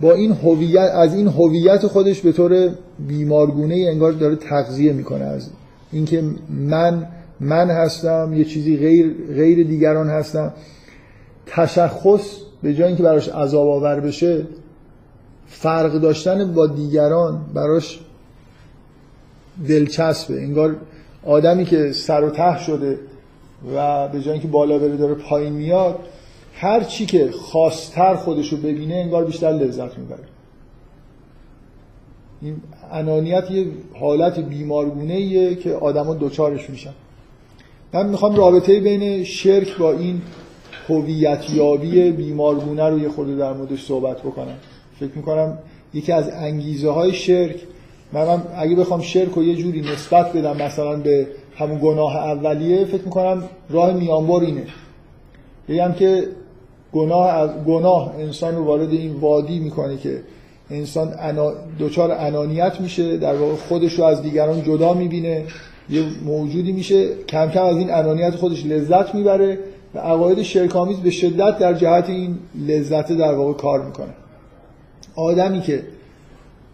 [0.00, 2.70] با این هویت از این هویت خودش به طور
[3.08, 5.24] بیمارگونه ای انگار داره تغذیه می‌کنه.
[5.24, 5.50] از
[5.92, 7.06] اینکه من
[7.40, 10.52] من هستم یه چیزی غیر غیر دیگران هستم.
[11.46, 14.46] تشخص به جای اینکه براش عذاب آور بشه
[15.46, 18.00] فرق داشتن با دیگران براش
[19.68, 20.34] دلچسبه.
[20.34, 20.76] انگار
[21.26, 22.98] آدمی که سر و ته شده
[23.76, 25.98] و به جای اینکه بالا بره داره پایین میاد
[26.54, 30.24] هر چی که خواستر خودشو ببینه انگار بیشتر لذت می‌بره.
[32.42, 32.56] این
[32.92, 33.66] انانیت یه
[34.00, 36.92] حالت بیمارگونه ایه که آدما دوچارش میشن.
[37.92, 40.22] من می‌خوام رابطه بین شرک با این
[40.88, 44.56] هویت یابی بیمارگونه رو یه خورده در موردش صحبت بکنم.
[45.00, 45.58] فکر می‌کنم
[45.94, 47.56] یکی از انگیزه های شرک
[48.12, 51.26] من اگه بخوام شرک رو یه جوری نسبت بدم مثلا به
[51.56, 54.64] همون گناه اولیه فکر می‌کنم راه میانبر اینه.
[55.68, 56.24] بگم که
[56.92, 60.22] گناه از گناه انسان رو وارد این وادی می‌کنه که
[60.70, 65.44] انسان انا دچار انانیت میشه در واقع خودش رو از دیگران جدا می‌بینه
[65.90, 69.58] یه موجودی میشه کم کم از این انانیت خودش لذت می‌بره.
[69.94, 72.38] و عقاید شرکامیز به شدت در جهت این
[72.68, 74.14] لذت در واقع کار می‌کنه.
[75.14, 75.82] آدمی که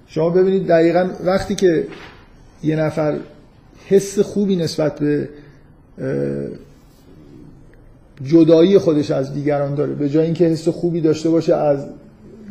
[0.07, 1.87] شما ببینید دقیقا وقتی که
[2.63, 3.19] یه نفر
[3.87, 5.29] حس خوبی نسبت به
[8.25, 11.87] جدایی خودش از دیگران داره به جای اینکه حس خوبی داشته باشه از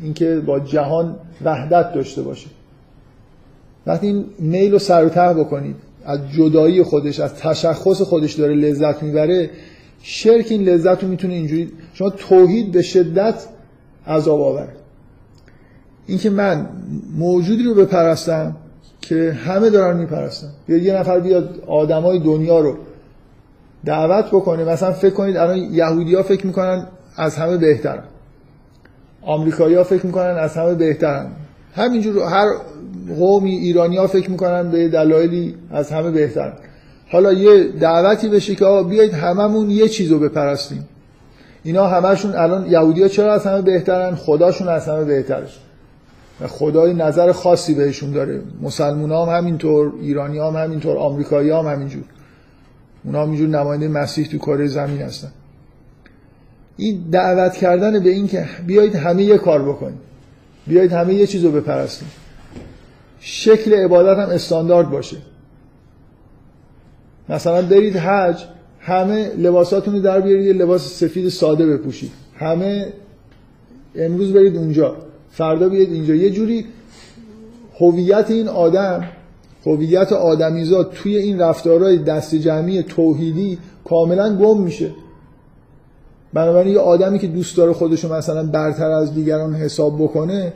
[0.01, 2.47] اینکه با جهان وحدت داشته باشه.
[3.87, 9.03] وقتی این میل رو سر و بکنید از جدایی خودش از تشخص خودش داره لذت
[9.03, 9.49] می‌بره
[10.07, 13.45] شرک این لذت رو می‌تونه اینجوری شما توحید به شدت
[14.07, 14.69] عذاب آوره.
[16.07, 16.69] اینکه من
[17.17, 18.55] موجودی رو بپرستم
[19.01, 20.47] که همه دارن میپرستن.
[20.67, 22.77] یا یه نفر بیاد آدمای دنیا رو
[23.85, 28.03] دعوت بکنه مثلا فکر کنید الان یهودی ها فکر می‌کنن از همه بهترن.
[29.21, 31.27] آمریکایی ها فکر می‌کنن از همه بهترن.
[31.75, 32.47] همینجور هر
[33.17, 36.53] قومی ایرانی ها فکر می‌کنن به دلایلی از همه بهترن.
[37.11, 40.87] حالا یه دعوتی بشه که بیایید هممون یه چیز رو بپرستیم.
[41.63, 45.47] اینا همشون الان یهودی ها چرا از همه بهترن؟ خداشون از همه بهتره
[46.47, 48.41] خدای نظر خاصی بهشون داره.
[48.61, 52.03] مسلمان هم همینطور ایرانی هم همینطور آمریکایی هم همینجور.
[53.03, 55.31] اونا همینجور نماینده مسیح تو کره زمین هستن.
[56.77, 59.99] این دعوت کردن به این که بیایید همه یه کار بکنید
[60.67, 62.07] بیایید همه یه چیز رو بپرستید
[63.19, 65.17] شکل عبادت هم استاندارد باشه.
[67.29, 68.43] مثلا برید حج
[68.79, 72.11] همه لباساتون رو در بیارید یه لباس سفید ساده بپوشید.
[72.35, 72.93] همه
[73.95, 74.95] امروز برید اونجا.
[75.31, 76.15] فردا بیاید اینجا.
[76.15, 76.65] یه جوری
[77.79, 79.03] هویت این آدم
[79.65, 84.91] هویت آدمیزاد توی این رفتارهای دست جمعی توحیدی کاملا گم میشه.
[86.33, 90.53] بنابراین یه آدمی که دوست داره خودشو مثلا برتر از دیگران حساب بکنه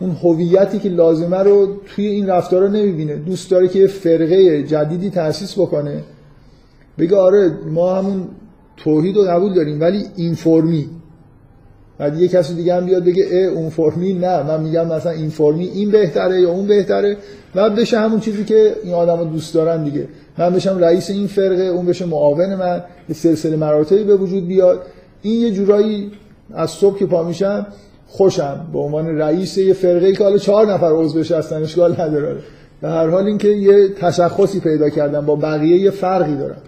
[0.00, 3.16] اون هویتی که لازمه رو توی این رفتارا نمی‌بینه.
[3.16, 6.02] دوست داره که یه فرقه جدیدی تأسیس بکنه.
[6.98, 8.28] بگه آره ما همون
[8.76, 10.88] توحید رو قبول داریم ولی این فرمی
[11.98, 14.42] بعد یه کسی دیگه هم بیاد بگه اه اون فرمی نه.
[14.42, 17.16] من میگم مثلا این فرمی این بهتره یا اون بهتره.
[17.54, 20.08] و بشه همون چیزی که این آدما دوست دارن دیگه.
[20.38, 22.82] من بشم رئیس این فرقه اون بشه معاون من.
[23.08, 24.82] یه سلسله مراتبی به وجود بیاد.
[25.22, 26.12] این یه جورایی
[26.54, 27.66] از صبح که پا میشم
[28.16, 28.66] خوشم.
[28.72, 32.36] به عنوان رئیس یه فرقه که حالا چهار نفر عضوش هستن اشکال نداره.
[32.80, 36.62] به هر حال اینکه یه تشخصی پیدا کردم با بقیه یه فرقی دارم.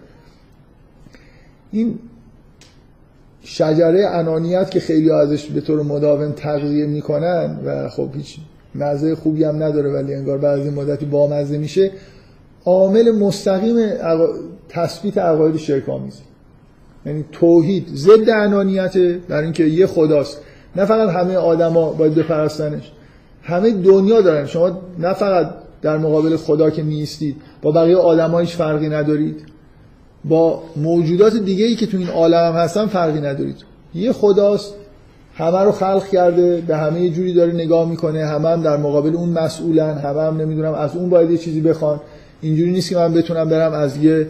[1.73, 1.99] این
[3.43, 8.37] شجره انانیت که خیلی ازش به طور مداوم تغذیه می‌کنن و خب هیچ
[8.75, 11.91] مزه خوبی هم نداره ولی انگار بعضی مدتی بامزه میشه
[12.65, 14.27] عامل مستقیم اقا...
[14.69, 15.85] تثبیت عقاید شرک
[17.07, 20.41] یعنی توحید ضد انانیته در اینکه یه خداست.
[20.77, 22.93] نه فقط همه آدما باید بپرستنش.
[23.43, 24.47] همه دنیا دارن.
[24.47, 25.51] شما نه فقط
[25.83, 29.45] در مقابل خدا که نیستید با بقیه آدما هیچ فرقی ندارید.
[30.25, 33.57] با موجودات دیگه ای که تو این عالم هم هستن فرقی ندارید.
[33.95, 34.75] یه خداست
[35.35, 39.29] همه رو خلق کرده به همه جوری داره نگاه می‌کنه همه هم در مقابل اون
[39.29, 42.01] مسئولن همه هم نمی‌دونم از اون باید یه چیزی بخوان.
[42.41, 44.27] اینجوری نیست که من بتونم برم از یه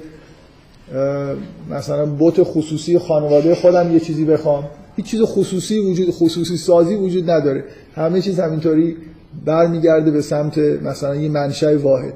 [1.70, 4.64] مثلا بوت خصوصی خانواده خودم یه چیزی بخوام.
[4.96, 7.64] هیچ چیز خصوصی وجود خصوصی سازی وجود نداره.
[7.94, 8.96] همه چیز همینطوری
[9.44, 12.14] برمیگرده به سمت مثلا یه منشأ واحد.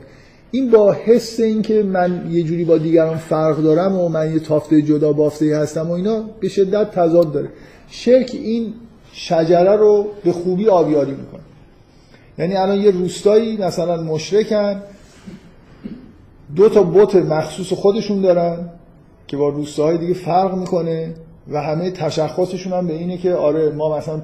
[0.51, 4.83] این با حس اینکه من یه جوری با دیگران فرق دارم و من یه تافته
[4.83, 7.49] جدا بافته هستم و اینا به شدت تضاد داره.
[7.89, 8.74] شرک این
[9.12, 11.41] شجره رو به خوبی آبیاری می‌کنه.
[12.39, 14.83] یعنی الان یه روستایی مثلا مشرکن
[16.57, 18.59] دو تا بت مخصوص خودشون دارن
[19.26, 21.14] که با روستاهای دیگه فرق می‌کنه.
[21.51, 24.23] و همه تشخصشون هم به اینه که آره ما مثلا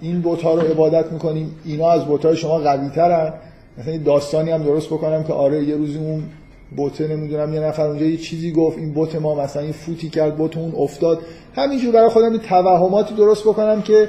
[0.00, 3.32] این بت ها رو عبادت می‌کنیم اینا از بت های شما قوی ترن
[3.78, 6.22] مثلا داستانی هم درست بکنم که آره یه روزی اون
[6.76, 10.36] بوته نمی‌دونم یه نفر اونجا یه چیزی گفت این بوت ما مثلا یه فوتی کرد
[10.36, 11.18] بوت اون افتاد.
[11.54, 14.08] همینجور برای خودم توهماتی درست بکنم که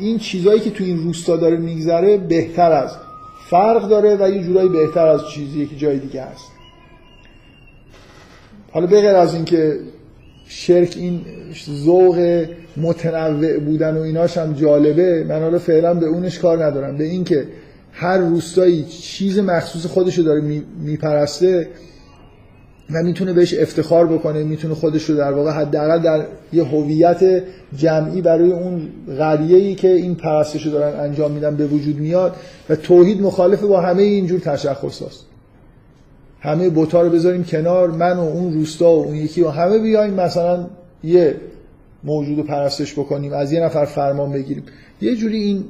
[0.00, 2.96] این چیزایی که تو این روستا داره میگذره بهتر از
[3.50, 6.44] فرق داره و یه جورایی بهتر از چیزی که جای دیگه هست.
[8.72, 9.78] حالا بغیر از اینکه
[10.48, 11.20] شرک این
[11.84, 12.44] ذوق
[12.76, 15.24] متنوع بودن و ایناش هم جالبه.
[15.28, 16.96] من حالا فعلا به اونش کار ندارم.
[16.96, 17.46] به اینکه
[17.92, 21.68] هر روستایی چیز مخصوص خودش رو داره میپرسته
[22.90, 27.42] و می‌تونه بهش افتخار بکنه می‌تونه خودش رو در واقع حداقل در یه هویت
[27.76, 28.88] جمعی برای اون
[29.18, 32.36] قریه‌ای که این پرستش رو دارن انجام میدن به وجود میاد.
[32.68, 35.27] و توحید مخالف با همه اینجور تشخص هست.
[36.40, 40.14] همه بوتا رو بذاریم کنار من و اون روستا و اون یکی و همه بیایم
[40.14, 40.66] مثلا
[41.04, 41.36] یه
[42.04, 44.62] موجود پرستش بکنیم از یه نفر فرمان بگیریم.
[45.00, 45.64] یه جوری این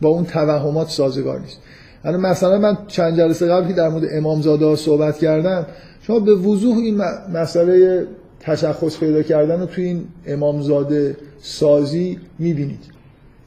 [0.00, 1.58] با اون توهمات سازگار نیست.
[2.04, 5.66] الان مثلا من چند جلسه قبل که در مورد امامزاده صحبت کردم
[6.02, 7.02] شما به وضوح این
[7.34, 8.06] مسئله
[8.40, 12.84] تشخص پیدا کردن رو توی این امامزاده سازی می‌بینید.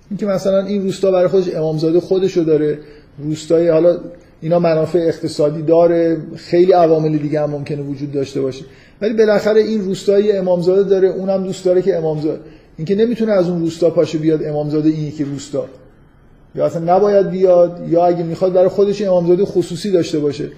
[0.10, 2.80] اینکه مثلا این روستا برای خودش امامزاده خودشو داره
[3.18, 4.00] روستای حالا
[4.42, 6.18] اینا منافع اقتصادی داره.
[6.36, 8.66] خیلی عوامل دیگه هم ممکنه وجود داشته باشه.
[9.02, 12.40] ولی بالاخره این روستایی امامزاده داره اونم دوست داره که امامزاده.
[12.78, 15.66] اینکه نمی‌تونه از اون روستا پاشه بیاد امامزاده این یکی روستا.
[16.56, 20.50] یا اصلا نباید بیاد یا اگه می‌خواد برای خودش امامزاده خصوصی داشته باشه.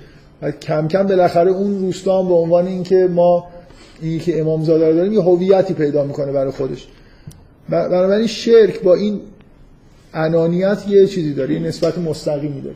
[0.42, 3.48] و کم کم بالاخره اون روستا هم به عنوان اینکه ما
[4.02, 6.88] این که امامزاده رو داریم یه هویتی پیدا می‌کنه برای خودش.
[7.70, 9.20] بنابراین شرک با این
[10.14, 12.76] انانیت یه چیزی داره یه نسبت مستقیمی داره.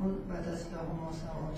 [0.00, 1.56] اون بعد از لهم و سماوات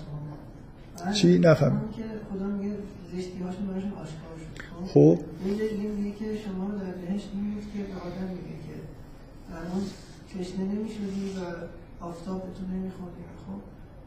[1.13, 1.89] چی؟ نفهم.
[1.97, 2.75] که خدا میگه
[3.11, 4.53] زشتی هاشون براشون آشکار شد.
[4.93, 5.65] خب؟ اینجا
[5.97, 8.75] میگه که شما در بهشت این که به آدم میگه که
[9.57, 9.83] الان
[10.31, 11.39] تشنه نمی‌شدی و
[12.05, 13.59] آفتاب به تو نمیخوردی خب؟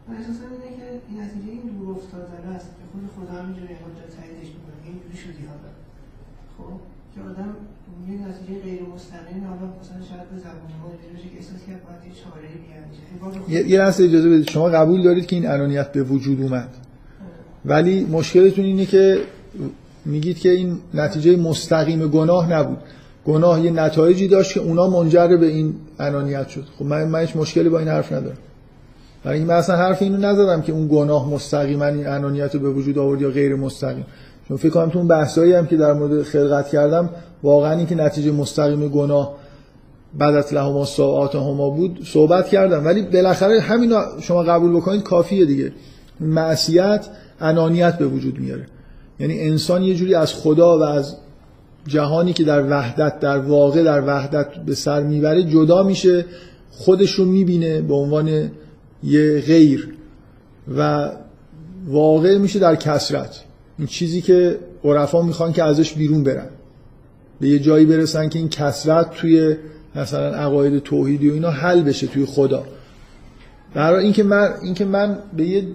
[0.08, 4.06] من احساس اینه که این نتیجه این دور افتادن است که خود خدا همینجوری اینجا
[4.16, 5.70] تاییدش می‌کنه اینجوری شدی حالا.
[6.56, 6.80] خب؟
[7.16, 7.56] که آدم
[8.08, 10.88] یه نتیجه غیر مستقیم حالا مثلا شاید به زبان ما
[11.22, 14.50] که احساس کرد باید یه چاره یه لحظه اجازه بدید.
[14.50, 16.68] شما قبول دارید که این انانیت به وجود اومد؟
[17.64, 19.20] ولی مشکلتون اینه که
[20.04, 22.78] میگید که این نتیجه مستقیم گناه نبود.
[23.24, 26.64] گناه یه نتایجی داشت که اونا منجر به این انانیت شد.
[26.78, 28.38] خب من من هیچ مشکلی با این حرف ندارم.
[29.24, 32.70] برای اینکه من اصلا حرف اینو نزدم که اون گناه مستقیما این انانیت رو به
[32.70, 34.04] وجود آورد یا غیر مستقیم.
[34.48, 37.10] چون فکر کنم تو اون بحثایی هم که در مورد خلقت کردم
[37.42, 39.34] واقعا این که نتیجه مستقیم گناه
[40.18, 42.84] بعد از لهما ساعات هما بود صحبت کردم.
[42.86, 45.72] ولی بالاخره همین شما قبول بکنید کافیه دیگه.
[46.20, 47.06] معصیت
[47.40, 48.66] انانیت به وجود میاره.
[49.20, 51.16] یعنی انسان یه جوری از خدا و از
[51.86, 56.24] جهانی که در وحدت در واقع در وحدت به سر می‌بره جدا میشه
[56.70, 58.50] خودش رو می‌بینه به عنوان
[59.02, 59.94] یه غیر
[60.76, 61.10] و
[61.86, 63.45] واقع میشه در کسرت
[63.78, 66.48] این چیزی که عرفا می‌خوان که ازش بیرون برن.
[67.40, 69.56] به یه جایی برسن که این کسرت توی
[69.94, 72.64] مثلا عقاید توحیدی و اینا حل بشه توی خدا.
[73.74, 75.66] برای اینکه من اینکه من به یه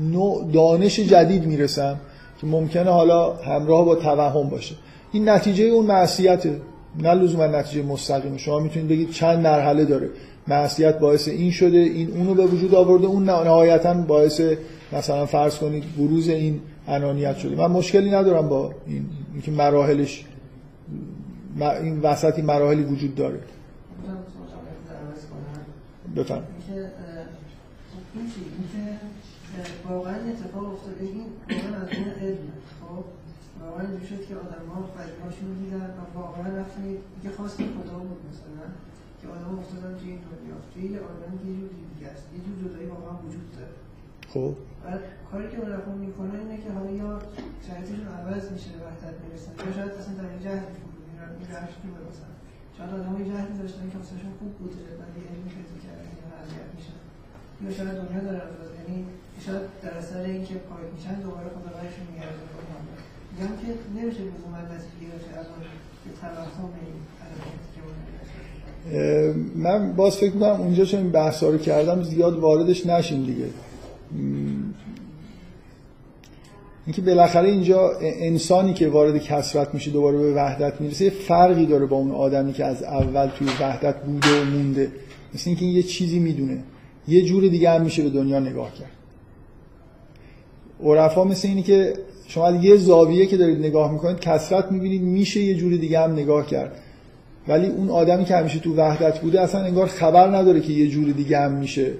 [0.00, 1.96] نوع دانش جدید می‌رسم
[2.40, 4.74] که ممکنه حالا همراه با توهم باشه.
[5.12, 6.60] این نتیجه اون معصیته.
[7.02, 10.08] نه لزوما نتیجه مستقیم شما می‌تونید بگید چند مرحله داره.
[10.48, 14.40] معصیت باعث این شده این اونو به وجود آورده اون نهایتا باعث
[14.92, 16.60] مثلا فرض کنید بروز این
[16.90, 17.56] انانیت شده.
[17.56, 20.24] من مشکلی ندارم با این اینکه مراحلش
[21.60, 23.40] این وسطی مراحلی وجود داره.
[26.16, 26.44] بفرم
[29.88, 33.04] واقعا اتفاق افتاده این واقعا از اون علم خب
[33.62, 36.84] واقعا شد که آدم ها خیلیهاشون رو دیدن و واقعا رفتن
[37.24, 38.66] یه خواست خدا بود مثلا
[39.20, 42.54] که آدم افتادن توی این دنیا توی یه آدم یه جور دیگه است یه جور
[42.62, 43.72] جدایی واقعا وجود داره
[44.32, 44.54] خب.
[45.30, 47.10] کاری که اون رفت می‌کنه اینه که حالا یا
[47.66, 51.46] شرایطشون عوض میشه به وحدت می‌رسن یا شاید اصلا در این جهت فرو میرن این
[51.50, 52.32] جهت رو برسن
[52.76, 56.68] شاید آدم های جهتی داشتن که واسهشون خوب بود ولی علمی پیدا کردن یا اذیت
[56.76, 56.98] میشن.
[57.62, 58.96] یا شاید دنیا داره عوض یعنی
[59.44, 62.42] شاید در اثر اینکه پاک میشن دوباره خدا راهشون میگرده
[63.32, 65.60] میگم که نمیشه لزوما نتیجه که الان
[66.04, 66.98] به توهم این
[67.74, 67.80] که
[69.56, 73.44] من باز فکر می‌کنم اونجا چون این بحثا رو کردم زیاد واردش نشیم دیگه.
[76.86, 81.86] اینکه بالاخره اینجا انسانی که وارد کسرت میشه دوباره به وحدت می‌رسه یه فرقی داره
[81.86, 84.92] با اون آدمی که از اول توی وحدت بوده و مونده.
[85.34, 86.62] مثل اینکه یه چیزی می‌دونه.
[87.08, 88.90] یه جور دیگه هم میشه به دنیا نگاه کرد.
[90.82, 91.94] عرفا مثل اینی که
[92.26, 96.46] شما یه زاویه که دارید نگاه می‌کنید کسرت می‌بینید میشه یه جور دیگه هم نگاه
[96.46, 96.72] کرد.
[97.48, 101.10] ولی اون آدمی که همیشه تو وحدت بوده اصلا انگار خبر نداره که یه جور
[101.10, 101.92] دیگه هم میشه.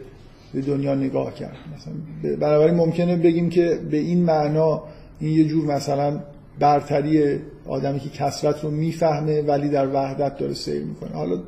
[0.54, 1.56] به دنیا نگاه کرد.
[1.76, 1.92] مثلا
[2.36, 4.82] بنابراین ممکنه بگیم که به این معنا
[5.20, 6.20] این یه جور مثلا
[6.58, 11.10] برتری آدمی که کسرت رو می‌فهمه ولی در وحدت داره سیر می‌کنه.
[11.10, 11.40] حالا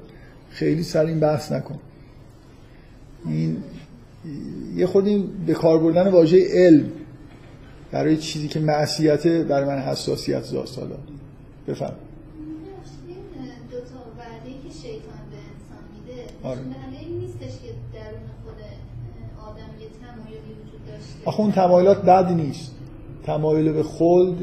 [0.51, 1.79] خیلی سر این بحث نکن.
[3.27, 3.57] این
[4.77, 6.91] یه خودی به کار بردن واژه علم
[7.93, 10.79] برای چیزی که معصیته برای من حساسیت زاست.
[10.79, 10.97] حالا
[11.69, 11.95] بفهم
[13.71, 16.61] دو تا وعده که شیطان به انسان میده آره.
[17.01, 18.61] این نیستش که درون خود
[19.49, 22.73] آدم یه تمایلی وجود داشته آخه اون تمایلات بد نیست.
[23.25, 24.37] تمایل به خلد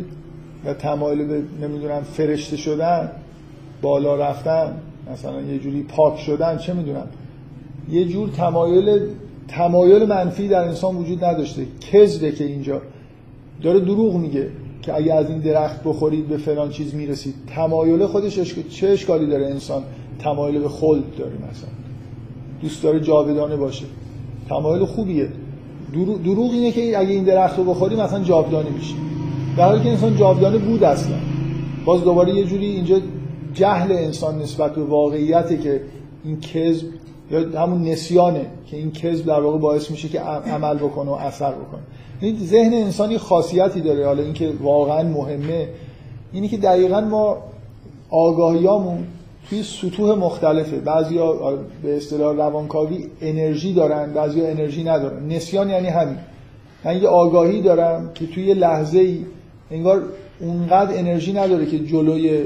[0.65, 3.11] و تمایل به نمی‌دونم فرشته شدن
[3.81, 4.73] بالا رفتن
[5.13, 7.07] مثلا یه جوری پاک شدن چه می‌دونم.
[7.91, 8.99] یه جور تمایل
[9.47, 11.65] تمایل منفی در انسان وجود نداشته.
[11.91, 12.81] کذبه که اینجا.
[13.61, 14.49] داره دروغ میگه
[14.81, 17.35] که اگه از این درخت بخورید به فلان چیز می‌رسید.
[17.55, 18.67] تمایل خودش اشک...
[18.69, 19.83] چه اشکالی داره انسان؟
[20.19, 21.69] تمایل به خلد داره مثلا.
[22.61, 23.85] دوست داره جاودانه باشه.
[24.49, 25.29] تمایل خوبیه.
[26.23, 28.95] دروغ اینه که اگه این درخت رو بخوری مثلا جاودانه میشی
[29.57, 31.15] در حالی که انسان جاودانه بود اصلا.
[31.85, 32.99] باز دوباره یه جوری اینجا
[33.53, 35.81] جهل انسان نسبت به واقعیته که
[36.23, 36.87] این کذب
[37.31, 41.51] یا همون نسیانه که این کذب در واقع باعث میشه که عمل بکنه و اثر
[41.51, 41.81] بکنه.
[42.21, 44.05] این ذهن انسانی خاصیتی داره.
[44.05, 45.67] حالا اینکه واقعا مهمه.
[46.33, 47.37] اینی که دقیقا ما
[48.09, 49.07] آگاهیامون
[49.49, 50.77] توی سطوح مختلفه.
[50.77, 55.27] بعضیا به اصطلاح روانکاوی انرژی دارن بعضیا انرژی ندارن.
[55.27, 56.17] نسیان یعنی همین.
[56.85, 59.25] من یه آگاهی دارم که توی لحظه ای
[59.71, 60.03] انگار
[60.39, 62.43] اونقدر انرژی نداره که جلوی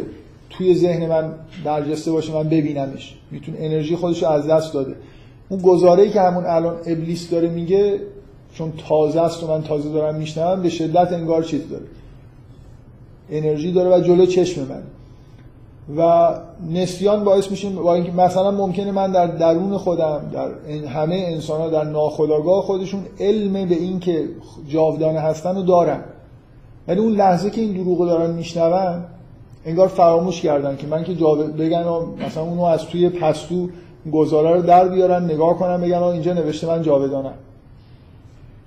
[0.49, 1.33] توی ذهن من
[1.65, 3.15] برجسته باشه من ببینمش.
[3.31, 4.95] می‌تونه انرژی خودش رو از دست داده.
[5.49, 7.99] اون گزاره که همون الان ابلیس داره میگه
[8.53, 11.85] چون تازه است و من تازه دارم میشنوم به شدت انگار چیز داره.
[13.31, 14.83] انرژی داره و جلو چشم من.
[15.97, 16.33] و
[16.73, 17.69] نسیان باعث میشه
[18.17, 23.75] مثلا ممکنه من در درون خودم در همه انسان ها در ناخودآگاه خودشون علم به
[23.75, 24.29] این که
[24.67, 25.99] جاودانه هستن رو دارن.
[26.87, 29.03] ولی اون لحظه که این دروغ دارن میشنون
[29.65, 31.13] انگار فراموش کردن که من که
[31.57, 31.83] بگن
[32.27, 33.69] مثلا اونو از توی پستو
[34.13, 37.33] گزاره رو در بیارن نگاه کنن بگن اینجا نوشته من جاودانم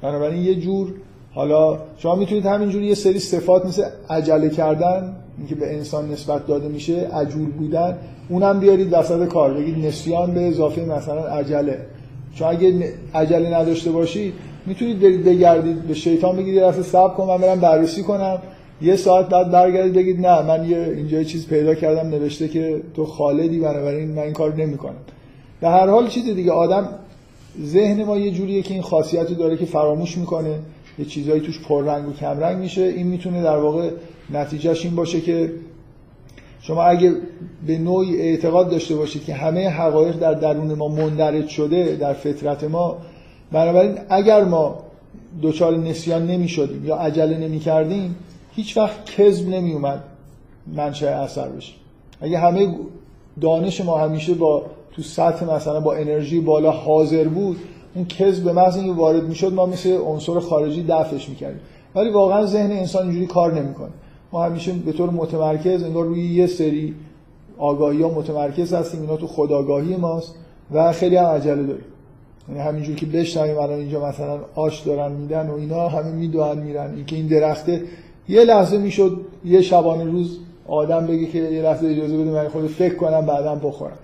[0.02, 0.92] بنابراین یه جور
[1.34, 6.68] حالا شما می‌تونید همینجوری یه سری صفات مثل عجله کردن اینکه به انسان نسبت داده
[6.68, 7.98] میشه عجول بودن
[8.28, 11.78] اونم بیارید وسط کار بگید نسیان به اضافه مثلا عجله.
[12.34, 14.34] چون اگه عجله نداشته باشید
[14.66, 18.38] می‌تونید برید بگردید به شیطان بگید یه صبر کن من برم بررسی کنم.
[18.82, 23.06] یه ساعت بعد برگردید بگید نه من یه اینجا چیز پیدا کردم نوشته که تو
[23.06, 24.96] خالدی بنابراین من این کار نمی‌کنم.
[25.60, 26.88] به هر حال چیز دیگه آدم
[27.64, 30.58] ذهن ما یه جوریه که این خاصیت داره که فراموش می‌کنه.
[30.98, 32.82] یه چیزایی توش پررنگ و کمرنگ میشه.
[32.82, 33.90] این می‌تونه در واقع
[34.30, 35.52] نتیجهش این باشه که
[36.60, 37.14] شما اگه
[37.66, 42.64] به نوعی اعتقاد داشته باشید که همه حقایق در درون ما مندرج شده در فطرت
[42.64, 42.96] ما
[43.52, 44.78] بنابراین اگر ما
[45.42, 48.16] دچار نسیان نمی شدیم یا عجله نمی کردیم
[48.54, 50.02] هیچ وقت کذب نمی اومد
[50.74, 51.72] منشأ اثر بشه.
[52.20, 52.74] اگه همه
[53.40, 54.62] دانش ما همیشه با
[54.92, 57.56] تو سطح مثلا با انرژی بالا حاضر بود
[57.94, 61.60] اون کذب به محض اینکه وارد می‌شد ما مثل عنصر خارجی دفعش می‌کردیم.
[61.94, 63.90] ولی واقعا ذهن انسان اینجوری کار نمی‌کنه.
[64.32, 66.94] ما همیشه به طور متمرکز انگار روی یه سری
[67.58, 69.00] آگاهی ها متمرکز هستیم.
[69.00, 70.34] اینا تو خداگاهی ماست
[70.72, 71.84] و خیلی هم عجله داریم.
[72.48, 76.94] یعنی همینجور که بشنویم الان اینجا مثلا آش دارن میدن و اینا همه می‌دونن میرن.
[76.94, 77.82] اینکه این درخته
[78.28, 80.38] یه لحظه می‌شد یه شبانه روز
[80.68, 83.98] آدم بگه که یه لحظه اجازه بده من خود فکر کنم بعدم بخورم.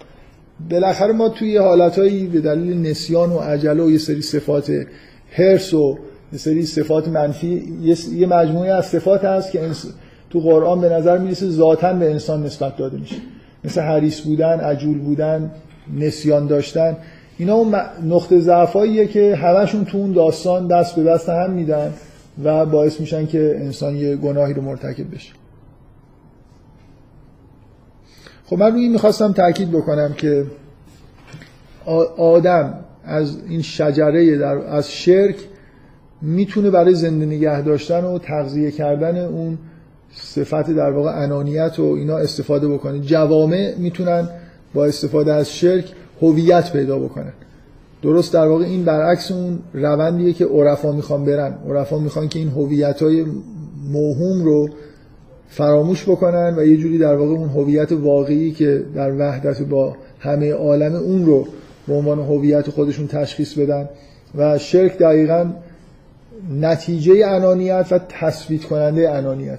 [0.70, 4.72] بالاخره ما توی حالتهایی به دلیل نسیان و عجله و یه سری صفات
[5.32, 5.98] هرس و
[6.32, 7.78] یه سری صفات منفی
[8.12, 9.60] یه مجموعه از صفات هست که
[10.32, 13.16] تو قرآن به نظر می‌رسه ذاتا به انسان نسبت داده میشه.
[13.64, 15.50] مثل حریص بودن عجول بودن
[15.98, 16.96] نسیان داشتن.
[17.38, 21.92] اینا اون نقطه ضعفاییه که همشون تو اون داستان دست به دست هم میدن
[22.44, 25.32] و باعث میشن که انسان یه گناهی رو مرتکب بشه.
[28.46, 30.46] خب من روی می‌خواستم تاکید بکنم که
[32.16, 35.36] آدم از این شجره در از شرک
[36.22, 39.58] می‌تونه برای زنده نگه داشتن و تغذیه کردن اون
[40.14, 43.00] صفت در واقع انانیت و اینا استفاده بکنه.
[43.00, 44.28] جوامع می‌تونن
[44.74, 47.32] با استفاده از شرک هویت پیدا بکنن.
[48.02, 51.54] درست در واقع این برعکس اون روندیه که عرفا می‌خوان برن.
[51.68, 53.24] عرفا می‌خوان که این هویت های
[53.92, 54.68] موهوم رو
[55.48, 60.52] فراموش بکنن و یه جوری در واقع اون هویت واقعی که در وحدت با همه
[60.52, 61.46] عالم اون رو
[61.88, 63.88] به عنوان هویت خودشون تشخیص بدن
[64.34, 65.52] و شرک دقیقا
[66.60, 69.58] نتیجه انانیت و تثبیت کننده انانیت.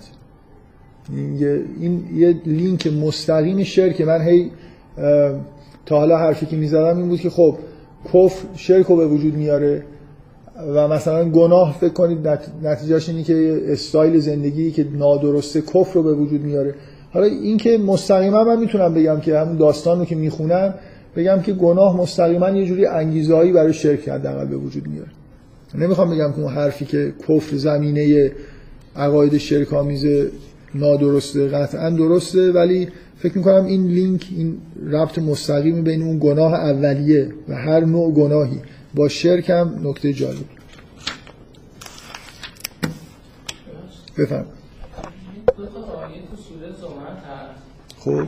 [1.09, 4.51] این یه لینک مستقیم شرک من هی
[5.85, 7.57] تا حالا حرفی که می‌زدم این بود که خب
[8.05, 9.83] کفر شرک رو به وجود میاره
[10.75, 12.27] و مثلا گناه فکر کنید
[12.63, 16.75] نتیجهش اینه که استایل زندگی که نادرسته کفر رو به وجود میاره.
[17.11, 20.73] حالا این که مستقیما من می‌تونم بگم که همون داستان رو که می‌خونم
[21.15, 25.09] بگم که گناه مستقیما یه جوری انگیزهایی برای شرک حداقل به وجود میاره.
[25.75, 28.31] نمی‌خوام بگم که اون حرفی که کفر زمینه
[28.95, 29.73] عقاید شرک
[30.75, 34.57] نادرسته قطعا درسته ولی فکر می‌کنم این لینک این
[34.91, 38.61] ربط مستقیمی بین اون گناه اولیه و هر نوع گناهی
[38.95, 40.45] با شرک هم نکته جالب.
[44.17, 44.45] بفهم
[47.99, 48.27] خب.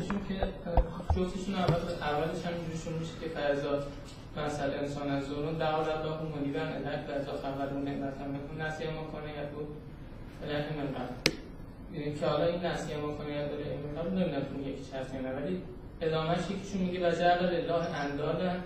[1.15, 3.87] جفتشون اول اولش هم اینجوریشون میشه که فرزاد
[4.37, 8.87] مثل انسان از زورون دعا ربه منیبن الهک فرزا خبر و نعمت هم میکن نسیه
[8.87, 9.61] ما کنه یا تو
[10.43, 11.05] الهک من
[12.19, 15.31] که حالا این نسیه ما کنه داره این قبل نمی‌دونم تو یکیش هست یا نه
[15.31, 15.61] ولی
[16.01, 18.63] ادامهش یکیشون میگه و جعل لله اندادن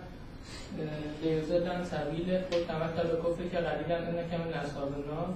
[1.23, 5.27] لیوزدن سبیل خود تمکل به کفر که قلیلن انکه من اصحاب النار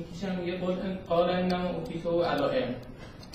[0.00, 0.74] یکیش هم میگه قول
[1.08, 2.74] قال انما اوتیتو علائم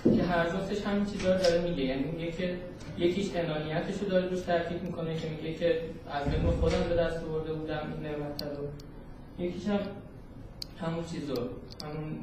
[0.04, 1.84] که هر جفتش همین چیزا رو داره میگه.
[1.84, 2.58] یعنی میگه که
[2.98, 7.24] یکیش انانیتش رو داره روش تاکید می‌کنه که میگه که از علم خودم به دست
[7.24, 8.68] آورده بودم این نعمت رو.
[9.46, 9.80] یکیش هم
[10.82, 11.34] همون چیزو
[11.84, 12.20] همون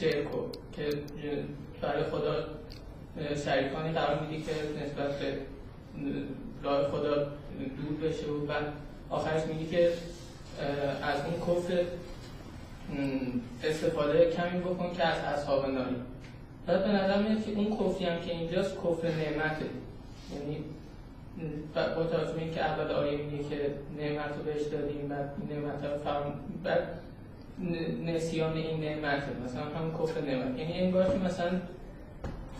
[0.00, 0.38] شرکو
[0.72, 0.82] که
[1.82, 2.44] برای خدا
[3.44, 4.52] شریکانی قرار میدی که
[4.84, 5.38] نسبت به
[6.62, 7.14] راه خدا
[7.76, 8.72] دور بشه و بعد
[9.10, 9.92] آخرش میگه که
[11.02, 11.84] از اون کفر
[13.64, 15.96] استفاده کمی بکن که از اصحاب ناری.
[16.66, 19.66] بعد به نظر میاد که اون کفری هم که اینجاست کفر نعمته.
[20.32, 20.64] یعنی
[21.74, 26.40] با توجه اینکه اول آیه میگه که نعمت رو بهش دادیم بعد نعمت رو فرم
[26.64, 27.00] بعد
[28.04, 29.26] نسیان این نعمته.
[29.44, 30.58] مثلا هم کفر نعمت.
[30.58, 31.50] یعنی انگار که مثلا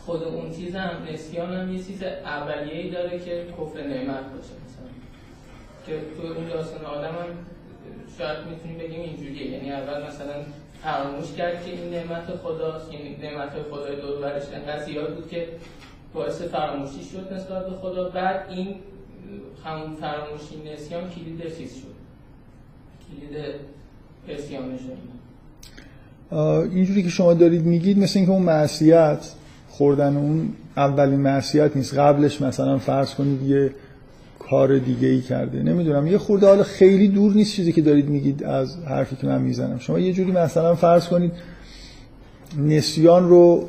[0.05, 4.89] خود اون چیز هم نسیان هم یه چیز اولیه‌ای داره که کفر نعمت باشه مثلا.
[5.87, 7.29] که تو اون داستان آدم هم
[8.19, 9.51] شاید می‌تونیم بگیم اینجوریه.
[9.51, 10.35] یعنی اول مثلا
[10.83, 12.93] فراموش کرد که این نعمت خداست.
[12.93, 14.43] یعنی نعمت خدای دور برش
[14.85, 15.49] زیاد بود که
[16.15, 18.09] باعث فراموشی شد نسبت به خدا.
[18.09, 18.75] بعد این
[19.65, 21.97] همون فراموشی نسیان کلید چیز شد.
[23.09, 23.55] کلید
[26.73, 29.19] اینجوری که شما دارید میگید مثل اینکه اون معصیت
[29.69, 31.95] خوردن اون اولین معصیت نیست.
[31.95, 33.71] قبلش مثلا فرض کنید یه
[34.39, 35.63] کار دیگه ای کرده.
[35.63, 39.43] نمی‌دونم یه خورده حالا خیلی دور نیست چیزی که دارید میگید از حرفی که من
[39.43, 39.79] می‌زنم.
[39.79, 41.33] شما یه جوری مثلا فرض کنید
[42.59, 43.69] نسیان رو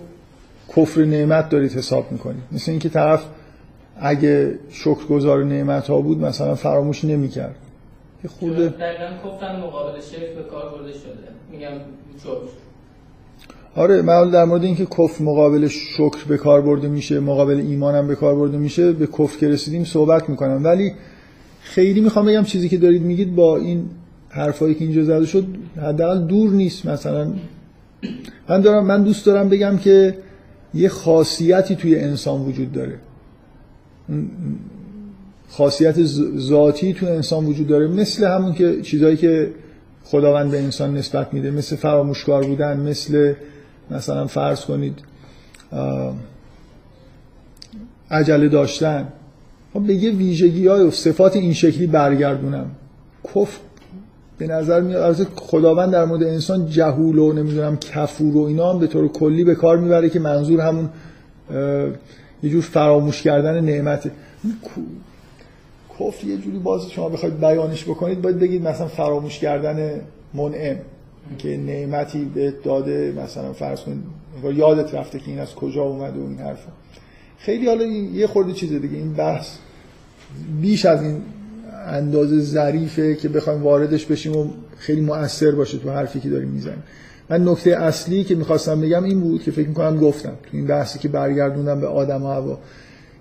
[0.76, 2.44] کفر نعمت دارید حساب می‌کنید.
[2.52, 3.24] مثل اینکه طرف
[4.00, 7.56] اگه شکرگزار نعمت ها بود مثلا فراموش نمی‌کرد.
[8.28, 11.28] خورده دقیقا کفر مقابل شرک به کار برده شده.
[11.52, 11.72] میگم
[12.24, 12.32] شکر
[13.76, 18.08] آره من در مورد اینکه کفر مقابل شکر به کار برده میشه مقابل ایمان هم
[18.08, 20.64] به کار برده میشه به کفر که رسیدیم صحبت می‌کنم.
[20.64, 20.94] ولی
[21.62, 23.90] خیلی می‌خوام بگم چیزی که دارید میگید با این
[24.30, 25.46] حرفایی که اینجا زده شد
[25.82, 27.34] حداقل دور نیست مثلا.
[28.50, 30.18] من دارم من دوست دارم بگم که
[30.74, 33.00] یه خاصیتی توی انسان وجود داره.
[35.58, 36.04] خاصیت
[36.38, 39.52] ذاتی توی انسان وجود داره مثل همون که چیزایی که
[40.04, 43.34] خداوند به انسان نسبت میده مثل فراموشکار بودن مثل
[43.92, 45.00] مثلا فرض کنید
[48.12, 49.08] عجله داشتن.
[49.74, 52.66] خب به یه ویژگی های و صفات این شکلی برگردونم.
[53.24, 53.58] کفر
[54.38, 58.88] به نظر میاد خداوند در مورد انسان جهول و نمی‌دونم کفور و اینا هم به
[58.88, 60.90] طور کلی به کار می‌بره که منظور همون
[62.44, 64.12] یه جور فراموش کردن نعمته
[66.00, 70.02] کفر یه جوری باز شما بخواید بیانش بکنید باید بگید مثلا فراموش کردن
[70.34, 70.78] منعم.
[71.38, 74.04] که نعمتی به داده مثلا فرض کنید
[74.58, 76.72] یادت رفته که این از کجا اومده و این حرفا.
[77.38, 79.48] خیلی حالا این یه خورده چیز دیگه این بحث
[80.62, 81.22] بیش از این
[81.88, 84.48] اندازه ظریفه که بخوایم واردش بشیم و
[84.78, 86.84] خیلی مؤثر باشه تو حرفی که داریم می‌زنیم.
[87.30, 91.00] من نکته اصلی که می‌خواستم بگم این بود که فکر می‌کنم گفتم تو این بحثی
[91.00, 92.60] که برگردوندم به آدم و هوا.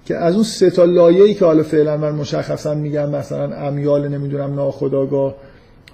[0.07, 4.55] که از اون سه تا لایه‌ای که حالا فعلا من مشخصا میگم مثلا امیال نمی‌دونم
[4.55, 5.35] ناخودآگاه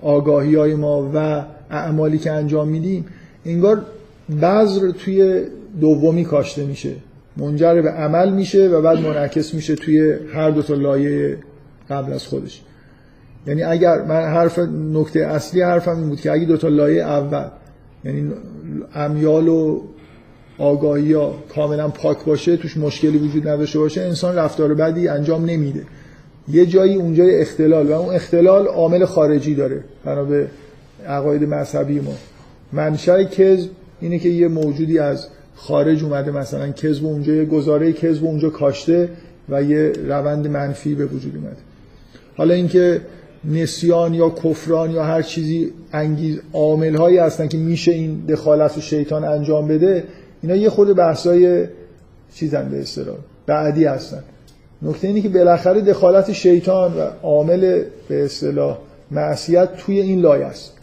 [0.03, 3.05] آگاهی های ما و اعمالی که انجام میدیم
[3.47, 3.83] انگار
[4.43, 5.43] بذر توی
[5.81, 6.93] دومی کاشته میشه.
[7.37, 11.39] منجر به عمل میشه و بعد منعکس میشه توی هر دو تا لایه
[11.91, 12.63] قبل از خودش.
[13.47, 14.59] یعنی اگر من حرف
[14.93, 17.49] نکته اصلی حرفم این بود که اگه دو تا لایه اول
[18.05, 18.33] یعنی
[18.95, 19.81] امیال و
[20.59, 25.83] آگاهی ها کاملا پاک باشه توش مشکلی وجود نداشته باشه انسان رفتار بدی انجام نمیده.
[26.49, 30.47] یه جایی اونجای اختلال و اون اختلال عامل خارجی داره بنا به
[31.07, 32.15] عقاید مذهبی ما.
[32.73, 33.71] منشأ کذب
[34.01, 39.09] اینه که یه موجودی از خارج اومده مثلا کذب اونجا یه گزاره کذب اونجا کاشته
[39.49, 41.61] و یه روند منفی به وجود اومده.
[42.37, 43.01] حالا اینکه
[43.45, 49.25] نسیان یا کفران یا هر چیزی انگیز عامل هایی هستن که میشه این دخالت شیطان
[49.25, 50.05] انجام بده
[50.43, 51.67] اینا یه خود بحثای
[52.35, 53.17] چیزن به اصطلاح
[53.47, 54.25] بعدی هستن.
[54.83, 58.79] نکته اینه که بالاخره دخالت شیطان و عامل به اصطلاح
[59.11, 60.79] معصیت توی این لایه است.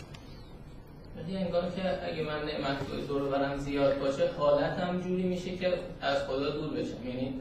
[1.17, 1.81] ولی انگار که
[2.11, 5.67] اگه من نعمت دور برم زیاد باشه حالتم جوری میشه که
[6.01, 7.07] از خدا دور بشم.
[7.07, 7.33] یعنی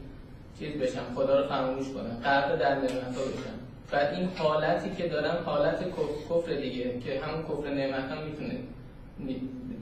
[0.58, 3.58] چیز بشم خدا رو فراموش کنم غرق در نعمت ها بشم.
[3.92, 8.58] بعد این حالتی که دارم حالت کف- کفر دیگه که همون کفر نعمت هم می‌تونه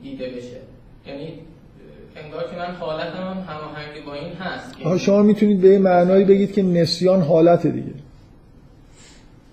[0.02, 0.60] دیده بشه.
[1.06, 1.38] یعنی
[2.24, 4.98] انگار که من حالتم هم با این هست.
[5.04, 7.92] شما می‌تونید به معنایی بگید که نسیان حالت دیگه.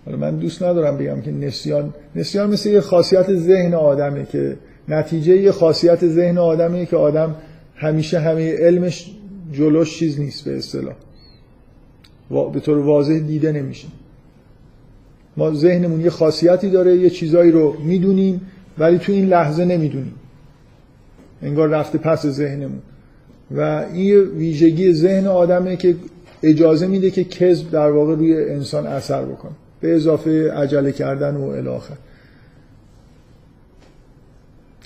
[0.05, 4.57] حالا من دوست ندارم بگم که نسیان نسیان مثل یه خاصیت ذهن آدمه که
[4.87, 7.35] نتیجه یه خاصیت ذهن آدمه که آدم
[7.75, 9.11] همیشه همه علمش
[9.51, 10.93] جلوش چیز نیست به اصطلاح.
[12.53, 13.87] به طور واضح دیده نمیشه.
[15.37, 18.41] ما ذهنمون یه خاصیتی داره یه چیزایی رو می‌دونیم
[18.77, 20.15] ولی تو این لحظه نمی‌دونیم.
[21.43, 22.81] انگار رفته پس ذهنمون.
[23.51, 25.95] و این ویژگی ذهن آدمه که
[26.43, 29.51] اجازه میده که کذب در واقع روی انسان اثر بکنه.
[29.81, 31.97] به اضافه عجله کردن و الاخر.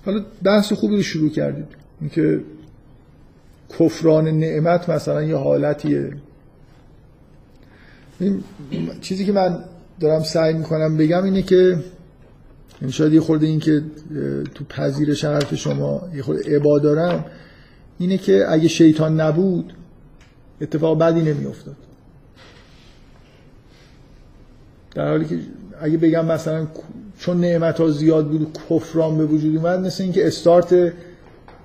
[0.05, 1.67] حالا بحث خوبی رو شروع کردید.
[2.01, 2.39] اینکه
[3.79, 6.11] کفران نعمت مثلا یه حالتیه.
[8.19, 8.43] این
[9.01, 9.63] چیزی که من
[9.99, 11.77] دارم سعی می‌کنم بگم اینه که
[12.81, 13.83] یعنی شاید یه خورده این که
[14.55, 17.25] تو پذیرش حرف شما یه خورده عبا دارم
[17.99, 19.73] اینه که اگه شیطان نبود
[20.61, 21.75] اتفاق بدی نمیافتاد.
[24.95, 25.39] در حالی که
[25.81, 26.67] اگه بگم مثلا
[27.19, 30.93] چون نعمت ها زیاد بود و کفران به وجود اومد مثل اینکه استارت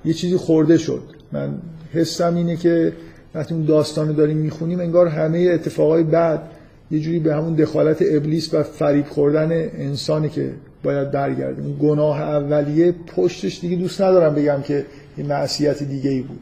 [0.04, 1.02] یه چیزی خورده شد.
[1.32, 1.54] من
[1.92, 2.92] حسم اینه که
[3.34, 6.42] وقتی اون داستان رو داریم می‌خونیم انگار همه اتفاقای بعد
[6.90, 10.52] یه جوری به همون دخالت ابلیس و فریب خوردن انسانی که
[10.82, 14.86] باید برگرده اون گناه اولیه پشتش دیگه دوست ندارم بگم که
[15.18, 16.40] یه معصیت دیگه ای بود.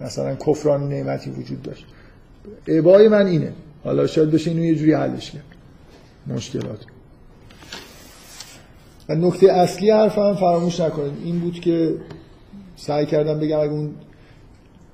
[0.00, 1.86] مثلا کفران نعمتی وجود داشت.
[2.68, 3.52] عبای من اینه.
[3.84, 5.42] حالا شاید بشه اینو یه جوری حلش کرد.
[6.26, 6.78] مشکلات.
[9.08, 11.12] و نکته اصلی حرفم فراموش نکنید.
[11.24, 11.94] این بود که
[12.76, 13.94] سعی کردم بگم اگه اون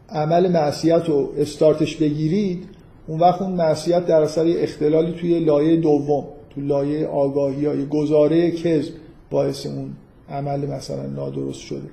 [0.08, 2.64] عمل معصیت رو استارتش بگیرید
[3.06, 8.50] اون وقت اون معصیت در اثر اختلالی توی لایه دوم تو لایه آگاهی یا گزاره
[8.50, 8.92] کذب
[9.30, 9.96] باعث اون
[10.30, 11.90] عمل مثلا نادرست شده.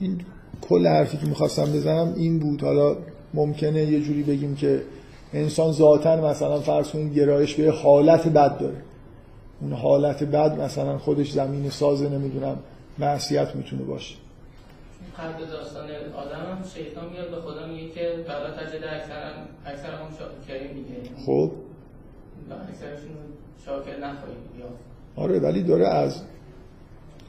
[0.00, 0.20] این
[0.68, 2.62] کل حرفی که می‌خواستم بزنم این بود.
[2.62, 2.96] حالا
[3.34, 4.82] ممکنه یه جوری بگیم که
[5.32, 8.76] انسان ذاتا مثلا فرض کنید گرایش به حالت بد داره.
[9.60, 12.56] اون حالت بد مثلا خودش زمین سازه نمی‌دونم
[12.98, 14.14] معصیت می‌تونه باشه.
[15.18, 15.84] قبل داستان
[16.16, 19.32] آدم هم شیطان میاد به خدا میگه که بلا تجد اکثر
[19.66, 21.10] اکثر هم شاکری میگه.
[21.26, 21.52] خب.
[22.50, 23.10] و اکثرشون
[23.66, 24.42] شاکر نخواهید
[25.16, 26.22] آره ولی داره از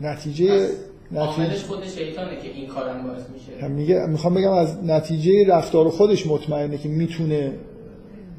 [0.01, 0.69] نتیجه
[1.11, 3.65] نتیجه خود شیطانه که این کارم باعث میشه.
[3.65, 7.51] هم میگه می‌خوام بگم از نتیجه رفتار خودش مطمئنه که می‌تونه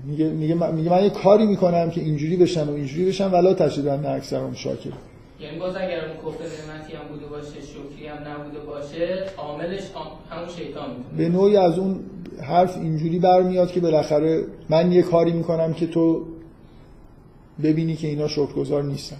[0.04, 3.54] میگه میگه من, میگه من یه کاری می‌کنم که اینجوری بشن و اینجوری بشن ولا
[3.54, 4.90] تشدن اکثرهم شاکر
[5.40, 9.80] یعنی باز اگر اون کفر نعمتی هم بوده باشه شکری هم نبوده باشه عاملش
[10.30, 12.00] همون شیطان می‌تونه به نوعی از اون
[12.42, 16.26] حرف اینجوری برمیاد که بالاخره من یه کاری می‌کنم که تو
[17.62, 19.16] ببینی که اینا شکرگزار نیستن.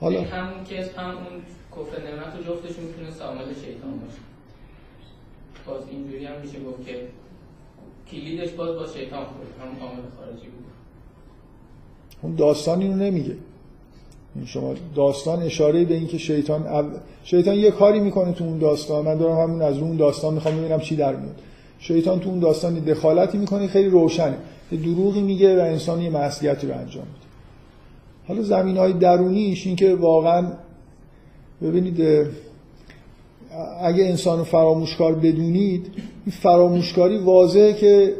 [0.00, 1.42] حالا همون که هم اون
[1.72, 4.18] کفر نعمت و جفتش می‌تونه عامل شیطان باشه.
[5.66, 7.00] باز اینجوری هم میشه گفت که
[8.10, 9.48] کلیدش باز با شیطان خورد.
[9.60, 10.64] همون عامل خارجی بود.
[12.22, 13.36] اون داستان اینو نمیگه.
[14.34, 16.98] این شما داستان اشاره به اینکه شیطان اول...
[17.24, 19.04] شیطان یه کاری می‌کنه تو اون داستان.
[19.04, 21.40] من دارم همون از اون داستان می‌خوام ببینم چی در میاد.
[21.78, 24.38] شیطان تو اون داستان دخالتی می‌کنه خیلی روشنه.
[24.72, 27.27] یه دروغی میگه و انسان یه معصیتی رو انجام میده.
[28.28, 30.52] حالا زمین های درونیش این که واقعا
[31.62, 32.00] ببینید
[33.82, 35.86] اگه انسان فراموشکار بدونید
[36.26, 38.14] این فراموشکاری واضحه که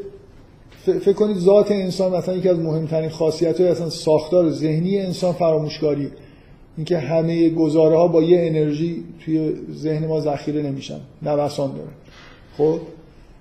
[0.84, 6.08] فکر کنید ذات انسان مثلا یکی از مهمترین خاصیت های اصلا ساختار ذهنی انسان فراموشکاری.
[6.76, 11.90] اینکه همه گزاره ها با یه انرژی توی ذهن ما ذخیره نمیشن نوسان دارن.
[12.58, 12.80] خب؟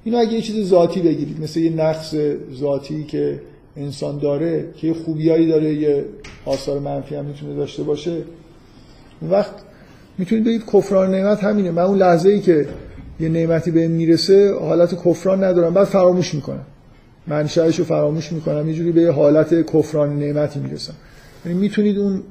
[0.03, 2.15] اینو اگه یه چیز ذاتی بگیرید مثل یه نقص
[2.53, 3.41] ذاتی که
[3.77, 6.05] انسان داره که یه خوبیایی داره یه
[6.45, 8.21] آثار منفی هم می‌تونه داشته باشه.
[9.21, 9.51] اون وقت
[10.17, 11.71] می‌تونید بگید کفران نعمت همینه.
[11.71, 12.67] من اون لحظه ای که
[13.19, 15.73] یه نعمتی به می‌رسه حالت کفران ندارم.
[15.73, 16.65] بعد فراموش می‌کنم.
[17.27, 18.69] منشأش رو فراموش می‌کنم.
[18.69, 20.93] یه به یه حالت کفران نعمتی می‌رسم.
[21.45, 22.21] یعنی می‌تونید اون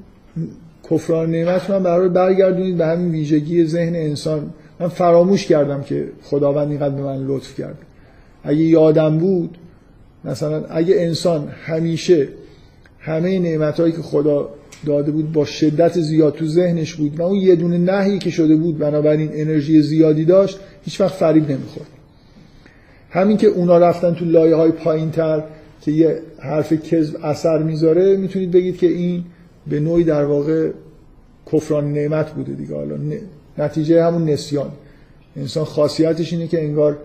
[0.91, 4.51] کفران نعمت رو برای برگردونید به همین ویژگی ذهن انسان.
[4.81, 7.79] من فراموش کردم که خداوند اینقدر به من لطف کرد.
[8.45, 9.59] اگه یادم بود
[10.27, 12.29] مثلا اگه انسان همیشه
[12.99, 14.49] همه نعمتهایی که خدا
[14.87, 18.57] داده بود با شدت زیاد تو ذهنش بود و اون یه دونه نهی که شده
[18.57, 21.87] بود بنابراین انرژی زیادی داشت هیچ وقت فریب نمی‌خورد.
[23.11, 25.43] همین که اونا رفتن تو لایه های پایین تر
[25.81, 29.25] که یه حرف کذب اثر می‌ذاره می‌تونید بگید که این
[29.67, 30.71] به نوعی در واقع
[31.53, 32.75] کفران نعمت بوده دیگه.
[32.75, 32.97] حالا
[33.59, 34.71] نتیجه همون نسیان.
[35.37, 36.99] انسان خاصیتش اینه که انگار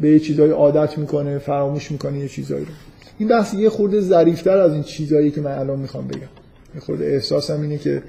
[0.00, 2.70] به یه چیزایی عادت می‌کنه فراموش می‌کنه یه چیزایی رو.
[3.18, 6.20] این بحث یه خورده ظریفتر از این چیزایی که من الان می‌خوام بگم.
[6.74, 8.02] یه خورده احساسم اینه که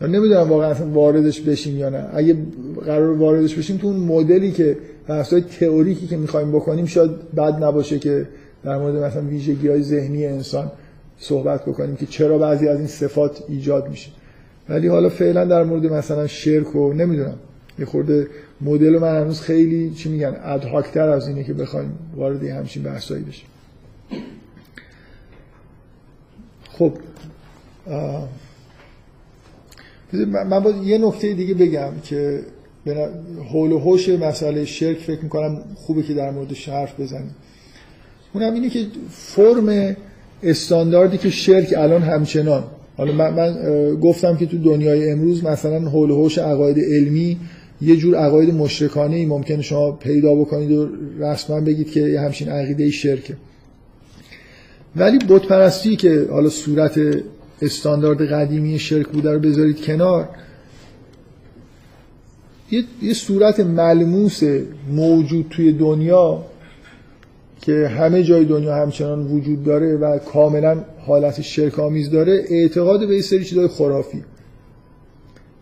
[0.00, 2.06] نمی‌دونم واقعا واردش بشیم یا نه.
[2.14, 2.36] اگه
[2.86, 4.76] قرار واردش بشیم تو اون مدلی که
[5.08, 8.26] بحث‌های تئوریکی که می‌خوایم بکنیم شاید بد نباشه که
[8.64, 10.72] در مورد مثلا ویژگی های ذهنی انسان
[11.18, 14.10] صحبت بکنیم که چرا بعضی از این صفات ایجاد میشه.
[14.68, 17.36] ولی حالا فعلا در مورد مثلا شرک و نمی‌دونم
[17.78, 18.26] یه خورده
[18.60, 23.46] مدل من هنوز خیلی چی میگن ادهاکتر از اینه که بخوایم وارد همچین بحثایی بشیم.
[26.70, 26.92] خب
[30.32, 32.40] من باید یه نکته دیگه بگم که
[33.52, 37.34] حول و حوش مسئله شرک فکر می‌کنم خوبه که در موردش حرف بزنیم.
[38.32, 39.96] اونم اینه که فرم
[40.42, 42.64] استانداردی که شرک الان همچنان.
[42.96, 47.38] حالا من, من گفتم که تو دنیای امروز مثلا حول و حوش عقاید علمی
[47.80, 50.88] یه جور عقاید مشرکانه ای ممکنه شما پیدا بکنید و
[51.18, 53.36] رسما بگید که یه همچین عقیده شرکه.
[54.96, 57.00] ولی بت پرستی که حالا صورت
[57.62, 60.28] استاندارد قدیمی شرک بوده رو بذارید کنار
[62.70, 64.40] یه, یه صورت ملموس
[64.90, 66.44] موجود توی دنیا
[67.60, 73.14] که همه جای دنیا همچنان وجود داره و کاملا حالت شرک آمیز داره اعتقاد به
[73.14, 74.24] یه سری چیزای خرافی.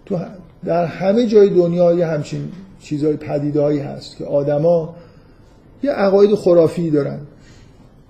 [0.07, 0.19] تو
[0.67, 2.41] در همه جای دنیا یه همچین
[2.81, 4.95] چیزای پدیدهایی هست که آدما
[5.83, 7.21] یه عقاید خرافی دارن.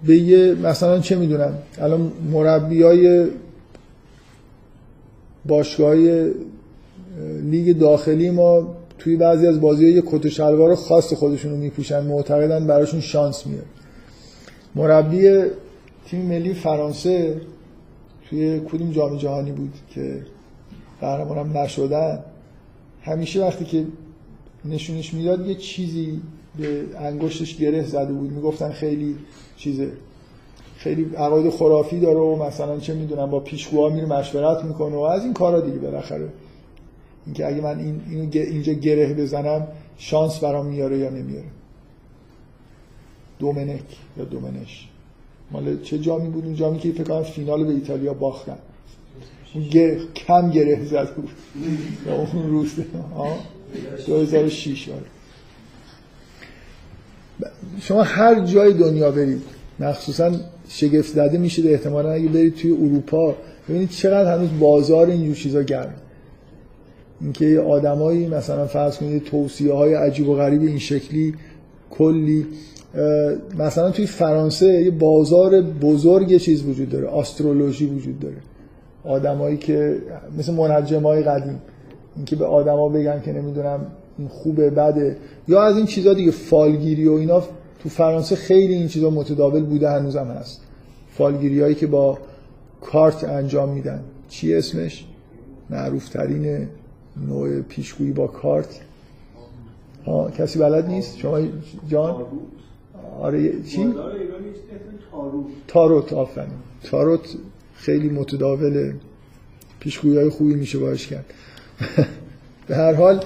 [0.06, 3.26] به یه مثلا چه می‌دونم الان مربی های
[5.46, 5.94] باشگاه
[7.42, 12.04] لیگ داخلی ما توی بعضی از بازی یه کت و شلوار خاص خودشون رو میپوشن
[12.04, 13.64] معتقدن براشون شانس میاد
[14.74, 15.42] مربی
[16.06, 17.40] تیم ملی فرانسه
[18.30, 20.22] توی کدوم جام جهانی بود که
[21.00, 22.18] قهرمانم نشدن؟
[23.06, 23.86] همیشه وقتی که
[24.64, 26.20] نشونش می‌داد یه چیزی
[26.58, 28.32] به انگشتش گره زده بود.
[28.32, 29.16] می‌گفتن خیلی
[29.56, 29.92] چیزه
[30.76, 35.24] خیلی عقاید خرافی داره و مثلا چه می‌دونم با پیشگوها میره مشورت می‌کنه و از
[35.24, 36.28] این کارا دیگه بالاخره.
[37.26, 39.66] اینکه اگه من این اینو اینجا گره بزنم
[39.98, 41.46] شانس برام میاره یا نمیاره؟
[43.38, 43.84] دومنک
[44.18, 44.88] یا دومنش.
[45.50, 48.58] مال چه جامی بود؟ اون جامی که فکر کنم فینال به ایتالیا باختن.
[49.54, 51.28] اون گر- کم گره زد بود
[52.34, 52.68] اون روز
[53.16, 53.38] آه.
[54.06, 55.02] 2006 آره.
[57.80, 59.42] شما هر جای دنیا برید
[59.80, 60.32] مخصوصا
[60.68, 63.34] شگفت زده میشید احتمالا اگه برید توی اروپا
[63.68, 65.94] ببینید چقدر هنوز بازار اینجور چیزا گرم
[67.20, 71.34] اینکه یه آدمایی مثلا فرض کنید توصیه های عجیب و غریب این شکلی
[71.90, 72.46] کلی
[73.58, 78.36] مثلا توی فرانسه یه بازار بزرگ چیز وجود داره آسترولوژی وجود داره
[79.06, 80.02] آدمایی که
[80.38, 81.60] مثل منجمای قدیم
[82.16, 83.86] اینکه به آدما بگن که نمی‌دونم
[84.18, 85.16] این خوبه بده
[85.48, 87.42] یا از این چیزا دیگه فالگیری و اینا
[87.82, 90.60] تو فرانسه خیلی این چیزا متداول بوده هنوزم هست.
[91.08, 92.18] فالگیری هایی که با
[92.80, 94.00] کارت انجام میدن.
[94.28, 95.04] چی اسمش؟
[95.70, 96.68] معروف ترین
[97.28, 98.80] نوع پیشگویی با کارت.
[100.06, 101.40] ها کسی بلد نیست؟ شما
[101.88, 102.16] جان؟
[103.20, 103.94] آره چی؟
[105.12, 105.46] تاروت.
[105.68, 106.48] تاروت آفرین.
[106.82, 107.36] تاروت
[107.76, 108.94] خیلی متداوله
[109.80, 111.24] پیشگویی های خوبی میشه باش کرد.
[112.68, 113.24] به هر حال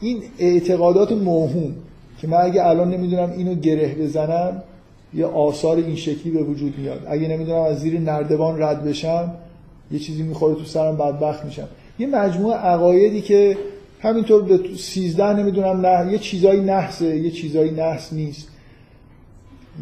[0.00, 1.74] این اعتقادات موهوم
[2.18, 4.62] که من اگه الان نمی‌دونم اینو گره بزنم
[5.14, 7.06] یه آثار این شکلی به وجود میاد.
[7.08, 9.34] اگه نمی‌دونم از زیر نردبان رد بشم
[9.90, 11.68] یه چیزی می‌خوره تو سرم بدبخت میشم.
[11.98, 13.58] یه مجموعه عقایدی که
[14.00, 18.48] همینطور به تو- سیزده نمی‌دونم نه یه چیزایی نحسه یه چیزایی نحس نیست.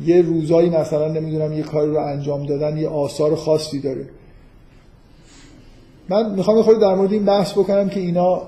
[0.05, 4.07] یه روزایی مثلا نمی‌دونم یه کاری رو انجام دادن یه آثار خاصی داره.
[6.09, 8.43] من می‌خوام خورده در مورد این بحث بکنم که اینا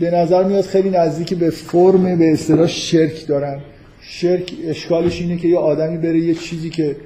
[0.00, 3.60] به نظر میاد خیلی نزدیک به فرم به اصطلاح شرک دارن.
[4.00, 6.96] شرک اشکالش اینه که یه آدمی بره یه چیزی که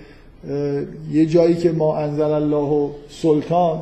[1.13, 3.81] یه جایی که ما انزل الله و سلطان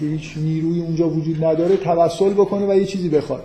[0.00, 3.44] که هیچ نیروی اونجا وجود نداره توسل بکنه و یه چیزی بخواد.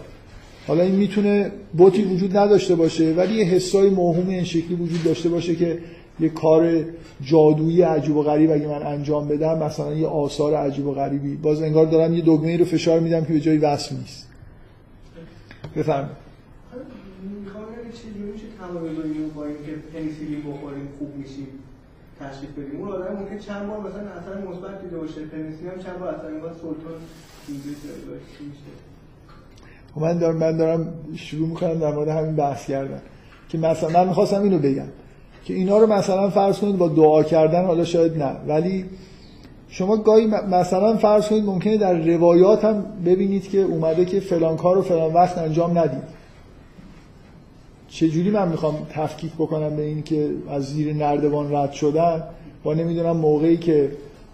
[0.70, 5.30] حالا این می‌تونه بوتی وجود نداشته باشه ولی یه حسای موهوم این شکلی وجود داشته
[5.30, 5.80] باشه که
[6.20, 6.84] یه کار
[7.22, 11.36] جادویی عجیب و غریب اگه من انجام بدم مثلا یه آثار عجیب و غریبی.
[11.36, 14.28] باز انگار دارم یه دگمه رو فشار میدم که به جای وصل نیست.
[15.76, 16.18] بفرمایید.
[17.46, 17.64] می‌خوام
[17.94, 21.48] چجوری میشه تمایل رو با اینکه پنیسیلین بخوریم خوب میشیم
[22.20, 26.00] تشخیص بدیم؟ اون آدم ممکن چند بار مثلا اثر مثبت دیده باشه پنیسیلین هم چند
[26.00, 27.00] بار اثر مثبت سلطان
[27.48, 28.89] میشه؟
[30.00, 33.02] من دارم من دارم شروع می‌کنم در مورد همین بحث کردن.
[33.50, 34.88] که مثلا من می‌خواستم اینو بگم.
[35.46, 38.32] که اینا رو مثلا فرض کنید با دعا کردن حالا شاید نه.
[38.48, 38.86] ولی
[39.70, 44.76] شما گاهی مثلا فرض کنید ممکنه در روایات هم ببینید که اومده که فلان کار
[44.76, 46.04] رو فلان وقت انجام ندید.
[47.88, 52.24] چجوری من می‌خوام تفکیک بکنم به این که از زیر نردبان رد شدن
[52.64, 53.92] با نمی‌دونم موقعی که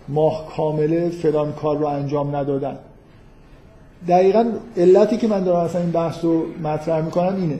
[0.07, 2.79] ماه کامله فلان کار رو انجام ندادن؟
[4.07, 4.45] دقیقا
[4.77, 7.59] علتی که من دارم اصلا این بحث رو مطرح می‌کنم اینه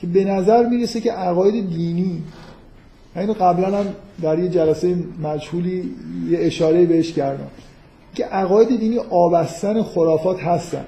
[0.00, 2.22] که به نظر می‌رسه که عقاید دینی
[3.16, 3.86] اینو قبلا هم
[4.22, 5.94] در یه جلسه مجهولی
[6.30, 7.48] یه اشاره بهش کردم
[8.14, 10.84] که عقاید دینی آبستن خرافات هستن.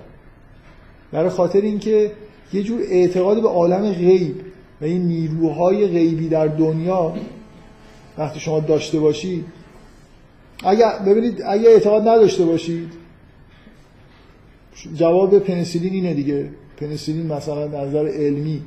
[1.13, 2.13] برای خاطر اینکه
[2.53, 4.41] یه جور اعتقاد به عالم غیب
[4.81, 7.15] و این نیروهای غیبی در دنیا
[8.19, 9.45] وقتی شما داشته باشید
[10.65, 12.93] اگر ببینید اگه اعتقاد نداشته باشید
[14.95, 16.49] جواب پنیسیلین اینه دیگه.
[16.77, 18.63] پنیسیلین مثلا نظر علمی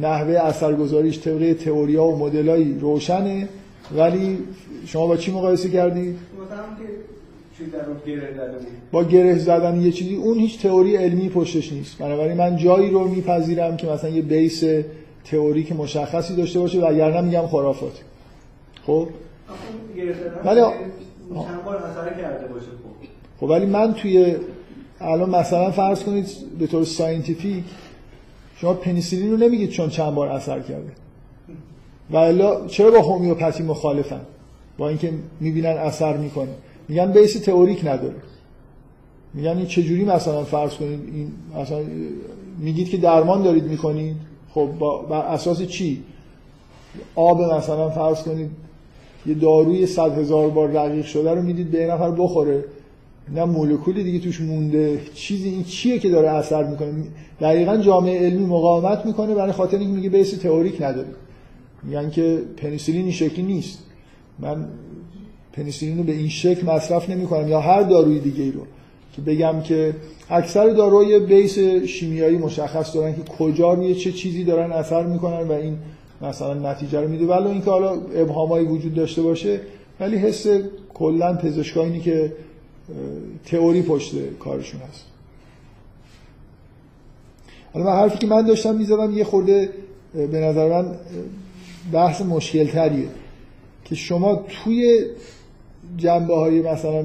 [0.00, 3.48] نحوه اثرگذاریش طبقه تئوریا و مدلایی روشنه
[3.96, 4.38] ولی
[4.86, 6.48] شما با چی مقایسه که بود
[8.92, 10.14] با گره زدن یه چیزی.
[10.16, 11.98] اون هیچ تئوری علمی پشتش نیست.
[11.98, 14.64] بنابراین من جایی رو میپذیرم که مثلا یه base
[15.24, 17.92] تئوریک مشخصی داشته باشه وگرنه میگم خرافات.
[18.86, 19.08] خب؟
[20.44, 20.60] ولی-
[21.34, 21.44] خب.
[23.40, 24.36] خب ولی من توی
[25.00, 26.26] الان مثلا فرض کنید
[26.58, 27.64] به طور scientific
[28.56, 30.92] شما پنیسیلین رو نمیگید چون چند بار اثر کرده.
[32.10, 34.20] و الا چرا با هومیوپاتی مخالفن؟
[34.78, 36.50] با اینکه می‌بینن اثر می‌کنه.
[36.88, 38.14] میگن بیس تئوریک نداره.
[39.34, 41.80] میگن این چجوری مثلا فرض کنید این مثلا
[42.58, 44.16] میگید که درمان دارید می‌کنید.
[44.54, 46.02] خب با بر اساس چی؟
[47.14, 48.50] آب مثلا فرض کنید
[49.26, 52.64] یه داروی صد هزار بار رقیق شده رو می‌دید به نفر بخوره.
[53.34, 55.00] نه مولکولی دیگه توش مونده.
[55.14, 56.92] چیزی این چیه که داره اثر می‌کنه؟
[57.40, 61.08] دقیقا جامعه علمی مقاومت می‌کنه برای خاطر اینکه میگه بیس تئوریک نداره.
[61.82, 63.78] میگن که پنیسیلین این شکلی نیست.
[64.38, 64.68] من
[65.52, 68.60] پنیسیلین رو به این شکل مصرف نمی کنم یا هر داروی دیگه ای رو.
[69.12, 69.94] که بگم که
[70.30, 75.52] اکثر داروهای بیس شیمیایی مشخص دارن که کجا روی چه چیزی دارن اثر می‌کنن و
[75.52, 75.78] این
[76.22, 77.26] مثلا نتیجه رو میده.
[77.26, 79.60] ولی اینکه حالا ابهامایی وجود داشته باشه
[80.00, 80.46] ولی حس
[80.94, 82.32] کلا پزشکا اینی که
[83.46, 85.04] تئوری پشت کارشون هست.
[87.72, 89.70] حالا من حرفی که من داشتم می‌زدم یه خورده
[90.14, 90.94] به نظر من
[91.92, 93.08] بحث مشکل تریه
[93.84, 95.04] که شما توی
[95.96, 97.04] جنبه های مثلا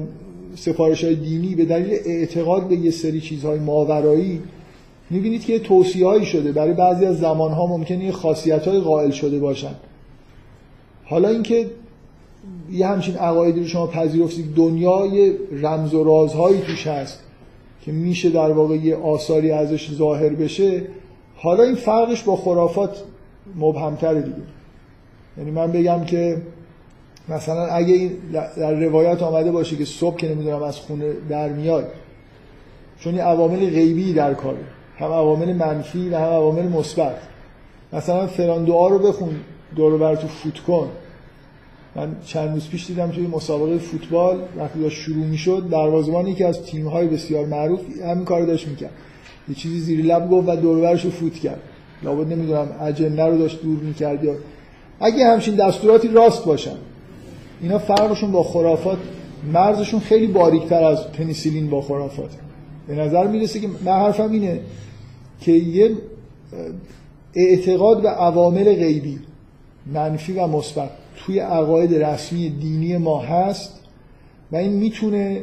[0.56, 4.42] سفارش های دینی به دلیل اعتقاد به یه سری چیزهای ماورایی
[5.10, 6.52] می‌بینید که توصیه هایی شده.
[6.52, 9.74] برای بعضی از زمان ها ممکنه یه خاصیت های قائل شده باشن.
[11.04, 11.70] حالا اینکه
[12.74, 14.54] یه همچین عقایدی رو شما پذیرفتید.
[14.54, 17.20] دنیای رمز و رازهایی توش هست
[17.84, 20.82] که میشه در واقع یه آثاری ازش ظاهر بشه.
[21.36, 23.02] حالا این فرقش با خرافات
[23.56, 24.36] مبهمتره دیگه.
[25.38, 26.42] یعنی من بگم که
[27.28, 28.12] مثلا اگه این
[28.56, 31.88] در روایت آمده باشه که صبح که نمی‌دونم از خونه در میاد
[33.00, 34.58] چون این عوامل غیبی در کاره.
[34.98, 37.16] هم عوامل منفی و هم عوامل مثبت.
[37.92, 39.36] مثلا فلان دعا رو بخون
[39.76, 40.88] دور بر تو فوت کن.
[41.96, 46.62] من چند روز پیش دیدم توی مسابقه فوتبال وقتی داشت شروع می‌شد دروازه‌بان یکی از
[46.62, 48.90] تیم‌های بسیار معروف همین کارو داشت می‌کرد.
[49.48, 51.60] یه چیزی زیر لب گفت و دور رو فوت کرد.
[52.02, 54.34] لابد نمی‌دونم اجنه رو داشت دور می‌کرد یا
[55.00, 56.76] اگه همچین دستوراتی راست باشن.
[57.60, 58.98] اینا فرقشون با خرافات
[59.52, 62.30] مرزشون خیلی باریکتر از پنیسیلین با خرافات.
[62.88, 64.60] به نظر می‌رسه که من حرفم اینه
[65.40, 65.90] که یه
[67.34, 69.18] اعتقاد به عوامل غیبی
[69.92, 70.90] منفی و مثبت.
[71.16, 73.80] توی عقاید رسمی دینی ما هست
[74.52, 75.42] و این می‌تونه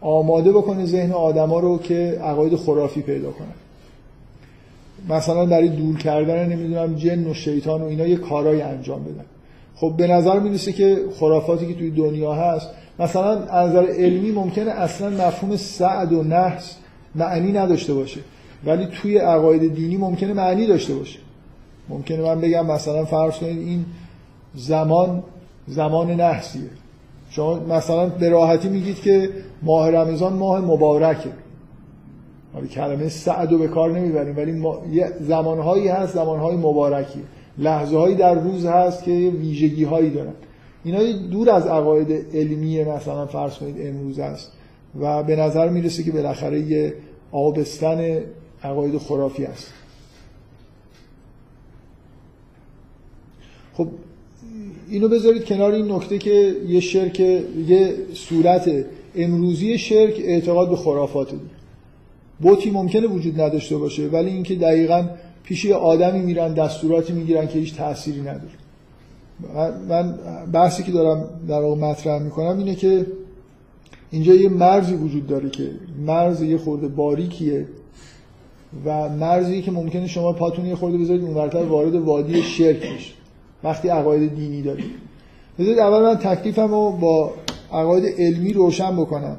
[0.00, 3.54] آماده بکنه ذهن آدما رو که عقاید خرافی پیدا کنن.
[5.08, 9.24] مثلا برای دور کردن نمی‌دونم جن و شیطان و اینا یه کارایی انجام بدن.
[9.74, 12.68] خب به نظر می‌رسه که خرافاتی که توی دنیا هست
[12.98, 16.76] مثلا از نظر علمی ممکنه اصلا مفهوم سعد و نحس
[17.14, 18.20] معنی نداشته باشه.
[18.64, 21.18] ولی توی عقاید دینی ممکنه معنی داشته باشه.
[21.88, 23.84] ممکنه من بگم مثلا فرض کنید این
[24.56, 25.22] زمان
[25.66, 26.70] زمان نحسیه.
[27.30, 29.30] شما مثلا به راحتی میگید که
[29.62, 31.30] ماه رمضان ماه مبارکه.
[32.52, 34.78] حالا کلمه سعد رو به کار نمی‌بریم ولی ما...
[35.20, 37.20] زمانهایی هست زمانهای مبارکی
[37.58, 40.32] لحظه هایی در روز هست که ویژگی هایی دارن.
[40.84, 44.52] اینا دور از عقاید علمی مثلا فرض کنید امروز است
[45.00, 46.94] و به نظر می‌رسه که بالاخره یه
[47.32, 48.20] آبستن
[48.62, 49.72] عقاید خرافی است
[53.74, 53.88] خب
[54.90, 58.70] اینو بذارید کنار این نکته که یه شرک یه صورت
[59.16, 61.56] امروزی شرک اعتقاد به خرافات دید
[62.40, 65.08] بوتی ممکنه وجود نداشته باشه ولی اینکه دقیقا
[65.42, 68.56] پیش یه آدمی میرن دستوراتی می‌گیرن که هیچ تأثیری نداره.
[69.88, 70.18] من
[70.52, 73.06] بحثی که دارم در واقع مطرح می‌کنم اینه که
[74.10, 75.70] اینجا یه مرزی وجود داره که
[76.06, 77.66] مرز یه خورده باریکیه
[78.84, 83.12] و مرزی که ممکنه شما پاتون یه خورده بذارید اونورتر وارد وادی شرک بشه
[83.66, 84.90] وقتی عقاید دینی دارید
[85.58, 87.34] بذارید اول من تکلیفم رو با
[87.72, 89.36] عقاید علمی روشن بکنم.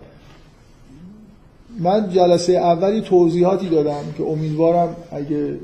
[1.79, 5.57] من جلسه اولی توضیحاتی دادم که امیدوارم اگه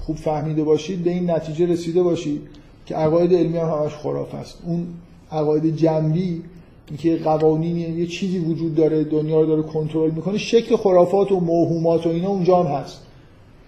[0.00, 2.40] خوب فهمیده باشید به این نتیجه رسیده باشید
[2.86, 4.58] که عقاید علمی هم همش خراف است.
[4.66, 4.86] اون
[5.32, 6.42] عقاید جنبی
[6.88, 12.06] اینکه قوانینی یه چیزی وجود داره دنیا رو داره کنترل می‌کنه شکل خرافات و موهومات
[12.06, 13.02] و اینا اونجا هست.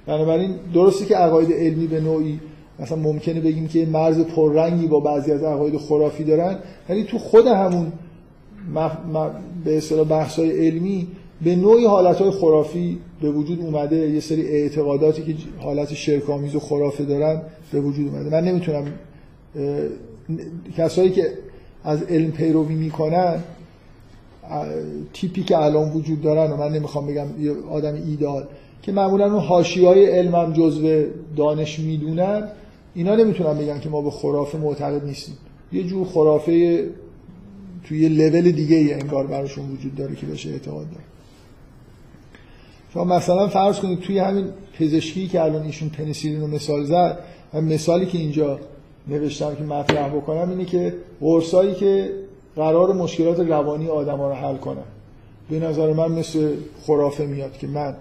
[0.06, 2.40] بنابراین درسته که عقاید علمی به نوعی
[2.80, 6.58] مثلا ممکنه بگیم که مرز پررنگی با بعضی از عقاید خرافی دارن
[6.88, 7.92] ولی تو خود همون
[8.74, 8.92] مف...
[9.64, 11.06] به اصطلاح بحث‌های علمی
[11.44, 13.96] به نوعی حالتهای خرافی به وجود اومده.
[13.96, 17.42] یه سری اعتقاداتی که حالت شرکامیز و خرافه دارن
[17.72, 18.30] به وجود اومده.
[18.30, 18.84] من نمی‌تونم
[20.76, 21.30] کسایی که
[21.84, 23.40] از علم پیروی می‌کنن
[25.12, 28.44] تیپی که الان وجود دارن و من نمی‌خوام بگم یه آدم ایدال
[28.82, 31.04] که معمولا اون حاشیه‌های علمم جزو
[31.36, 32.48] دانش می‌دونن
[32.94, 35.36] اینا نمی‌تونن بگن که ما به خرافه معتقد نیستیم.
[35.72, 36.84] یه جور خرافه
[37.84, 41.04] توی یه لول دیگه ای انگار براشون وجود داره که بهش اعتقاد داره
[42.94, 44.46] شما مثلا فرض کنید توی همین
[44.78, 47.18] پزشکی که الان ایشون پنیسیلین رو مثال زد
[47.54, 48.58] و مثالی که اینجا
[49.08, 52.10] نوشتم که مطرح بکنم اینه که قرصایی که
[52.56, 54.84] قرار مشکلات روانی آدم ها رو حل کنن
[55.50, 56.52] به نظر من مثل
[56.86, 57.96] خرافه میاد که من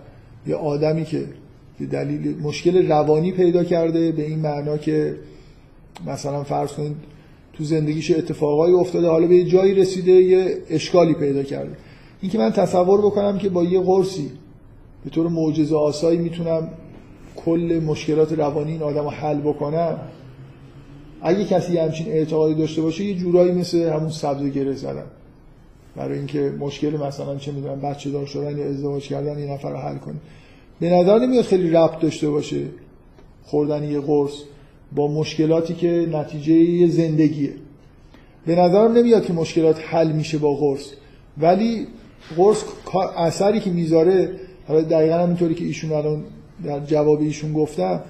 [0.47, 1.25] یه آدمی که
[1.85, 5.15] دلیل مشکل روانی پیدا کرده به این معنا که
[6.07, 6.95] مثلا فرض کنید
[7.53, 11.71] تو زندگیش اتفاقایی افتاده حالا به یه جایی رسیده یه اشکالی پیدا کرده.
[12.21, 14.31] این که من تصور بکنم که با یه قرصی
[15.03, 16.69] به طور معجزه آسایی می‌تونم
[17.35, 19.99] کل مشکلات روانی این آدم رو حل بکنم
[21.21, 25.05] اگه کسی همچین اعتقادی داشته باشه یه جورایی مثل همون سبز گره زدن.
[25.95, 29.77] برای اینکه مشکل مثلا چه می‌دونم بچه دار شدن یا ازدواج کردن یه نفر رو
[29.77, 30.15] حل کنه
[30.79, 32.65] به نظر نمیاد خیلی ربط داشته باشه
[33.43, 34.33] خوردن یه قرص
[34.95, 37.53] با مشکلاتی که نتیجه یه زندگیه.
[38.45, 40.91] به نظرم نمیاد که مشکلات حل میشه با قرص
[41.37, 41.87] ولی
[42.37, 42.63] قرص
[43.17, 44.31] اثری که می‌ذاره
[44.67, 46.23] حالا دقیقا همینطوری که ایشون الان
[46.65, 48.01] در جواب ایشون گفتم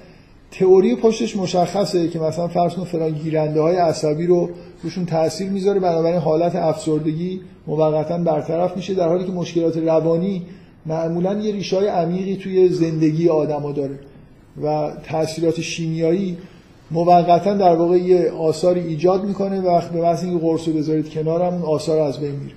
[0.52, 4.50] تئوری پشتش مشخصه که مثلا فرض کن فلان گیرنده های عصبی رو
[4.84, 10.46] روشون تاثیر می‌ذاره بنابراین حالت افسردگی موقتا برطرف میشه در حالی که مشکلات روانی
[10.86, 14.00] معمولا یه ریشای عمیقی توی زندگی آدما داره
[14.64, 16.38] و تاثیرات شیمیایی
[16.92, 21.42] موقتا در واقع یه آثاری ایجاد می‌کنه و به محض اینکه قرص رو بذارید کنار
[21.42, 22.56] هم اون آثار از بین میره.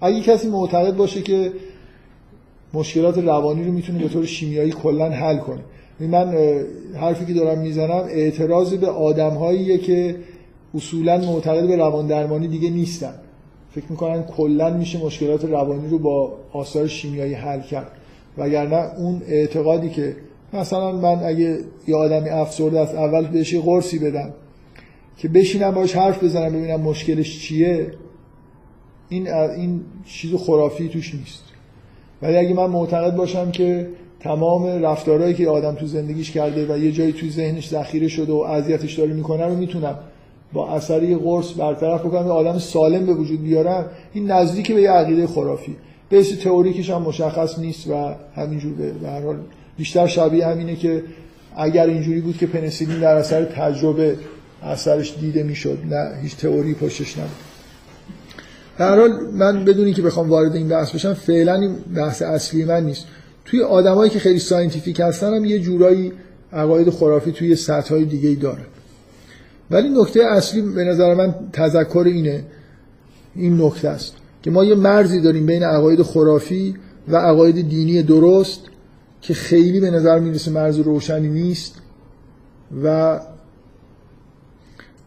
[0.00, 1.52] اگه کسی معتقد باشه که
[2.74, 5.60] مشکلات روانی رو می‌تونه به طور شیمیایی کلا حل کنه.
[6.00, 6.34] من
[7.00, 10.16] حرفی که دارم می‌زنم اعتراض به آدمهاییه که
[10.74, 13.14] اصولا معتقد به روان درمانی دیگه نیستن.
[13.74, 17.90] فکر می‌کنن کلا میشه مشکلات روانی رو با آثار شیمیایی حل کرد.
[18.38, 20.16] وگرنه اون اعتقادی که
[20.52, 21.58] مثلا من اگه
[21.88, 24.34] یه آدمی افسرده است اول بهش قرصی بدم
[25.16, 27.90] که بشینم باش حرف بزنم ببینم مشکلش چیه
[29.08, 31.44] این این چیز خرافی توش نیست.
[32.22, 33.88] ولی اگه من معتقد باشم که
[34.20, 38.36] تمام رفتارهایی که آدم تو زندگیش کرده و یه جایی توی ذهنش ذخیره شده و
[38.36, 39.98] اذیتش داره می‌کنه رو می‌تونم
[40.52, 44.82] با اثر یه قرص برطرف بکنم و آدم سالم به وجود بیارم این نزدیک به
[44.82, 45.76] یه عقیده خرافی.
[46.10, 49.36] بیس تئوریکش هم مشخص نیست و همینجور به هر حال
[49.76, 51.02] بیشتر شبیه همینه که
[51.56, 54.16] اگر اینجوری بود که پنیسیلین در اثر تجربه
[54.62, 57.30] اثرش دیده می‌شد نه هیچ تئوری پشتش نبود.
[58.78, 62.84] در حال من بدون اینکه بخوام وارد این بحث بشم فعلا این بحث اصلی من
[62.84, 63.06] نیست.
[63.44, 66.12] توی آدمایی که خیلی scientific هستن هم یه جورایی
[66.52, 68.62] عقاید خرافی توی سطح های دیگه ای داره
[69.72, 72.44] ولی نکته اصلی به نظر من تذکر اینه
[73.34, 76.74] این نکته است که ما یه مرزی داریم بین عقاید خرافی
[77.08, 78.60] و عقاید دینی درست
[79.20, 81.74] که خیلی به نظر می‌رسه مرز روشنی نیست
[82.84, 83.20] و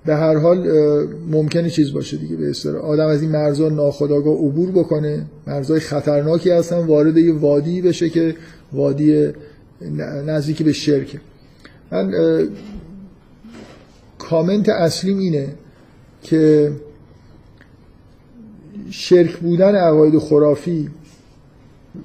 [0.06, 0.68] به هر حال
[1.32, 2.82] ممکنه چیز باشه دیگه به اصطلاح.
[2.82, 5.26] آدم از این مرزها ناخودآگاه عبور بکنه.
[5.48, 8.36] مرزهای خطرناکی هستن وارد یه وادی بشه که
[8.74, 9.30] وادی
[10.26, 11.20] نزدیکی به شرکه.
[11.92, 12.12] من
[14.30, 15.48] کامنت اصلیم اینه
[16.22, 16.72] که
[18.90, 20.90] شرک بودن عقاید خرافی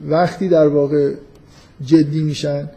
[0.09, 1.15] وقتی در واقع
[1.85, 2.69] جدی میشن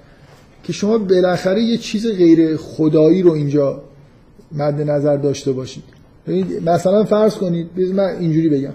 [0.63, 3.81] که شما بالاخره یه چیز غیر خدایی رو اینجا
[4.51, 5.83] مد نظر داشته باشید.
[6.65, 8.73] مثلا فرض کنید من اینجوری بگم.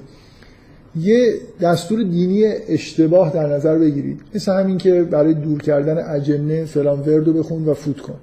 [0.96, 4.20] یه دستور دینی اشتباه در نظر بگیرید.
[4.34, 8.18] مثل همین که برای دور کردن اجنه فلان وردو بخون و فوت کن.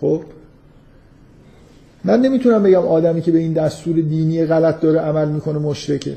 [0.00, 0.22] خب؟
[2.06, 6.14] من نمی‌تونم بگم آدمی که به این دستور دینی غلط داره عمل می‌کنه مشرکه.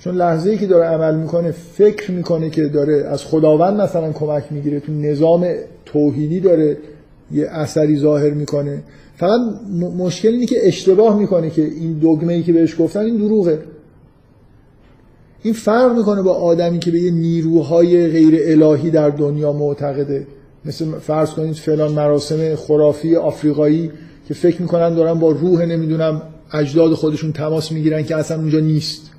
[0.00, 4.44] چون لحظه ای که داره عمل می‌کنه فکر می‌کنه که داره از خداوند مثلا کمک
[4.50, 5.46] می‌گیره تو نظام
[5.86, 6.76] توحیدی داره
[7.32, 8.82] یه اثری ظاهر می‌کنه.
[9.16, 9.40] فقط
[9.98, 13.58] مشکل اینه که اشتباه می‌کنه که این دگمه ای که بهش گفتن این دروغه.
[15.42, 20.26] این فرق می‌کنه با آدمی که به یه نیروهای غیر الهی در دنیا معتقده.
[20.64, 23.90] مثل فرض کنید فلان مراسم خرافی آفریقایی
[24.28, 26.22] که فکر می‌کنن دارن با روح نمی‌دونم
[26.52, 29.10] اجداد خودشون تماس می‌گیرن که اصلا اونجا نیست.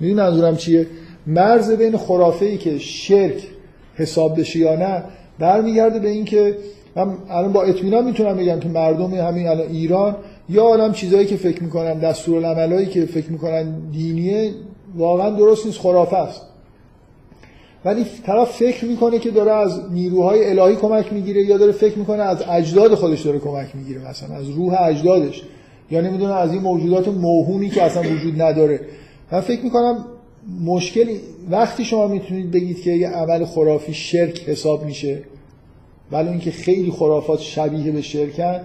[0.00, 0.86] می‌دونی منظورم چیه؟
[1.26, 3.48] مرز بین خرافه ای که شرک
[3.94, 5.04] حساب بشه یا نه
[5.38, 6.56] برمیگرده به این که
[6.96, 10.16] من الان با اطمینان می‌تونم بگم که مردم همین الان ایران
[10.48, 14.50] یا عالم چیزایی که فکر می‌کنن دستورالعملایی که فکر می‌کنن دینیه
[14.96, 16.42] واقعا درست نیست خرافه است.
[17.84, 22.22] ولی طرف فکر می‌کنه که داره از نیروهای الهی کمک می‌گیره یا داره فکر می‌کنه
[22.22, 25.42] از اجداد خودش داره کمک می‌گیره مثلا از روح اجدادش.
[25.90, 28.80] یا نمی‌دونه از این موجودات موهومی که اصلا وجود نداره.
[29.32, 30.04] من فکر می‌کنم
[30.64, 31.16] مشکل
[31.50, 35.22] وقتی شما می‌تونید بگید که یه عمل خرافی شرک حساب میشه
[36.12, 38.60] ولی اینکه خیلی خرافات شبیه به شرکن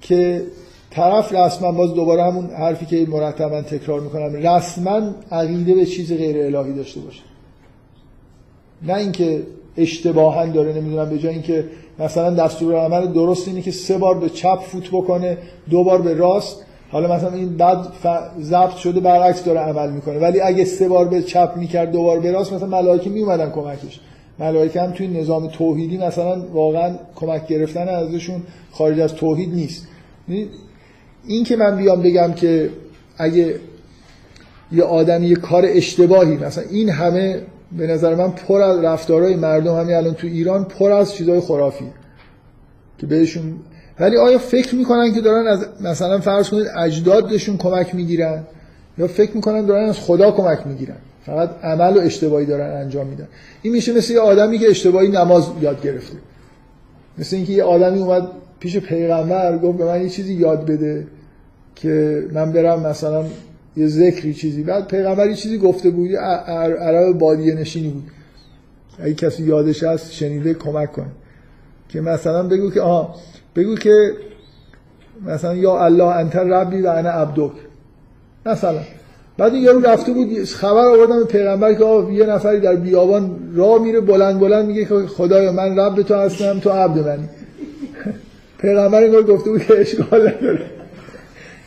[0.00, 0.42] که
[0.90, 5.00] طرف رسما باز دوباره همون حرفی که مرتبا تکرار می‌کنم رسما
[5.32, 7.20] عقیده به چیز غیر الهی داشته باشه.
[8.86, 9.42] نه اینکه
[9.76, 11.64] اشتباها داره نمی‌دونم به جای اینکه
[11.98, 15.38] مثلا دستور عمل درست اینه که سه بار به چپ فوت بکنه
[15.70, 16.64] دو بار به راست.
[16.90, 17.86] حالا مثلا این بعد
[18.40, 20.18] ضبط شده برعکس داره عمل می‌کنه.
[20.18, 24.00] ولی اگه سه بار به چپ می‌کرد دو بار به راست مثلا ملائکه میومدن کمکش.
[24.38, 29.86] ملائکه هم توی نظام توحیدی مثلا واقعا کمک گرفتن ازشون خارج از توحید نیست.
[31.26, 32.70] این که من بیام بگم که
[33.18, 33.54] اگه
[34.72, 37.42] یه آدمی یه کار اشتباهی مثلا این همه
[37.78, 41.84] به نظر من پر از رفتارهای مردم همین الان تو ایران پر از چیزای خرافی
[42.98, 43.54] که بهشون
[44.00, 48.42] ولی آیا فکر می‌کنن که دارن از مثلا فرض کنید اجدادشون کمک می‌گیرن
[48.98, 50.96] یا فکر می‌کنن دارن از خدا کمک می‌گیرن؟
[51.26, 53.28] فقط عمل و اشتباهی دارن انجام میدن.
[53.62, 56.16] این میشه مثل یه آدمی که اشتباهی نماز یاد گرفته.
[57.18, 58.28] مثل اینکه یه آدمی اومد
[58.60, 61.06] پیش پیغمبر گفت به من یه چیزی یاد بده
[61.74, 63.24] که من برم مثلا
[63.76, 64.62] یه ذکری چیزی.
[64.62, 68.10] بعد پیغمبر یه چیزی گفته بود عرب بادیه نشینی بود.
[68.98, 71.10] اگه کسی یادش هست شنیده کمک کنه
[71.88, 73.14] که مثلا بگو که آها
[73.56, 74.12] بگو که
[75.26, 77.52] مثلا یا الله انت ربی و انا عبدک.
[78.46, 78.80] مثلا.
[79.38, 84.00] بعد یارو رفته بود خبر آوردن به پیغمبر که یه نفری در بیابان راه میره
[84.00, 87.28] بلند بلند میگه که خدایا من رب تو هستم تو عبد منی.
[88.62, 90.83] پیغمبر گفته بود که اشکال نداره.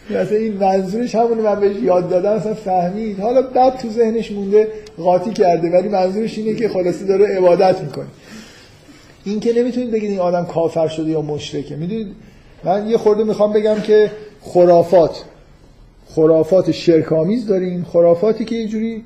[0.10, 3.20] مثلا این منظورش همونه من بهش یاد دادم مثلا فهمید.
[3.20, 4.68] حالا بعد تو ذهنش مونده
[4.98, 8.06] قاطی کرده ولی منظورش اینه که خلاصی داره عبادت می‌کنه.
[9.24, 11.76] این که نمی‌تونید بگید این آدم کافر شده یا مشرکه.
[11.76, 12.08] می‌دونید؟
[12.64, 14.12] من یه خورده می‌خوام بگم که
[14.42, 15.24] خرافات
[16.10, 17.86] خرافات شرکامیز داریم.
[17.94, 19.04] خرافاتی که یه جوری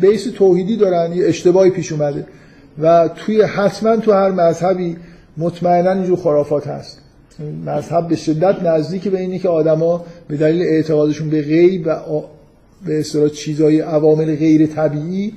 [0.00, 2.26] بیس توحیدی دارن یه اشتباهی پیش اومده.
[2.78, 4.96] و توی حتما تو هر مذهبی
[5.36, 7.01] مطمئنا اینجور خرافات هست.
[7.66, 12.00] مذهب به شدت نزدیک به اینه که آدما به دلیل اعتقادشون به غیب و
[12.86, 15.32] به اصطلاح چیزای عوامل غیر طبیعی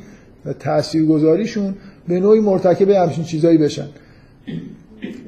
[0.45, 1.75] و تاثیرگذاریشون
[2.07, 3.87] به نوعی مرتکب همچین چیزایی بشن.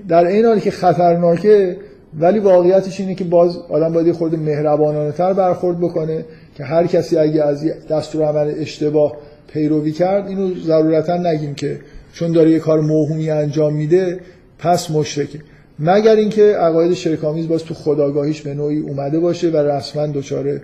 [0.08, 1.78] در این حالی که خطرناکه
[2.20, 6.26] ولی واقعیتش اینه که باز آدم باید خود مهربانانه تر برخورد بکنه
[6.56, 9.18] که هر کسی اگه از دستور عمل اشتباه
[9.54, 11.80] پیروی کرد اینو ضرورتا نگیم که
[12.14, 14.20] چون داره یه کار موهومی انجام میده
[14.60, 15.40] پس مشرکه.
[15.80, 20.62] مگر اینکه عقاید شرکامیز باز تو خداگاهیش به نوعی اومده باشه و رسما دچار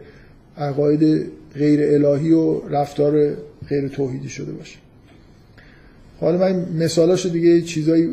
[0.57, 3.33] عقاید غیر الهی و رفتار
[3.69, 4.77] غیر توحیدی شده باشه.
[6.19, 8.03] حالا من مثالاشو دیگه چیزایی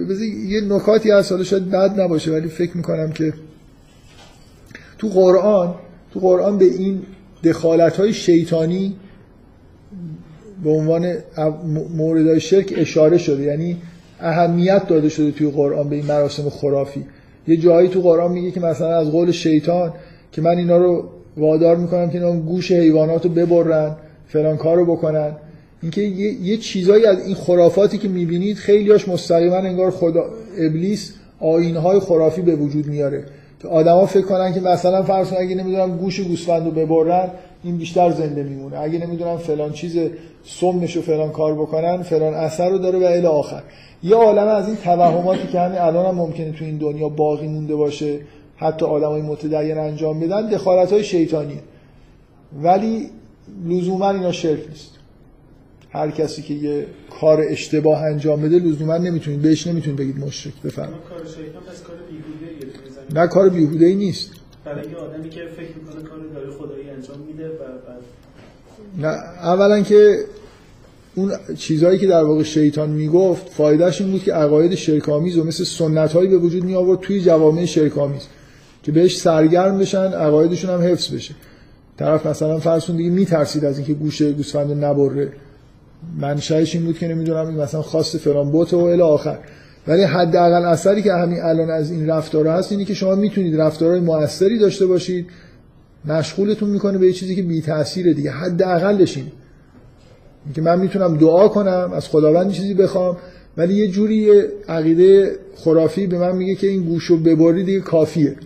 [0.49, 3.33] یه نکاتی هست حالا شاید بد نباشه ولی فکر می‌کنم که
[4.99, 5.75] تو قرآن
[6.13, 7.03] تو قرآن به این
[7.45, 8.97] دخالت های شیطانی
[10.65, 11.15] به عنوان
[11.97, 13.43] موردهای شرک اشاره شده.
[13.43, 13.77] یعنی
[14.21, 17.05] اهمیت داده شده توی قرآن به این مراسم خرافی.
[17.49, 19.93] یه جایی تو قرآن میگه که مثلا از قول شیطان
[20.33, 21.05] که من اینا رو
[21.37, 23.97] وادار می‌کنم که اینا گوش حیوانات رو ببرن
[24.29, 25.33] فلان کار رو بکنن.
[25.83, 30.25] اینکه یه،, یه چیزایی از این خرافاتی که می‌بینید خیلیاش مستقیما انگار خدا
[30.59, 33.25] ابلیس آینهای خرافی به وجود میاره.
[33.63, 37.31] که آدما فکر کنن که مثلا فرض اگه نمی‌دونم گوش گوسفند رو ببرن
[37.63, 38.79] این بیشتر زنده میمونه.
[38.79, 39.99] اگه نمی‌دونم فلان چیز
[40.45, 43.63] سمش و فلان کار بکنن فلان اثر رو داره و الی آخر.
[44.03, 47.77] یه عالم از این توهماتی که همین الان هم ممکنه تو این دنیا باقی مونده
[47.77, 48.19] باشه
[48.57, 51.61] حتی آدمای متدین انجام بدن دخالت های شیطانیه.
[52.63, 53.11] ولی
[53.67, 54.91] لزوما اینا شرک نیست.
[55.91, 56.87] هر کسی که یه
[57.21, 63.21] کار اشتباه انجام بده لزوما نمی‌تونید بهش نمی‌تونید بگید مشرک بفهم کار شیطان کار بیهوده
[63.21, 64.31] نه کار بیهوده ای نیست.
[64.75, 67.63] برای یه آدمی که فکر می‌کنه کار داره خدایی انجام میده و
[68.99, 70.19] نه بعد اولا که
[71.15, 75.65] اون چیزهایی که در واقع شیطان می‌گفت فایدهش این بود که عقاید شرکامیز و مثل
[75.65, 78.23] سنت هایی به وجود می آورد توی جوامع شرکامیز
[78.83, 81.35] که بهش سرگرم بشن عقایدشون هم حفظ بشه.
[81.97, 85.33] طرف مثلا فرض کن دیگه میترسید از اینکه گوشه گوسفند نبره.
[86.19, 89.39] منشأش این بود که نمی‌دونم مثلا خاص فلان بوت و الی آخر.
[89.89, 94.01] ولی حداقل اثری که همین الان از این رفتارها هست اینه که شما می‌تونید رفتارهای
[94.01, 95.27] موثری داشته باشید.
[96.05, 98.31] مشغولتون می‌کنه به چیزی که بی تاثیره دیگه.
[98.31, 99.27] حداقلش این
[100.55, 103.17] که من می‌تونم دعا کنم از خداوند چیزی بخوام
[103.57, 104.31] ولی یه جوری
[104.69, 108.37] عقیده خرافی به من میگه که این گوشو ببری دیگه کافیه.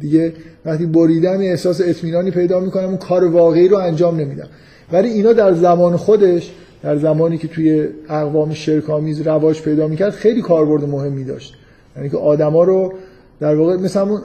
[0.00, 0.32] دیگه
[0.64, 4.48] وقتی بریدم احساس اطمینانی پیدا می‌کنم اون کار واقعی رو انجام نمیدم.
[4.92, 6.50] ولی اینا در زمان خودش
[6.82, 11.54] در زمانی که توی اقوام شرکامیز رواج پیدا می‌کرد خیلی کاربرد مهمی داشت.
[11.96, 12.92] یعنی که آدما رو
[13.40, 14.20] در واقع مثل همون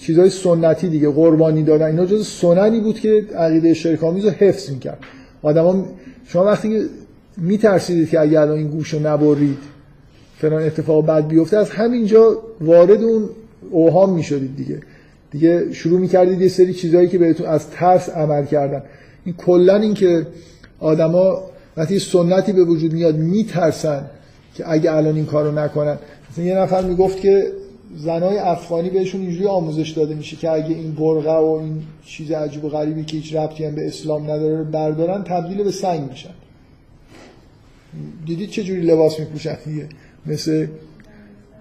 [0.00, 4.98] چیزای سنتی دیگه قربانی دادن اینا جز سننی بود که عقیده شرکامیز رو حفظ می‌کرد.
[5.42, 5.84] آدما
[6.26, 6.82] شما وقتی
[7.36, 9.58] میترسیدید که اگر این گوش رو نبرید
[10.38, 13.28] فلان اتفاق بد بیفته از همینجا وارد اون
[13.70, 14.80] اوهام می‌شدید دیگه.
[15.30, 18.82] دیگه شروع می‌کردید یه سری چیزهایی که بهتون از ترس عمل کردن.
[19.24, 20.26] این کلا این که
[20.80, 21.42] آدما
[21.76, 24.06] وقتی سنتی به وجود میاد میترسن
[24.54, 25.98] که اگه الان این کارو نکنن.
[26.30, 27.52] مثلا یه نفر می‌گفت که
[27.96, 32.64] زنای افغانی بهشون اینجوری آموزش داده میشه که اگه این برقه و این چیز عجیب
[32.64, 36.30] و غریبی که هیچ ربطی هم به اسلام نداره بردارن تبدیل به سنگ میشن.
[38.26, 39.88] دیدید چه جوری لباس میپوشن؟ دیگه
[40.26, 40.66] مثل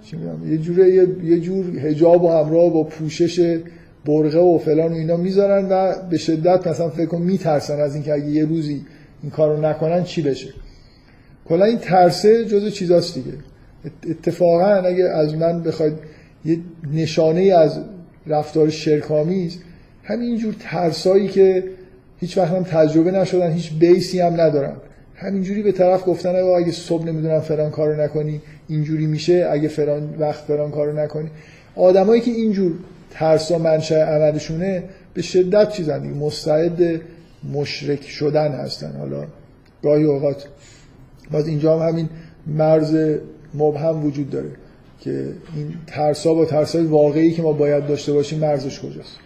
[0.05, 0.17] چی
[0.49, 3.59] یه جوره یه جور حجاب و همراه با پوشش
[4.05, 8.13] برقه و فلان و اینا می‌ذارن و به شدت مثلا فکر کن میترسن از اینکه
[8.13, 8.81] اگه یه روزی
[9.23, 10.49] این کارو نکنن چی بشه؟
[11.45, 13.33] کلا این ترسه جزو چیزاست دیگه.
[14.09, 15.93] اتفاقا اگه از من بخواید
[16.45, 16.57] یه
[16.93, 17.79] نشانه از
[18.27, 19.57] رفتار شرکامیز
[20.03, 21.63] همینجور ترسایی که
[22.19, 24.73] هیچ وقت هم تجربه نشدن هیچ بیسی هم ندارن.
[25.15, 30.43] همینجوری به طرف گفتن اگه صبح نمی‌دونم فلان کارو نکنی اینجوری میشه اگه فلان وقت
[30.43, 31.29] فلان کارو نکنی.
[31.75, 32.73] آدمایی که اینجور
[33.11, 34.83] ترسا منشأ عملشونه
[35.13, 36.13] به شدت چیزن دیگه.
[36.13, 37.01] مستعد
[37.43, 38.97] مشرک شدن هستن.
[38.97, 39.25] حالا
[39.83, 40.47] گاهی اوقات
[41.31, 42.09] باز اینجا هم همین
[42.47, 43.19] مرز
[43.53, 44.51] مبهم وجود داره
[44.99, 49.17] که این ترسا با ترسای واقعی که ما باید داشته باشیم مرزش کجاست.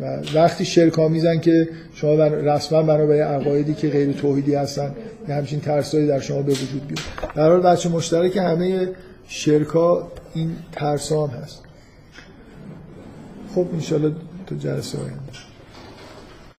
[0.00, 4.94] و وقتی شرک آمیزن که شما بر رسما بنابرای عقایدی که غیر توحیدی هستن
[5.28, 7.34] یه همچین ترسایی در شما به وجود بیاد.
[7.34, 8.88] در حال بچه مشترک همه
[9.28, 11.62] شرکا این ترسان هست.
[13.54, 14.12] خب انشالله
[14.46, 15.29] تو جلسه آینده.